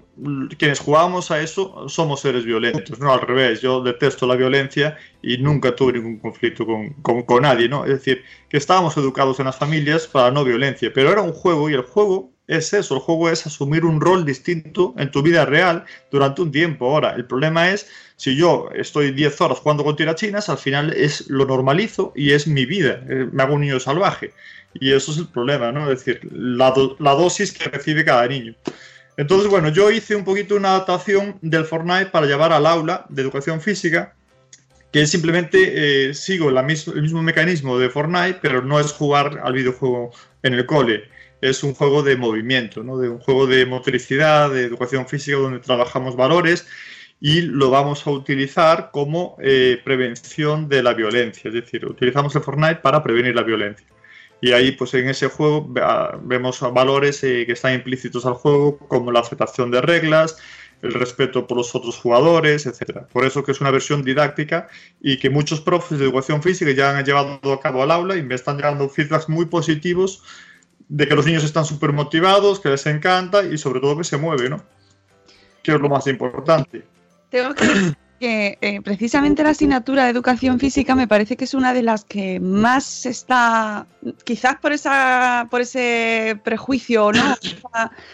quienes 0.57 0.79
jugábamos 0.79 1.31
a 1.31 1.41
eso 1.41 1.87
somos 1.87 2.21
seres 2.21 2.45
violentos, 2.45 2.99
no 2.99 3.11
al 3.13 3.21
revés, 3.21 3.61
yo 3.61 3.81
detesto 3.81 4.27
la 4.27 4.35
violencia 4.35 4.97
y 5.21 5.37
nunca 5.37 5.75
tuve 5.75 5.93
ningún 5.93 6.19
conflicto 6.19 6.65
con, 6.65 7.23
con, 7.23 7.41
nadie, 7.41 7.69
¿no? 7.69 7.85
Es 7.85 7.91
decir, 7.91 8.23
que 8.49 8.57
estábamos 8.57 8.95
educados 8.97 9.39
en 9.39 9.45
las 9.45 9.57
familias 9.57 10.07
para 10.07 10.31
no 10.31 10.43
violencia, 10.43 10.91
pero 10.93 11.11
era 11.11 11.21
un 11.21 11.31
juego 11.31 11.69
y 11.69 11.73
el 11.73 11.81
juego 11.83 12.30
es 12.51 12.73
eso, 12.73 12.95
el 12.95 12.99
juego 12.99 13.29
es 13.29 13.47
asumir 13.47 13.85
un 13.85 14.01
rol 14.01 14.25
distinto 14.25 14.93
en 14.97 15.09
tu 15.09 15.21
vida 15.21 15.45
real 15.45 15.85
durante 16.11 16.41
un 16.41 16.51
tiempo. 16.51 16.85
Ahora, 16.85 17.15
el 17.15 17.23
problema 17.23 17.71
es, 17.71 17.87
si 18.17 18.35
yo 18.35 18.69
estoy 18.75 19.11
10 19.11 19.39
horas 19.39 19.59
jugando 19.59 19.85
con 19.85 19.95
tirachinas, 19.95 20.49
al 20.49 20.57
final 20.57 20.91
es 20.91 21.29
lo 21.29 21.45
normalizo 21.45 22.11
y 22.13 22.31
es 22.31 22.47
mi 22.47 22.65
vida, 22.65 23.01
eh, 23.07 23.29
me 23.31 23.41
hago 23.41 23.55
un 23.55 23.61
niño 23.61 23.79
salvaje. 23.79 24.33
Y 24.73 24.91
eso 24.91 25.13
es 25.13 25.19
el 25.19 25.27
problema, 25.29 25.71
¿no? 25.71 25.89
Es 25.89 26.03
decir, 26.03 26.27
la, 26.29 26.71
dosis 26.71 27.53
que 27.53 27.69
recibe 27.69 28.03
cada 28.03 28.27
niño. 28.27 28.53
Entonces, 29.15 29.49
bueno, 29.49 29.69
yo 29.69 29.89
hice 29.89 30.17
un 30.17 30.25
poquito 30.25 30.57
una 30.57 30.71
adaptación 30.71 31.37
del 31.41 31.63
Fortnite 31.63 32.07
para 32.07 32.25
llevar 32.25 32.51
al 32.51 32.65
aula 32.65 33.05
de 33.07 33.21
educación 33.21 33.61
física, 33.61 34.13
que 34.91 35.07
simplemente 35.07 36.09
eh, 36.09 36.13
sigo 36.13 36.49
el 36.49 37.01
mismo 37.01 37.23
mecanismo 37.23 37.79
de 37.79 37.89
Fortnite, 37.89 38.39
pero 38.41 38.61
no 38.61 38.77
es 38.77 38.91
jugar 38.91 39.39
al 39.41 39.53
videojuego 39.53 40.11
en 40.43 40.53
el 40.55 40.65
cole 40.65 41.05
es 41.41 41.63
un 41.63 41.73
juego 41.73 42.03
de 42.03 42.15
movimiento, 42.15 42.83
¿no? 42.83 42.97
de 42.97 43.09
un 43.09 43.19
juego 43.19 43.47
de 43.47 43.65
motricidad, 43.65 44.51
de 44.51 44.63
educación 44.63 45.07
física, 45.07 45.37
donde 45.37 45.59
trabajamos 45.59 46.15
valores 46.15 46.67
y 47.19 47.41
lo 47.41 47.69
vamos 47.69 48.05
a 48.07 48.11
utilizar 48.11 48.89
como 48.91 49.37
eh, 49.41 49.79
prevención 49.83 50.69
de 50.69 50.81
la 50.81 50.93
violencia. 50.93 51.49
Es 51.49 51.53
decir, 51.53 51.85
utilizamos 51.85 52.35
el 52.35 52.41
Fortnite 52.41 52.77
para 52.77 53.03
prevenir 53.03 53.35
la 53.35 53.43
violencia. 53.43 53.85
Y 54.41 54.53
ahí, 54.53 54.71
pues 54.71 54.93
en 54.95 55.07
ese 55.07 55.27
juego 55.27 55.71
vemos 56.23 56.61
valores 56.73 57.23
eh, 57.23 57.43
que 57.45 57.51
están 57.51 57.75
implícitos 57.75 58.25
al 58.25 58.33
juego, 58.33 58.79
como 58.87 59.11
la 59.11 59.19
aceptación 59.19 59.69
de 59.69 59.81
reglas, 59.81 60.37
el 60.81 60.93
respeto 60.93 61.45
por 61.45 61.57
los 61.57 61.75
otros 61.75 61.95
jugadores, 61.97 62.65
etc. 62.65 63.01
Por 63.13 63.23
eso 63.23 63.43
que 63.43 63.51
es 63.51 63.61
una 63.61 63.69
versión 63.69 64.03
didáctica 64.03 64.67
y 64.99 65.17
que 65.17 65.29
muchos 65.29 65.61
profes 65.61 65.99
de 65.99 66.05
educación 66.05 66.41
física 66.41 66.71
ya 66.71 66.97
han 66.97 67.05
llevado 67.05 67.53
a 67.53 67.59
cabo 67.59 67.83
al 67.83 67.91
aula 67.91 68.15
y 68.15 68.23
me 68.23 68.33
están 68.33 68.57
llegando 68.57 68.89
feedbacks 68.89 69.29
muy 69.29 69.45
positivos 69.45 70.23
de 70.91 71.07
que 71.07 71.15
los 71.15 71.25
niños 71.25 71.45
están 71.45 71.63
súper 71.63 71.93
motivados, 71.93 72.59
que 72.59 72.67
les 72.67 72.85
encanta 72.85 73.43
y 73.43 73.57
sobre 73.57 73.79
todo 73.79 73.97
que 73.97 74.03
se 74.03 74.17
mueve, 74.17 74.49
¿no? 74.49 74.61
Que 75.63 75.71
es 75.71 75.79
lo 75.79 75.87
más 75.87 76.05
importante. 76.07 76.85
Tengo 77.29 77.53
que 77.53 77.65
decir 77.65 77.97
que 78.19 78.57
eh, 78.59 78.81
precisamente 78.81 79.41
la 79.41 79.51
asignatura 79.51 80.03
de 80.03 80.09
educación 80.09 80.59
física 80.59 80.93
me 80.93 81.07
parece 81.07 81.37
que 81.37 81.45
es 81.45 81.53
una 81.53 81.73
de 81.73 81.81
las 81.81 82.03
que 82.03 82.41
más 82.41 83.05
está, 83.05 83.87
quizás 84.25 84.57
por 84.57 84.73
esa, 84.73 85.47
por 85.49 85.61
ese 85.61 86.37
prejuicio, 86.43 87.13
¿no? 87.13 87.35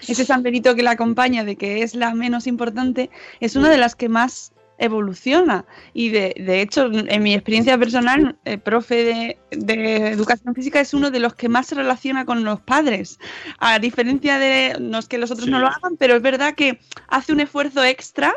ese 0.08 0.24
San 0.24 0.44
Benito 0.44 0.76
que 0.76 0.84
la 0.84 0.92
acompaña 0.92 1.44
de 1.44 1.56
que 1.56 1.82
es 1.82 1.96
la 1.96 2.14
menos 2.14 2.46
importante, 2.46 3.10
es 3.40 3.56
una 3.56 3.72
de 3.72 3.80
las 3.80 3.96
que 3.96 4.08
más 4.08 4.54
evoluciona. 4.78 5.66
Y 5.94 6.10
de, 6.10 6.36
de 6.38 6.62
hecho, 6.62 6.90
en 6.92 7.24
mi 7.24 7.34
experiencia 7.34 7.78
personal, 7.78 8.38
el 8.46 8.60
profe 8.60 9.38
de, 9.52 10.08
educación 10.12 10.54
física 10.56 10.80
es 10.80 10.94
uno 10.94 11.12
de 11.12 11.20
los 11.20 11.36
que 11.36 11.50
más 11.50 11.68
se 11.68 11.76
relaciona 11.76 12.26
con 12.26 12.44
los 12.44 12.60
padres. 12.62 13.20
A 13.60 13.80
diferencia 13.80 14.40
de, 14.40 14.78
no 14.80 15.00
es 15.00 15.08
que 15.08 15.18
los 15.18 15.32
otros 15.32 15.48
no 15.48 15.60
lo 15.60 15.68
hagan, 15.68 15.98
pero 15.98 16.16
es 16.16 16.22
verdad 16.22 16.56
que 16.56 16.80
hace 17.08 17.34
un 17.34 17.40
esfuerzo 17.40 17.84
extra 17.84 18.34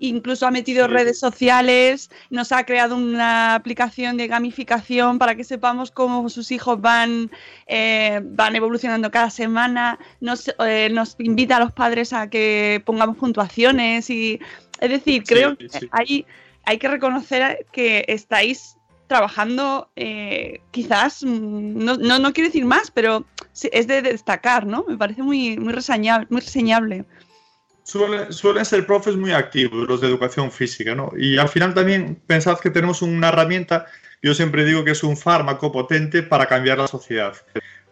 incluso 0.00 0.46
ha 0.46 0.50
metido 0.50 0.88
redes 0.88 1.20
sociales, 1.20 2.10
nos 2.30 2.52
ha 2.52 2.64
creado 2.64 2.96
una 2.96 3.54
aplicación 3.54 4.16
de 4.16 4.26
gamificación 4.26 5.18
para 5.18 5.34
que 5.34 5.44
sepamos 5.44 5.90
cómo 5.90 6.28
sus 6.28 6.50
hijos 6.50 6.80
van, 6.80 7.30
eh, 7.66 8.20
van 8.24 8.56
evolucionando 8.56 9.10
cada 9.10 9.30
semana, 9.30 9.98
nos, 10.20 10.52
eh, 10.66 10.88
nos 10.90 11.16
invita 11.18 11.56
a 11.56 11.60
los 11.60 11.72
padres 11.72 12.12
a 12.12 12.28
que 12.28 12.82
pongamos 12.84 13.16
puntuaciones 13.18 14.10
y 14.10 14.40
es 14.80 14.90
decir, 14.90 15.22
creo 15.24 15.56
que 15.56 15.68
hay, 15.92 16.26
hay 16.64 16.78
que 16.78 16.88
reconocer 16.88 17.66
que 17.72 18.04
estáis 18.08 18.76
trabajando, 19.10 19.90
eh, 19.96 20.60
quizás, 20.70 21.24
mm, 21.24 21.84
no, 21.84 21.96
no, 21.96 22.18
no, 22.20 22.32
quiero 22.32 22.48
decir 22.48 22.64
más, 22.64 22.92
pero 22.92 23.26
es 23.72 23.86
de 23.88 24.02
destacar, 24.02 24.66
¿no? 24.66 24.84
Me 24.88 24.96
parece 24.96 25.22
muy, 25.22 25.58
muy, 25.58 25.72
reseñable, 25.72 26.28
muy 26.30 26.40
reseñable. 26.40 27.04
suelen 27.82 28.64
ser 28.64 28.86
profes 28.86 29.16
muy 29.16 29.32
activos, 29.32 29.88
los 29.88 30.00
de 30.00 30.06
educación 30.06 30.52
física, 30.52 30.94
¿no? 30.94 31.10
Y 31.18 31.38
al 31.38 31.48
final 31.48 31.74
también 31.74 32.22
pensad 32.26 32.60
que 32.60 32.70
tenemos 32.70 33.02
una 33.02 33.30
herramienta, 33.30 33.86
yo 34.22 34.32
siempre 34.32 34.64
digo 34.64 34.84
que 34.84 34.92
es 34.92 35.02
un 35.02 35.16
fármaco 35.16 35.72
potente 35.72 36.22
para 36.22 36.46
cambiar 36.46 36.78
la 36.78 36.86
sociedad. 36.86 37.34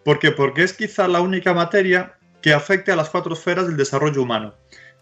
¿Por 0.04 0.20
qué? 0.20 0.30
Porque 0.30 0.62
es 0.62 0.72
quizá 0.72 1.08
la 1.08 1.20
única 1.20 1.52
materia 1.52 2.14
que 2.42 2.52
afecte 2.52 2.92
a 2.92 2.96
las 2.96 3.10
cuatro 3.10 3.34
esferas 3.34 3.66
del 3.66 3.76
desarrollo 3.76 4.22
humano. 4.22 4.54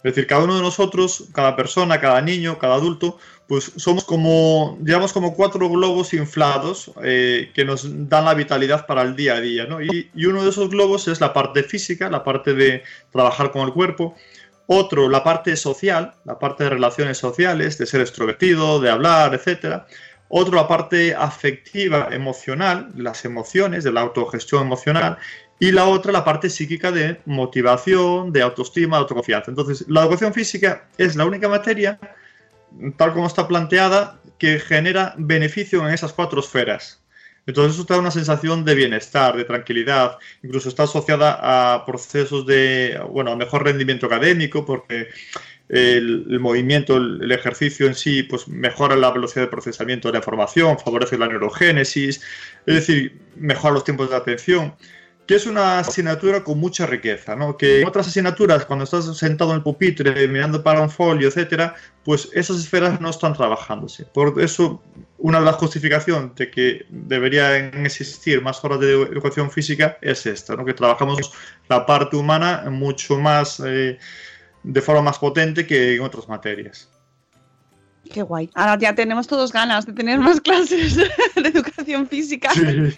Es 0.07 0.15
decir, 0.15 0.29
cada 0.29 0.45
uno 0.45 0.55
de 0.55 0.63
nosotros, 0.63 1.25
cada 1.33 1.57
persona, 1.57 2.01
cada 2.01 2.23
niño, 2.23 2.61
cada 2.61 2.77
adulto, 2.77 3.19
pues 3.49 3.73
somos 3.75 4.05
como, 4.05 4.79
digamos, 4.81 5.13
como 5.13 5.35
cuatro 5.35 5.69
globos 5.69 6.15
inflados 6.15 6.93
eh, 7.03 7.51
que 7.53 7.65
nos 7.65 7.89
dan 8.09 8.27
la 8.27 8.35
vitalidad 8.35 8.87
para 8.87 9.03
el 9.03 9.17
día 9.17 9.35
a 9.35 9.41
día, 9.41 9.67
¿no? 9.67 9.83
Y, 9.83 10.09
y, 10.15 10.27
uno 10.27 10.45
de 10.45 10.51
esos 10.51 10.71
globos 10.71 11.09
es 11.09 11.21
la 11.21 11.33
parte 11.33 11.65
física, 11.65 12.09
la 12.09 12.23
parte 12.23 12.55
de 12.55 12.85
trabajar 13.11 13.51
con 13.51 13.63
el 13.63 13.73
cuerpo. 13.73 14.15
Otro, 14.69 15.09
la 15.09 15.25
parte 15.25 15.57
social, 15.57 16.15
la 16.25 16.39
parte 16.39 16.63
de 16.63 16.71
relaciones 16.71 17.19
sociales, 17.19 17.77
de 17.77 17.87
ser 17.87 18.01
extrovertido, 18.01 18.79
de 18.79 18.91
hablar, 18.91 19.35
etcétera. 19.35 19.89
Otro, 20.29 20.55
la 20.55 20.69
parte 20.69 21.17
afectiva, 21.17 22.11
emocional, 22.13 22.91
las 22.95 23.25
emociones, 23.25 23.83
de 23.83 23.91
la 23.91 24.03
autogestión 24.03 24.63
emocional 24.63 25.19
y 25.59 25.73
la 25.73 25.87
otra 25.87 26.13
la 26.13 26.25
parte 26.25 26.51
psíquica 26.51 26.93
de 26.93 27.21
motivación, 27.25 28.33
de 28.33 28.43
autoestima, 28.43 28.97
de 28.97 29.03
autoconfianza. 29.03 29.51
Entonces, 29.51 29.85
la 29.89 30.03
educación 30.03 30.35
física 30.35 30.89
es 30.99 31.17
la 31.17 31.25
única 31.25 31.49
materia, 31.49 31.99
tal 32.97 33.13
como 33.13 33.27
está 33.27 33.49
planteada, 33.49 34.21
que 34.39 34.59
genera 34.59 35.15
beneficio 35.17 35.87
en 35.87 35.95
esas 35.95 36.13
cuatro 36.13 36.41
esferas. 36.41 37.03
Entonces 37.47 37.77
eso 37.77 37.87
te 37.87 37.95
da 37.95 38.01
una 38.01 38.11
sensación 38.11 38.65
de 38.65 38.75
bienestar, 38.75 39.37
de 39.37 39.45
tranquilidad, 39.45 40.19
incluso 40.43 40.69
está 40.69 40.83
asociada 40.83 41.75
a 41.75 41.87
procesos 41.87 42.45
de, 42.45 43.01
bueno, 43.09 43.37
mejor 43.37 43.65
rendimiento 43.65 44.07
académico, 44.07 44.67
porque 44.67 45.09
el, 45.69 46.27
el, 46.29 46.41
movimiento, 46.41 46.97
el, 46.97 47.31
ejercicio 47.31 47.87
en 47.87 47.95
sí, 47.95 48.25
pues 48.25 48.49
mejora 48.49 48.97
la 48.97 49.13
velocidad 49.13 49.45
de 49.45 49.51
procesamiento 49.51 50.09
de 50.09 50.13
la 50.13 50.19
información, 50.19 50.77
favorece 50.79 51.17
la 51.19 51.29
neurogénesis, 51.29 52.21
es 52.67 52.75
decir, 52.75 53.17
mejora 53.37 53.75
los 53.75 53.85
tiempos 53.85 54.11
de 54.11 54.17
atención 54.17 54.75
que 55.27 55.35
es 55.35 55.47
una 55.47 55.81
asignatura 55.81 56.45
con 56.45 56.59
mucha 56.59 56.87
riqueza, 56.87 57.35
¿no? 57.35 57.57
Que 57.57 57.81
en 57.81 57.89
otras 57.89 58.07
asignaturas, 58.07 58.65
cuando 58.65 58.85
estás 58.85 59.17
sentado 59.17 59.51
en 59.51 59.57
el 59.57 59.63
pupitre 59.63 60.29
mirando 60.29 60.63
para 60.63 60.81
un 60.81 60.89
folio, 60.89 61.29
etcétera, 61.29 61.75
pues 62.05 62.29
esas 62.33 62.59
esferas 62.59 63.01
no 63.01 63.11
están 63.11 63.35
trabajándose. 63.35 64.05
Por 64.05 64.41
eso, 64.41 64.81
una 65.19 65.41
de 65.41 65.45
las 65.45 65.57
justificaciones 65.57 66.35
de 66.37 66.51
que 66.51 66.87
deberían 66.91 67.85
existir 67.85 68.41
más 68.41 68.65
horas 68.65 68.79
de 68.79 68.93
educación 68.93 69.51
física 69.51 69.99
es 70.01 70.27
esta, 70.27 70.55
¿no? 70.55 70.65
Que 70.65 70.75
trabajamos 70.75 71.33
la 71.69 71.85
parte 71.85 72.17
humana 72.17 72.65
mucho 72.71 73.19
más, 73.19 73.61
eh, 73.65 73.99
de 74.63 74.81
forma 74.81 75.03
más 75.03 75.19
potente 75.19 75.67
que 75.67 75.97
en 75.97 76.03
otras 76.03 76.29
materias. 76.29 76.89
Qué 78.13 78.23
guay. 78.23 78.49
Ahora 78.55 78.79
ya 78.79 78.95
tenemos 78.95 79.27
todos 79.27 79.53
ganas 79.53 79.87
de 79.87 79.93
tener 79.93 80.21
más 80.21 80.41
clases 80.43 80.97
de 80.97 81.09
educación 81.35 82.07
física. 82.07 82.51
Sí. 82.53 82.97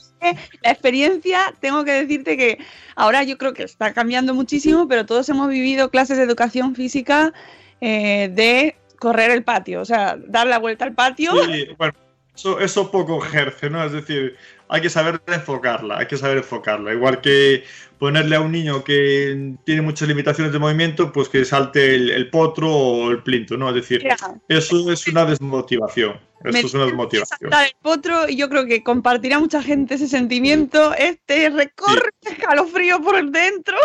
La 0.63 0.71
experiencia, 0.71 1.55
tengo 1.61 1.85
que 1.85 1.93
decirte 1.93 2.37
que 2.37 2.59
ahora 2.97 3.23
yo 3.23 3.39
creo 3.39 3.55
que 3.55 3.63
está 3.63 3.93
cambiando 3.93 4.35
muchísimo, 4.35 4.89
pero 4.89 5.07
todos 5.07 5.29
hemos 5.29 5.49
vivido 5.49 5.91
clases 5.91 6.17
de 6.17 6.25
educación 6.25 6.75
física 6.75 7.33
eh, 7.81 8.31
de 8.33 8.77
correr 8.99 9.31
el 9.31 9.45
patio, 9.45 9.81
o 9.81 9.85
sea, 9.85 10.19
dar 10.27 10.47
la 10.47 10.59
vuelta 10.59 10.85
al 10.85 10.95
patio. 10.95 11.33
Sí, 11.45 11.69
bueno, 11.77 11.95
eso, 12.39 12.61
eso 12.61 12.91
poco 12.91 13.25
ejerce, 13.25 13.69
¿no? 13.69 13.85
Es 13.85 13.91
decir, 13.91 14.37
hay 14.69 14.81
que 14.81 14.89
saber 14.89 15.21
enfocarla, 15.27 15.99
hay 15.99 16.07
que 16.07 16.17
saber 16.17 16.39
enfocarla. 16.39 16.93
Igual 16.93 17.21
que 17.21 17.65
ponerle 17.99 18.37
a 18.37 18.41
un 18.41 18.53
niño 18.53 18.85
que 18.85 19.57
tiene 19.65 19.83
muchas 19.83 20.07
limitaciones 20.07 20.53
de 20.53 20.61
movimiento, 20.61 21.13
pues 21.13 21.29
que 21.29 21.45
salte 21.45 21.97
el, 21.97 22.11
el 22.11 22.31
potro 22.31 22.73
o 22.73 23.11
el 23.11 23.25
plinto, 23.25 23.57
¿no? 23.57 23.69
Es 23.71 23.75
decir, 23.75 24.07
eso 24.49 24.93
es 24.93 25.09
una 25.09 25.25
desmotivación. 25.25 26.21
Eso 26.45 26.67
es 26.69 26.75
una 26.75 26.85
desmotivación. 26.85 27.53
El 27.53 27.73
potro 27.83 28.29
y 28.29 28.37
yo 28.37 28.49
creo 28.49 28.67
que 28.67 28.85
compartirá 28.85 29.41
mucha 29.41 29.61
gente 29.61 29.95
ese 29.95 30.07
sentimiento, 30.07 30.95
este 30.95 31.51
recorre 31.51 32.11
sí. 32.23 32.35
escalofrío 32.35 33.01
por 33.03 33.29
dentro. 33.31 33.77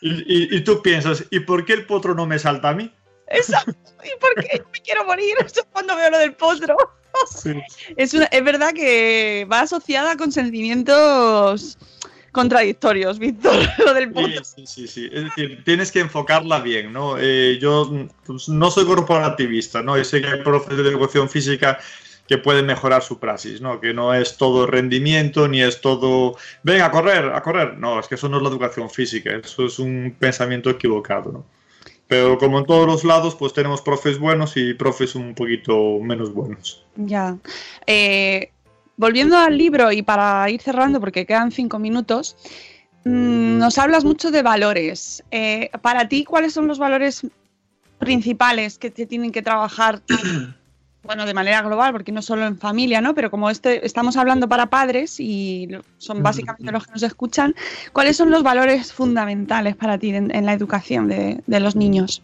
Y, 0.00 0.10
y, 0.10 0.56
y, 0.56 0.60
tú 0.62 0.82
piensas, 0.82 1.24
¿y 1.30 1.40
por 1.40 1.64
qué 1.64 1.74
el 1.74 1.86
potro 1.86 2.14
no 2.14 2.26
me 2.26 2.38
salta 2.38 2.70
a 2.70 2.74
mí? 2.74 2.92
Exacto, 3.28 3.92
¿y 4.02 4.18
por 4.18 4.34
qué 4.42 4.60
me 4.72 4.80
quiero 4.80 5.04
morir? 5.04 5.36
Eso 5.44 5.62
cuando 5.70 5.94
veo 5.94 6.10
lo 6.10 6.18
del 6.18 6.32
potro. 6.32 6.76
Sí. 7.28 7.52
Es, 7.96 8.14
una, 8.14 8.26
es 8.26 8.44
verdad 8.44 8.72
que 8.72 9.46
va 9.50 9.60
asociada 9.60 10.16
con 10.16 10.32
sentimientos 10.32 11.78
contradictorios, 12.32 13.18
Víctor, 13.18 13.54
lo 13.84 13.94
del. 13.94 14.12
Sí, 14.44 14.66
sí, 14.66 14.88
sí, 14.88 15.10
Es 15.12 15.24
decir, 15.24 15.62
tienes 15.64 15.90
que 15.90 16.00
enfocarla 16.00 16.60
bien, 16.60 16.92
¿no? 16.92 17.16
Eh, 17.18 17.58
yo 17.60 18.08
pues, 18.24 18.48
no 18.48 18.70
soy 18.70 18.86
corporativista, 18.86 19.82
¿no? 19.82 19.98
Y 19.98 20.04
sé 20.04 20.20
que 20.20 20.28
hay 20.28 20.42
profes 20.42 20.76
de 20.76 20.88
educación 20.88 21.28
física 21.28 21.78
que 22.28 22.38
pueden 22.38 22.66
mejorar 22.66 23.02
su 23.02 23.18
praxis, 23.18 23.60
¿no? 23.60 23.80
Que 23.80 23.92
no 23.92 24.14
es 24.14 24.36
todo 24.36 24.66
rendimiento, 24.66 25.48
ni 25.48 25.62
es 25.62 25.80
todo, 25.80 26.36
venga, 26.62 26.86
a 26.86 26.90
correr, 26.92 27.24
a 27.34 27.42
correr. 27.42 27.76
No, 27.76 27.98
es 27.98 28.06
que 28.06 28.14
eso 28.14 28.28
no 28.28 28.36
es 28.36 28.42
la 28.44 28.48
educación 28.50 28.88
física, 28.88 29.34
eso 29.34 29.66
es 29.66 29.78
un 29.80 30.14
pensamiento 30.16 30.70
equivocado, 30.70 31.32
¿no? 31.32 31.46
Pero 32.10 32.38
como 32.38 32.58
en 32.58 32.66
todos 32.66 32.88
los 32.88 33.04
lados, 33.04 33.36
pues 33.36 33.52
tenemos 33.52 33.82
profes 33.82 34.18
buenos 34.18 34.56
y 34.56 34.74
profes 34.74 35.14
un 35.14 35.32
poquito 35.32 36.00
menos 36.00 36.34
buenos. 36.34 36.84
Ya. 36.96 37.38
Eh, 37.86 38.50
volviendo 38.96 39.38
al 39.38 39.56
libro 39.56 39.92
y 39.92 40.02
para 40.02 40.50
ir 40.50 40.60
cerrando, 40.60 40.98
porque 40.98 41.24
quedan 41.24 41.52
cinco 41.52 41.78
minutos, 41.78 42.36
mmm, 43.04 43.58
nos 43.58 43.78
hablas 43.78 44.04
mucho 44.04 44.32
de 44.32 44.42
valores. 44.42 45.22
Eh, 45.30 45.70
para 45.82 46.08
ti, 46.08 46.24
¿cuáles 46.24 46.52
son 46.52 46.66
los 46.66 46.80
valores 46.80 47.24
principales 47.98 48.76
que 48.76 48.90
te 48.90 49.06
tienen 49.06 49.30
que 49.30 49.42
trabajar? 49.42 50.02
bueno, 51.02 51.24
de 51.24 51.34
manera 51.34 51.62
global, 51.62 51.92
porque 51.92 52.12
no 52.12 52.20
solo 52.20 52.46
en 52.46 52.58
familia, 52.58 53.00
¿no? 53.00 53.14
Pero 53.14 53.30
como 53.30 53.48
este, 53.48 53.86
estamos 53.86 54.16
hablando 54.16 54.48
para 54.48 54.66
padres 54.66 55.18
y 55.18 55.68
son 55.98 56.22
básicamente 56.22 56.72
los 56.72 56.86
que 56.86 56.92
nos 56.92 57.02
escuchan, 57.02 57.54
¿cuáles 57.92 58.16
son 58.16 58.30
los 58.30 58.42
valores 58.42 58.92
fundamentales 58.92 59.76
para 59.76 59.98
ti 59.98 60.14
en, 60.14 60.34
en 60.34 60.46
la 60.46 60.52
educación 60.52 61.08
de, 61.08 61.42
de, 61.46 61.60
los 61.60 61.74
niños? 61.74 62.22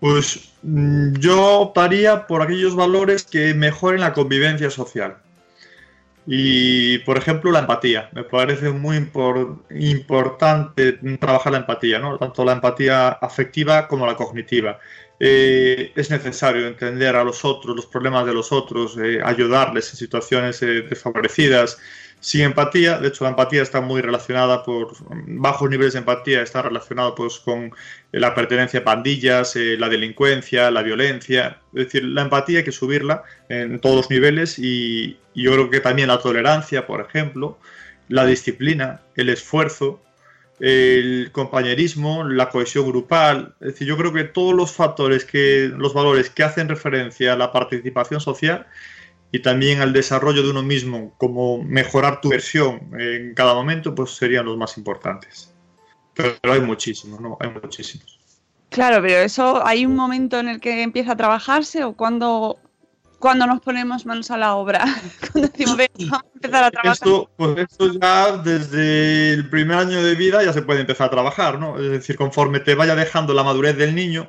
Pues 0.00 0.52
mm, 0.62 1.14
yo 1.14 1.60
optaría 1.60 2.26
por 2.26 2.42
aquellos 2.42 2.76
valores 2.76 3.24
que 3.24 3.54
mejoren 3.54 4.00
la 4.00 4.12
convivencia 4.12 4.68
social. 4.68 5.16
Y, 6.26 6.98
por 6.98 7.18
ejemplo, 7.18 7.50
la 7.50 7.60
empatía. 7.60 8.08
Me 8.12 8.22
parece 8.22 8.70
muy 8.70 8.96
impor 8.96 9.64
importante 9.70 10.92
trabajar 11.18 11.52
la 11.52 11.58
empatía, 11.58 11.98
¿no? 11.98 12.16
Tanto 12.18 12.44
la 12.44 12.52
empatía 12.52 13.08
afectiva 13.08 13.88
como 13.88 14.06
la 14.06 14.14
cognitiva. 14.14 14.78
Eh, 15.24 15.92
es 15.94 16.10
necesario 16.10 16.66
entender 16.66 17.14
a 17.14 17.22
los 17.22 17.44
otros, 17.44 17.76
los 17.76 17.86
problemas 17.86 18.26
de 18.26 18.34
los 18.34 18.50
otros, 18.50 18.98
eh, 18.98 19.20
ayudarles 19.24 19.88
en 19.90 19.96
situaciones 19.96 20.60
eh, 20.62 20.82
desfavorecidas. 20.82 21.78
Sin 22.18 22.40
empatía, 22.40 22.98
de 22.98 23.06
hecho 23.06 23.22
la 23.22 23.30
empatía 23.30 23.62
está 23.62 23.80
muy 23.80 24.02
relacionada 24.02 24.64
por 24.64 24.96
bajos 25.28 25.70
niveles 25.70 25.92
de 25.92 26.00
empatía, 26.00 26.42
está 26.42 26.62
relacionado 26.62 27.14
pues 27.14 27.38
con 27.38 27.72
la 28.10 28.34
pertenencia 28.34 28.80
a 28.80 28.84
pandillas, 28.84 29.54
la 29.54 29.88
delincuencia, 29.88 30.72
la 30.72 30.82
violencia. 30.82 31.60
Es 31.72 31.84
decir, 31.84 32.02
la 32.04 32.22
empatía 32.22 32.58
hay 32.58 32.64
que 32.64 32.72
subirla 32.72 33.22
en 33.48 33.78
todos 33.78 33.94
los 33.94 34.10
niveles 34.10 34.58
y, 34.58 35.18
y 35.34 35.42
yo 35.44 35.52
creo 35.52 35.70
que 35.70 35.80
también 35.80 36.08
la 36.08 36.18
tolerancia, 36.18 36.84
por 36.84 37.00
ejemplo, 37.00 37.58
la 38.08 38.24
disciplina, 38.26 39.02
el 39.14 39.28
esfuerzo, 39.28 40.00
el 40.62 41.32
compañerismo, 41.32 42.22
la 42.22 42.48
cohesión 42.48 42.86
grupal. 42.86 43.56
Es 43.60 43.72
decir, 43.72 43.88
yo 43.88 43.96
creo 43.96 44.12
que 44.12 44.22
todos 44.22 44.54
los 44.54 44.70
factores, 44.70 45.24
que, 45.24 45.68
los 45.76 45.92
valores 45.92 46.30
que 46.30 46.44
hacen 46.44 46.68
referencia 46.68 47.32
a 47.32 47.36
la 47.36 47.50
participación 47.50 48.20
social 48.20 48.68
y 49.32 49.40
también 49.40 49.80
al 49.80 49.92
desarrollo 49.92 50.40
de 50.44 50.50
uno 50.50 50.62
mismo, 50.62 51.14
como 51.18 51.60
mejorar 51.64 52.20
tu 52.20 52.28
versión 52.28 52.92
en 52.96 53.34
cada 53.34 53.54
momento, 53.54 53.92
pues 53.92 54.12
serían 54.12 54.46
los 54.46 54.56
más 54.56 54.78
importantes. 54.78 55.52
Pero, 56.14 56.36
hay 56.44 56.60
muchísimos, 56.60 57.20
¿no? 57.20 57.36
Hay 57.40 57.50
muchísimos. 57.50 58.20
Claro, 58.68 59.02
pero 59.02 59.18
eso, 59.18 59.66
¿hay 59.66 59.84
un 59.84 59.96
momento 59.96 60.38
en 60.38 60.46
el 60.46 60.60
que 60.60 60.82
empieza 60.82 61.12
a 61.12 61.16
trabajarse 61.16 61.82
o 61.82 61.94
cuando 61.94 62.60
cuando 63.22 63.46
nos 63.46 63.60
ponemos 63.60 64.04
manos 64.04 64.32
a 64.32 64.36
la 64.36 64.56
obra? 64.56 64.84
Cuando 65.32 65.48
decimos, 65.48 65.76
vamos 65.76 66.24
a 66.24 66.34
empezar 66.34 66.64
a 66.64 66.70
trabajar. 66.72 66.92
Esto, 66.92 67.30
pues 67.36 67.58
esto 67.58 67.92
ya 67.92 68.36
desde 68.38 69.32
el 69.34 69.48
primer 69.48 69.78
año 69.78 70.02
de 70.02 70.16
vida 70.16 70.42
ya 70.42 70.52
se 70.52 70.62
puede 70.62 70.80
empezar 70.80 71.06
a 71.06 71.10
trabajar, 71.10 71.60
¿no? 71.60 71.78
Es 71.78 71.88
decir, 71.88 72.16
conforme 72.16 72.58
te 72.58 72.74
vaya 72.74 72.96
dejando 72.96 73.32
la 73.32 73.44
madurez 73.44 73.76
del 73.76 73.94
niño, 73.94 74.28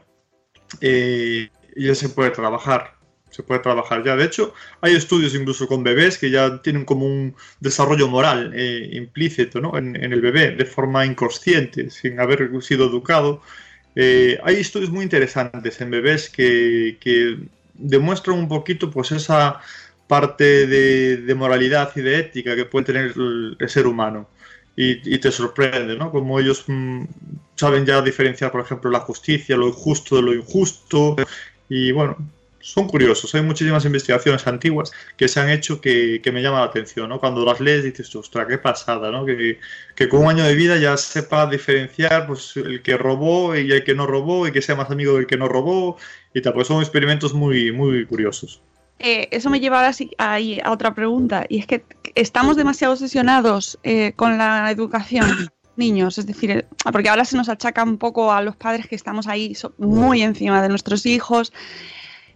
eh, 0.80 1.50
ya 1.76 1.96
se 1.96 2.10
puede 2.10 2.30
trabajar. 2.30 2.94
Se 3.32 3.42
puede 3.42 3.62
trabajar 3.62 4.04
ya. 4.04 4.16
De 4.16 4.26
hecho, 4.26 4.54
hay 4.80 4.96
estudios 4.96 5.34
incluso 5.34 5.68
con 5.68 5.84
bebés 5.84 6.20
que 6.20 6.30
ya 6.30 6.62
tienen 6.62 6.86
como 6.86 7.08
un 7.08 7.36
desarrollo 7.60 8.08
moral 8.08 8.54
eh, 8.56 8.90
implícito 8.92 9.60
¿no? 9.60 9.76
en, 9.76 9.96
en, 9.96 10.14
el 10.14 10.22
bebé, 10.22 10.52
de 10.52 10.66
forma 10.66 11.04
inconsciente, 11.04 11.90
sin 11.90 12.20
haber 12.20 12.52
sido 12.62 12.86
educado. 12.86 13.42
Eh, 13.96 14.38
hay 14.44 14.58
estudios 14.58 14.92
muy 14.92 15.02
interesantes 15.02 15.82
en 15.82 15.90
bebés 15.90 16.30
que, 16.30 16.98
que 17.00 17.40
demuestran 17.74 18.38
un 18.38 18.48
poquito 18.48 18.90
pues 18.92 19.12
esa 19.12 19.60
parte 20.08 20.68
de, 20.68 21.36
moralidad 21.36 21.92
y 21.96 22.02
de 22.02 22.20
ética 22.20 22.56
que 22.56 22.66
puede 22.66 22.86
tener 22.86 23.14
el, 23.16 23.58
ser 23.68 23.88
humano. 23.88 24.30
Y, 24.76 25.18
te 25.20 25.32
sorprende, 25.32 25.96
¿no? 25.96 26.12
Como 26.12 26.40
ellos 26.40 26.64
mmm, 26.68 27.04
saben 27.56 27.86
ya 27.86 28.02
diferenciar, 28.02 28.52
por 28.52 28.62
ejemplo, 28.62 28.90
la 28.90 29.00
justicia, 29.02 29.56
lo 29.56 29.68
injusto 29.68 30.16
de 30.16 30.22
lo 30.24 30.34
injusto. 30.34 31.16
Y 31.70 31.92
bueno, 31.92 32.18
son 32.64 32.88
curiosos. 32.88 33.36
Hay 33.36 33.42
muchísimas 33.42 33.84
investigaciones 33.86 34.48
antiguas 34.48 34.92
que 35.18 35.28
se 35.28 35.40
han 35.40 35.50
hecho 35.50 35.82
que, 35.82 36.22
que 36.24 36.32
me 36.32 36.42
llaman 36.42 36.62
la 36.62 36.68
atención, 36.68 37.10
¿no? 37.10 37.20
Cuando 37.20 37.44
las 37.46 37.60
lees 37.60 37.84
dices, 37.84 38.16
ostras, 38.16 38.48
qué 38.48 38.58
pasada, 38.58 39.12
¿no? 39.12 39.26
Que, 39.26 39.60
que 39.96 40.08
con 40.08 40.22
un 40.22 40.30
año 40.30 40.46
de 40.46 40.56
vida 40.56 40.78
ya 40.78 40.96
sepa 40.96 41.46
diferenciar 41.46 42.26
pues, 42.26 42.56
el 42.56 42.82
que 42.82 42.98
robó 42.98 43.56
y 43.56 43.70
el 43.72 43.84
que 43.84 43.94
no 43.94 44.08
robó 44.08 44.48
y 44.48 44.54
que 44.54 44.62
sea 44.62 44.76
más 44.76 44.90
amigo 44.90 45.16
del 45.18 45.28
que 45.28 45.38
no 45.38 45.50
robó 45.50 45.98
y 46.34 46.42
tal, 46.42 46.54
pues 46.54 46.68
son 46.68 46.82
experimentos 46.82 47.34
muy, 47.34 47.72
muy 47.72 48.06
curiosos. 48.06 48.62
Eh, 49.00 49.28
eso 49.32 49.50
me 49.50 49.60
lleva 49.60 49.80
ahora 49.80 49.96
ahí 50.18 50.60
a 50.64 50.72
otra 50.72 50.94
pregunta, 50.94 51.46
y 51.50 51.60
es 51.60 51.68
que 51.68 51.84
estamos 52.16 52.56
demasiado 52.56 52.94
obsesionados 52.94 53.80
eh, 53.84 54.14
con 54.16 54.38
la 54.38 54.70
educación, 54.72 55.28
niños, 55.76 56.18
es 56.18 56.28
decir, 56.28 56.66
porque 56.92 57.10
ahora 57.10 57.26
se 57.26 57.36
nos 57.36 57.50
achaca 57.50 57.84
un 57.84 57.98
poco 57.98 58.32
a 58.32 58.42
los 58.42 58.56
padres 58.56 58.88
que 58.88 58.96
estamos 58.96 59.28
ahí 59.28 59.56
muy 59.78 60.22
encima 60.22 60.62
de 60.62 60.70
nuestros 60.70 61.06
hijos, 61.06 61.52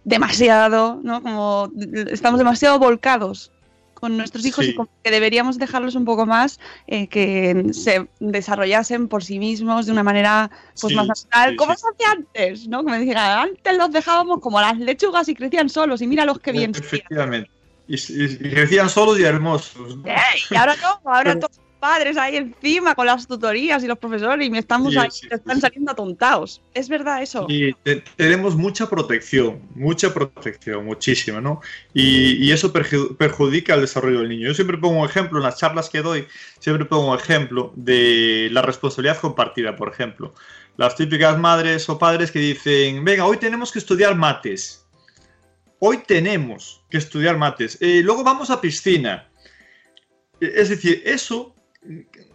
demasiado, 0.04 1.00
¿no? 1.02 1.22
Como 1.22 1.70
estamos 2.10 2.38
demasiado 2.38 2.78
volcados 2.78 3.52
con 3.98 4.16
nuestros 4.16 4.44
hijos 4.46 4.64
Sí. 4.64 4.70
y 4.70 4.74
como 4.74 4.88
que 5.02 5.10
deberíamos 5.10 5.58
dejarlos 5.58 5.94
un 5.94 6.04
poco 6.04 6.26
más 6.26 6.58
eh, 6.86 7.08
que 7.08 7.66
se 7.72 8.08
desarrollasen 8.20 9.08
por 9.08 9.24
sí 9.24 9.38
mismos 9.38 9.86
de 9.86 9.92
una 9.92 10.02
manera 10.02 10.50
pues 10.80 10.90
Sí, 10.90 10.94
más 10.94 11.06
natural, 11.08 11.50
sí, 11.50 11.56
como 11.56 11.74
se 11.74 11.86
hacía 11.92 12.12
antes, 12.12 12.68
¿no? 12.68 12.82
Como 12.82 12.94
decía, 12.94 13.42
antes 13.42 13.76
los 13.76 13.90
dejábamos 13.90 14.40
como 14.40 14.60
las 14.60 14.78
lechugas 14.78 15.28
y 15.28 15.34
crecían 15.34 15.68
solos 15.68 16.00
y 16.02 16.06
míralos 16.06 16.38
qué 16.40 16.52
bien. 16.52 16.72
crecían". 16.72 16.86
Efectivamente. 17.00 17.50
Y, 17.86 17.94
y, 17.94 18.24
y 18.24 18.50
crecían 18.50 18.88
solos 18.90 19.18
y 19.18 19.24
hermosos. 19.24 19.96
¿no? 19.96 20.04
¡Ey! 20.06 20.40
Y 20.50 20.56
ahora 20.56 20.76
no, 20.82 21.10
ahora 21.10 21.34
todos 21.40 21.56
los 21.56 21.66
padres 21.78 22.16
ahí 22.16 22.36
encima 22.36 22.94
con 22.94 23.06
las 23.06 23.26
tutorías 23.26 23.82
y 23.82 23.86
los 23.86 23.98
profesores 23.98 24.46
y 24.46 24.50
me 24.50 24.58
estamos 24.58 24.92
Sí, 24.92 24.98
ahí, 24.98 25.10
sí, 25.10 25.28
están 25.30 25.56
sí. 25.56 25.60
saliendo 25.62 25.92
atontados. 25.92 26.60
Es 26.74 26.88
verdad 26.88 27.22
eso. 27.22 27.46
Y 27.48 27.72
te- 27.74 28.02
tenemos 28.16 28.54
mucha 28.56 28.88
protección, 28.88 29.62
mucha 29.74 30.12
protección, 30.12 30.84
muchísima, 30.84 31.40
¿no? 31.40 31.60
Y, 31.94 32.44
y 32.46 32.52
eso 32.52 32.72
perju- 32.72 33.16
perjudica 33.16 33.74
el 33.74 33.80
desarrollo 33.82 34.20
del 34.20 34.28
niño. 34.28 34.48
Yo 34.48 34.54
siempre 34.54 34.76
pongo 34.78 35.00
un 35.00 35.06
ejemplo 35.08 35.38
en 35.38 35.44
las 35.44 35.58
charlas 35.58 35.88
que 35.88 36.02
doy, 36.02 36.26
siempre 36.58 36.84
pongo 36.84 37.12
un 37.12 37.18
ejemplo 37.18 37.72
de 37.76 38.48
la 38.52 38.62
responsabilidad 38.62 39.18
compartida, 39.18 39.76
por 39.76 39.88
ejemplo. 39.92 40.34
Las 40.76 40.94
típicas 40.96 41.38
madres 41.38 41.88
o 41.88 41.98
padres 41.98 42.30
que 42.30 42.38
dicen, 42.38 43.04
venga, 43.04 43.24
hoy 43.26 43.36
tenemos 43.38 43.72
que 43.72 43.78
estudiar 43.78 44.14
mates. 44.14 44.84
Hoy 45.80 45.98
tenemos 46.06 46.84
que 46.90 46.98
estudiar 46.98 47.36
mates. 47.36 47.78
Eh, 47.80 48.00
luego 48.04 48.24
vamos 48.24 48.50
a 48.50 48.60
piscina. 48.60 49.28
Es 50.40 50.68
decir, 50.68 51.02
eso 51.04 51.54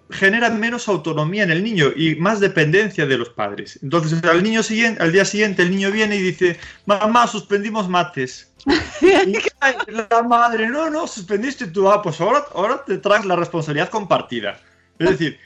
genera 0.09 0.49
menos 0.49 0.87
autonomía 0.87 1.43
en 1.43 1.51
el 1.51 1.63
niño 1.63 1.87
y 1.95 2.15
más 2.15 2.39
dependencia 2.39 3.05
de 3.05 3.17
los 3.17 3.29
padres. 3.29 3.79
Entonces, 3.81 4.23
al 4.23 4.43
niño 4.43 4.63
siguiente, 4.63 5.01
al 5.01 5.11
día 5.11 5.25
siguiente, 5.25 5.63
el 5.63 5.71
niño 5.71 5.91
viene 5.91 6.15
y 6.15 6.21
dice, 6.21 6.59
mamá, 6.85 7.27
suspendimos 7.27 7.89
mates. 7.89 8.51
Y 9.01 9.37
ay, 9.59 9.75
la 9.87 10.23
madre, 10.23 10.67
no, 10.67 10.89
no, 10.89 11.07
suspendiste 11.07 11.67
tú, 11.67 11.89
ah, 11.89 12.01
pues 12.01 12.21
ahora, 12.21 12.45
ahora 12.53 12.83
te 12.85 12.97
traes 12.97 13.25
la 13.25 13.35
responsabilidad 13.35 13.89
compartida. 13.89 14.59
Es 14.99 15.09
decir, 15.09 15.39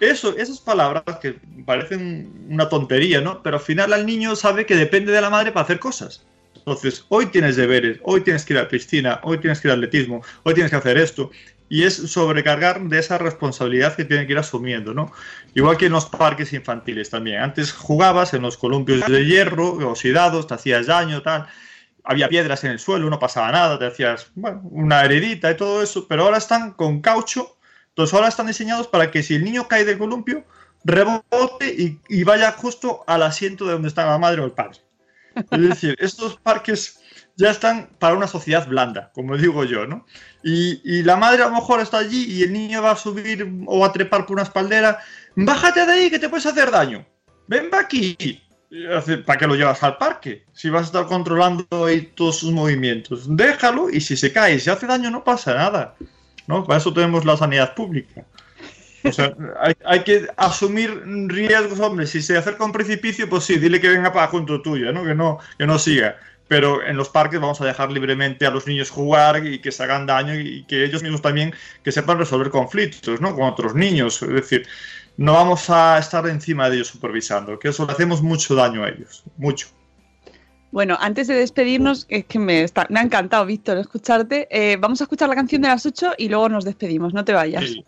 eso, 0.00 0.36
esas 0.36 0.60
palabras 0.60 1.04
que 1.20 1.36
parecen 1.66 2.46
una 2.48 2.68
tontería, 2.68 3.20
¿no? 3.20 3.42
Pero 3.42 3.58
al 3.58 3.62
final 3.62 3.92
el 3.92 4.06
niño 4.06 4.34
sabe 4.36 4.64
que 4.64 4.76
depende 4.76 5.12
de 5.12 5.20
la 5.20 5.30
madre 5.30 5.52
para 5.52 5.64
hacer 5.64 5.78
cosas. 5.78 6.24
Entonces, 6.56 7.04
hoy 7.08 7.26
tienes 7.26 7.56
deberes, 7.56 7.98
hoy 8.02 8.22
tienes 8.22 8.44
que 8.44 8.54
ir 8.54 8.58
a 8.58 8.62
la 8.62 8.68
piscina, 8.68 9.20
hoy 9.22 9.38
tienes 9.38 9.60
que 9.60 9.68
ir 9.68 9.72
al 9.72 9.78
atletismo, 9.78 10.22
hoy 10.44 10.54
tienes 10.54 10.70
que 10.70 10.76
hacer 10.76 10.96
esto. 10.96 11.30
Y 11.72 11.84
es 11.84 11.94
sobrecargar 11.96 12.82
de 12.82 12.98
esa 12.98 13.16
responsabilidad 13.16 13.96
que 13.96 14.04
tiene 14.04 14.26
que 14.26 14.32
ir 14.32 14.38
asumiendo, 14.38 14.92
¿no? 14.92 15.10
Igual 15.54 15.78
que 15.78 15.86
en 15.86 15.92
los 15.92 16.04
parques 16.04 16.52
infantiles 16.52 17.08
también. 17.08 17.40
Antes 17.40 17.72
jugabas 17.72 18.34
en 18.34 18.42
los 18.42 18.58
columpios 18.58 19.06
de 19.06 19.24
hierro, 19.24 19.78
oxidados, 19.88 20.46
te 20.46 20.52
hacías 20.52 20.88
daño, 20.88 21.22
tal. 21.22 21.46
Había 22.04 22.28
piedras 22.28 22.62
en 22.64 22.72
el 22.72 22.78
suelo, 22.78 23.08
no 23.08 23.18
pasaba 23.18 23.50
nada, 23.52 23.78
te 23.78 23.86
hacías 23.86 24.26
bueno, 24.34 24.60
una 24.64 25.02
heredita 25.02 25.50
y 25.50 25.56
todo 25.56 25.82
eso, 25.82 26.06
pero 26.06 26.24
ahora 26.24 26.36
están 26.36 26.72
con 26.72 27.00
caucho, 27.00 27.56
entonces 27.88 28.12
ahora 28.12 28.28
están 28.28 28.48
diseñados 28.48 28.86
para 28.86 29.10
que 29.10 29.22
si 29.22 29.36
el 29.36 29.44
niño 29.44 29.66
cae 29.66 29.86
del 29.86 29.96
columpio, 29.96 30.44
rebote 30.84 31.72
y, 31.72 31.98
y 32.10 32.22
vaya 32.24 32.52
justo 32.52 33.02
al 33.06 33.22
asiento 33.22 33.64
de 33.64 33.72
donde 33.72 33.88
está 33.88 34.04
la 34.04 34.18
madre 34.18 34.42
o 34.42 34.44
el 34.44 34.52
padre. 34.52 34.80
Es 35.50 35.68
decir, 35.70 35.96
estos 35.98 36.36
parques 36.36 37.00
ya 37.42 37.50
están 37.50 37.88
para 37.98 38.14
una 38.14 38.28
sociedad 38.28 38.68
blanda, 38.68 39.10
como 39.12 39.36
digo 39.36 39.64
yo, 39.64 39.84
¿no? 39.84 40.06
Y, 40.44 40.80
y 40.84 41.02
la 41.02 41.16
madre 41.16 41.42
a 41.42 41.48
lo 41.48 41.54
mejor 41.54 41.80
está 41.80 41.98
allí 41.98 42.24
y 42.24 42.44
el 42.44 42.52
niño 42.52 42.80
va 42.82 42.92
a 42.92 42.96
subir 42.96 43.48
o 43.66 43.84
a 43.84 43.92
trepar 43.92 44.26
por 44.26 44.34
una 44.34 44.44
espaldera. 44.44 45.00
Bájate 45.34 45.84
de 45.84 45.92
ahí 45.92 46.10
que 46.10 46.20
te 46.20 46.28
puedes 46.28 46.46
hacer 46.46 46.70
daño. 46.70 47.04
Ven 47.48 47.68
aquí. 47.72 48.40
¿Para 49.26 49.38
qué 49.38 49.46
lo 49.48 49.56
llevas 49.56 49.82
al 49.82 49.98
parque? 49.98 50.44
Si 50.52 50.70
vas 50.70 50.82
a 50.82 50.86
estar 50.86 51.06
controlando 51.06 51.66
ahí 51.84 52.12
todos 52.14 52.38
sus 52.38 52.52
movimientos. 52.52 53.24
Déjalo 53.36 53.90
y 53.90 54.00
si 54.00 54.16
se 54.16 54.32
cae 54.32 54.54
y 54.54 54.60
se 54.60 54.70
hace 54.70 54.86
daño 54.86 55.10
no 55.10 55.24
pasa 55.24 55.54
nada. 55.54 55.96
¿no? 56.46 56.64
Para 56.64 56.78
eso 56.78 56.92
tenemos 56.92 57.24
la 57.24 57.36
sanidad 57.36 57.74
pública. 57.74 58.24
O 59.02 59.12
sea, 59.12 59.34
hay, 59.60 59.74
hay 59.84 60.04
que 60.04 60.28
asumir 60.36 61.02
riesgos, 61.26 61.80
hombre. 61.80 62.06
Si 62.06 62.22
se 62.22 62.38
acerca 62.38 62.62
a 62.62 62.66
un 62.66 62.72
precipicio, 62.72 63.28
pues 63.28 63.44
sí, 63.44 63.58
dile 63.58 63.80
que 63.80 63.88
venga 63.88 64.12
para 64.12 64.28
junto 64.28 64.62
tuyo, 64.62 64.92
¿no? 64.92 65.04
Que 65.04 65.14
no, 65.14 65.38
que 65.58 65.66
no 65.66 65.78
siga. 65.80 66.16
Pero 66.52 66.84
en 66.86 66.98
los 66.98 67.08
parques 67.08 67.40
vamos 67.40 67.62
a 67.62 67.64
dejar 67.64 67.90
libremente 67.90 68.44
a 68.44 68.50
los 68.50 68.66
niños 68.66 68.90
jugar 68.90 69.46
y 69.46 69.58
que 69.62 69.72
se 69.72 69.82
hagan 69.84 70.04
daño 70.04 70.34
y 70.34 70.64
que 70.64 70.84
ellos 70.84 71.02
mismos 71.02 71.22
también 71.22 71.54
que 71.82 71.90
sepan 71.90 72.18
resolver 72.18 72.50
conflictos, 72.50 73.22
¿no? 73.22 73.34
Con 73.34 73.44
otros 73.44 73.74
niños. 73.74 74.20
Es 74.22 74.28
decir, 74.28 74.66
no 75.16 75.32
vamos 75.32 75.70
a 75.70 75.96
estar 75.96 76.26
encima 76.28 76.68
de 76.68 76.76
ellos 76.76 76.88
supervisando, 76.88 77.58
que 77.58 77.68
eso 77.68 77.86
le 77.86 77.92
hacemos 77.92 78.20
mucho 78.20 78.54
daño 78.54 78.84
a 78.84 78.90
ellos, 78.90 79.24
mucho. 79.38 79.68
Bueno, 80.72 80.98
antes 81.00 81.26
de 81.26 81.36
despedirnos, 81.36 82.04
es 82.10 82.26
que 82.26 82.38
me, 82.38 82.62
está- 82.64 82.86
me 82.90 83.00
ha 83.00 83.02
encantado, 83.02 83.46
Víctor, 83.46 83.78
escucharte. 83.78 84.46
eh, 84.50 84.76
vamos 84.78 85.00
a 85.00 85.04
escuchar 85.04 85.30
la 85.30 85.34
canción 85.34 85.62
de 85.62 85.68
las 85.68 85.86
8 85.86 86.12
y 86.18 86.28
luego 86.28 86.50
nos 86.50 86.66
despedimos. 86.66 87.14
No 87.14 87.24
te 87.24 87.32
vayas. 87.32 87.64
Sí. 87.64 87.82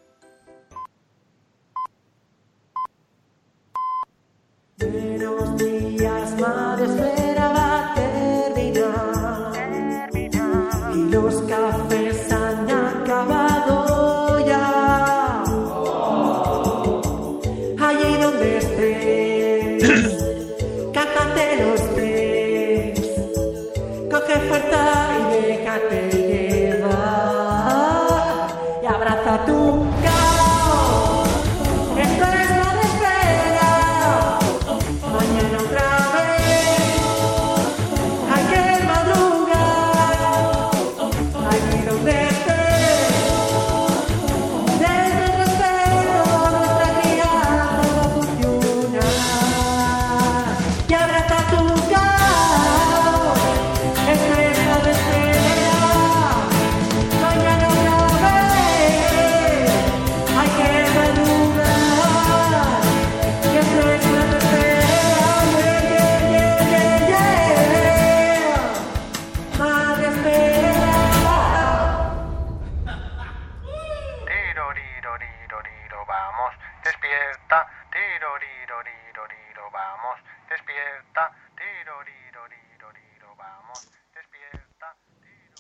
Buenos 4.79 5.59
días, 5.59 6.41
madre 6.41 7.14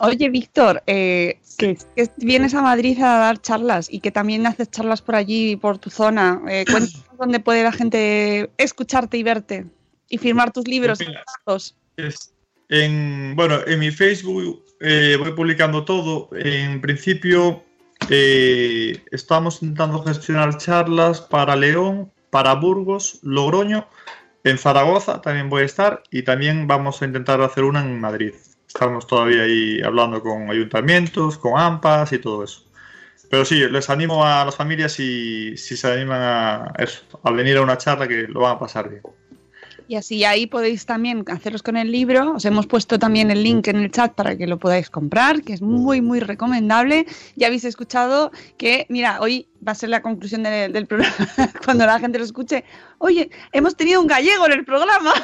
Oye, 0.00 0.28
Víctor, 0.28 0.82
eh, 0.86 1.38
que, 1.56 1.78
que 1.94 2.10
vienes 2.16 2.54
a 2.54 2.62
Madrid 2.62 2.98
a 3.00 3.18
dar 3.18 3.40
charlas 3.40 3.88
y 3.90 4.00
que 4.00 4.10
también 4.10 4.46
haces 4.46 4.70
charlas 4.70 5.02
por 5.02 5.14
allí, 5.14 5.56
por 5.56 5.78
tu 5.78 5.90
zona. 5.90 6.42
Eh, 6.48 6.64
cuéntanos 6.70 7.04
dónde 7.18 7.40
puede 7.40 7.62
la 7.62 7.72
gente 7.72 8.50
escucharte 8.58 9.16
y 9.16 9.22
verte 9.22 9.66
y 10.08 10.18
firmar 10.18 10.52
tus 10.52 10.66
libros. 10.66 10.98
en, 12.68 13.36
bueno, 13.36 13.58
en 13.66 13.78
mi 13.78 13.90
Facebook 13.90 14.64
eh, 14.80 15.16
voy 15.18 15.32
publicando 15.32 15.84
todo. 15.84 16.28
En 16.32 16.80
principio 16.80 17.62
eh, 18.10 19.02
estamos 19.12 19.62
intentando 19.62 20.02
gestionar 20.02 20.58
charlas 20.58 21.20
para 21.20 21.56
León, 21.56 22.12
para 22.30 22.54
Burgos, 22.54 23.20
Logroño 23.22 23.86
En 24.42 24.58
Zaragoza 24.58 25.22
también 25.22 25.48
voy 25.48 25.62
a 25.62 25.66
estar 25.66 26.02
y 26.10 26.22
también 26.22 26.66
vamos 26.66 27.00
a 27.00 27.06
intentar 27.06 27.40
hacer 27.40 27.64
una 27.64 27.80
en 27.80 28.00
Madrid. 28.00 28.34
Estamos 28.74 29.06
todavía 29.06 29.42
ahí 29.42 29.80
hablando 29.82 30.20
con 30.20 30.50
ayuntamientos, 30.50 31.38
con 31.38 31.58
AMPAs 31.60 32.12
y 32.12 32.18
todo 32.18 32.42
eso. 32.42 32.64
Pero 33.30 33.44
sí, 33.44 33.54
les 33.70 33.88
animo 33.88 34.24
a 34.24 34.44
las 34.44 34.56
familias 34.56 34.92
si, 34.92 35.56
si 35.56 35.76
se 35.76 35.92
animan 35.92 36.20
a, 36.20 36.72
eso, 36.78 37.02
a 37.22 37.30
venir 37.30 37.56
a 37.56 37.62
una 37.62 37.78
charla 37.78 38.08
que 38.08 38.26
lo 38.28 38.40
van 38.40 38.56
a 38.56 38.58
pasar 38.58 38.88
bien. 38.90 39.02
Y 39.86 39.94
así 39.96 40.24
ahí 40.24 40.46
podéis 40.46 40.86
también 40.86 41.24
haceros 41.28 41.62
con 41.62 41.76
el 41.76 41.92
libro. 41.92 42.32
Os 42.34 42.44
hemos 42.46 42.66
puesto 42.66 42.98
también 42.98 43.30
el 43.30 43.42
link 43.44 43.68
en 43.68 43.76
el 43.76 43.90
chat 43.92 44.12
para 44.12 44.36
que 44.36 44.46
lo 44.48 44.58
podáis 44.58 44.90
comprar, 44.90 45.42
que 45.42 45.52
es 45.52 45.62
muy, 45.62 46.00
muy 46.00 46.18
recomendable. 46.20 47.06
Ya 47.36 47.46
habéis 47.46 47.64
escuchado 47.64 48.32
que, 48.56 48.86
mira, 48.88 49.20
hoy 49.20 49.46
va 49.66 49.72
a 49.72 49.76
ser 49.76 49.90
la 49.90 50.02
conclusión 50.02 50.42
de- 50.42 50.68
del 50.68 50.86
programa, 50.86 51.14
cuando 51.64 51.86
la 51.86 52.00
gente 52.00 52.18
lo 52.18 52.24
escuche. 52.24 52.64
Oye, 52.98 53.30
hemos 53.52 53.76
tenido 53.76 54.00
un 54.00 54.06
gallego 54.08 54.46
en 54.46 54.52
el 54.52 54.64
programa. 54.64 55.12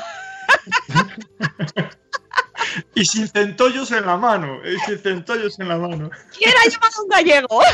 Y 2.95 3.05
sin 3.05 3.27
centollos 3.29 3.91
en 3.93 4.07
la 4.07 4.17
mano, 4.17 4.61
y 4.67 4.79
sin 4.81 4.99
centollos 4.99 5.59
en 5.61 5.69
la 5.69 5.79
mano. 5.79 6.11
¿Quién 6.37 6.51
ha 6.51 6.69
llamado 6.69 7.03
un 7.03 7.09
gallego? 7.09 7.61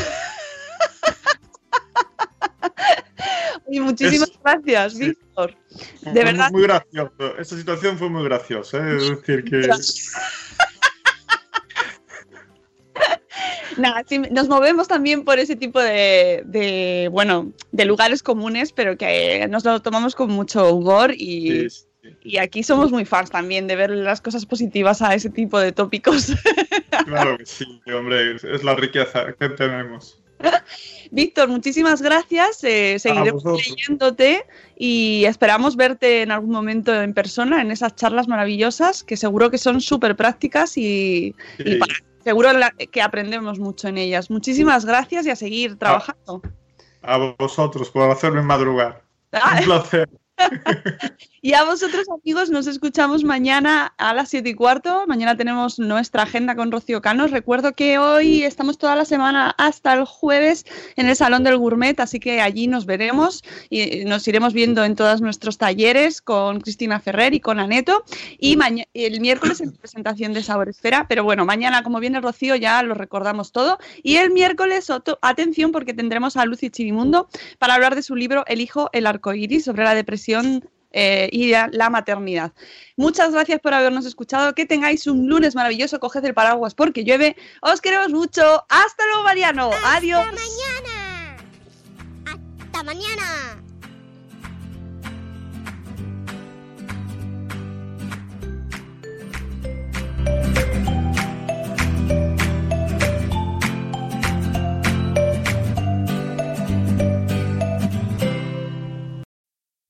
Muchísimas 3.69 4.29
Es- 4.29 4.39
gracias, 4.43 4.93
sí. 4.93 4.99
Víctor. 5.09 5.55
De 6.01 6.11
muy- 6.11 6.23
verdad. 6.23 6.51
Muy 6.51 6.63
gracioso. 6.63 7.37
Esta 7.37 7.57
situación 7.57 7.97
fue 7.97 8.09
muy 8.09 8.23
graciosa. 8.23 8.77
¿eh? 8.77 8.97
Es 8.97 9.09
decir, 9.09 9.43
que. 9.43 9.67
Nada, 13.77 14.03
sí, 14.07 14.17
nos 14.31 14.47
movemos 14.47 14.87
también 14.87 15.23
por 15.23 15.37
ese 15.37 15.55
tipo 15.55 15.79
de, 15.79 16.41
de, 16.45 17.09
bueno, 17.11 17.51
de 17.71 17.85
lugares 17.85 18.23
comunes, 18.23 18.71
pero 18.71 18.97
que 18.97 19.45
nos 19.49 19.63
lo 19.65 19.79
tomamos 19.83 20.15
con 20.15 20.31
mucho 20.31 20.73
humor 20.73 21.13
y, 21.13 21.51
Sí, 21.51 21.69
sí. 21.69 21.86
Y 22.23 22.37
aquí 22.37 22.63
somos 22.63 22.91
muy 22.91 23.05
fans 23.05 23.29
también 23.31 23.67
de 23.67 23.75
ver 23.75 23.89
las 23.91 24.21
cosas 24.21 24.45
positivas 24.45 25.01
a 25.01 25.13
ese 25.15 25.29
tipo 25.29 25.59
de 25.59 25.71
tópicos. 25.71 26.33
Claro 27.05 27.37
que 27.37 27.45
sí, 27.45 27.65
hombre, 27.95 28.35
es, 28.35 28.63
la 28.63 28.75
riqueza 28.75 29.27
que 29.39 29.49
tenemos. 29.49 30.19
Víctor, 31.11 31.47
muchísimas 31.47 32.01
gracias. 32.01 32.63
eh, 32.63 32.97
seguiremos 32.99 33.43
leyéndote 33.45 34.45
y 34.77 35.23
esperamos 35.25 35.75
verte 35.75 36.21
en 36.23 36.31
algún 36.31 36.49
momento 36.51 36.93
en 37.01 37.13
persona 37.13 37.61
en 37.61 37.71
esas 37.71 37.95
charlas 37.95 38.27
maravillosas 38.27 39.03
que 39.03 39.15
seguro 39.15 39.49
que 39.51 39.57
son 39.57 39.79
súper 39.79 40.15
prácticas 40.15 40.77
y, 40.77 41.33
y 41.59 41.71
Sí. 41.71 41.75
para- 41.77 41.93
seguro 42.23 42.51
la- 42.53 42.71
que 42.71 43.01
aprendemos 43.01 43.57
mucho 43.59 43.87
en 43.87 43.97
ellas. 43.97 44.29
Muchísimas 44.29 44.85
gracias 44.85 45.25
y 45.27 45.29
a 45.29 45.35
seguir 45.35 45.77
trabajando. 45.77 46.41
A 47.03 47.17
vosotros 47.39 47.89
por 47.89 48.09
hacerme 48.11 48.41
madrugar. 48.41 49.01
Ah, 49.31 49.57
Un 49.59 49.65
placer. 49.65 50.09
Y 51.39 51.53
a 51.53 51.63
vosotros, 51.63 52.07
amigos, 52.09 52.49
nos 52.49 52.65
escuchamos 52.65 53.23
mañana 53.23 53.93
a 53.99 54.15
las 54.15 54.29
7 54.29 54.49
y 54.49 54.53
cuarto. 54.55 55.05
Mañana 55.05 55.37
tenemos 55.37 55.77
nuestra 55.77 56.23
agenda 56.23 56.55
con 56.55 56.71
Rocío 56.71 56.99
Cano. 56.99 57.27
Recuerdo 57.27 57.73
que 57.73 57.99
hoy 57.99 58.41
estamos 58.41 58.79
toda 58.79 58.95
la 58.95 59.05
semana 59.05 59.53
hasta 59.59 59.93
el 59.93 60.05
jueves 60.05 60.65
en 60.95 61.07
el 61.07 61.15
Salón 61.15 61.43
del 61.43 61.59
Gourmet, 61.59 61.99
así 61.99 62.19
que 62.19 62.41
allí 62.41 62.65
nos 62.65 62.87
veremos 62.87 63.43
y 63.69 64.03
nos 64.05 64.27
iremos 64.27 64.53
viendo 64.53 64.83
en 64.83 64.95
todos 64.95 65.21
nuestros 65.21 65.59
talleres 65.59 66.23
con 66.23 66.59
Cristina 66.59 66.99
Ferrer 66.99 67.35
y 67.35 67.39
con 67.39 67.59
Aneto. 67.59 68.03
Y 68.39 68.57
el 68.95 69.21
miércoles 69.21 69.61
en 69.61 69.73
presentación 69.73 70.33
de 70.33 70.41
Sabor 70.41 70.69
Esfera. 70.69 71.05
Pero 71.07 71.23
bueno, 71.23 71.45
mañana, 71.45 71.83
como 71.83 71.99
viene 71.99 72.19
Rocío, 72.19 72.55
ya 72.55 72.81
lo 72.81 72.95
recordamos 72.95 73.51
todo. 73.51 73.77
Y 74.01 74.15
el 74.15 74.31
miércoles, 74.31 74.91
atención, 75.21 75.71
porque 75.71 75.93
tendremos 75.93 76.35
a 76.35 76.45
Lucy 76.45 76.71
Chivimundo 76.71 77.29
para 77.59 77.75
hablar 77.75 77.93
de 77.93 78.01
su 78.01 78.15
libro 78.15 78.43
El 78.47 78.59
hijo, 78.59 78.89
el 78.91 79.05
arco 79.05 79.35
iris 79.35 79.65
sobre 79.65 79.83
la 79.83 79.93
depresión 79.93 80.67
eh, 80.99 81.29
y 81.31 81.51
la, 81.51 81.69
la 81.71 81.91
maternidad. 81.91 82.53
Muchas 82.95 83.31
gracias 83.31 83.59
por 83.59 83.71
habernos 83.71 84.07
escuchado. 84.07 84.55
Que 84.55 84.65
tengáis 84.65 85.05
un 85.05 85.29
lunes 85.29 85.53
maravilloso. 85.53 85.99
Coged 85.99 86.25
el 86.25 86.33
paraguas 86.33 86.73
porque 86.73 87.03
llueve. 87.03 87.35
Os 87.61 87.81
queremos 87.81 88.09
mucho. 88.09 88.41
Hasta 88.67 89.05
luego, 89.05 89.23
Mariano. 89.23 89.69
Adiós. 89.85 90.25
mañana! 90.25 91.37
¡Hasta 92.25 92.83
mañana! 92.83 93.46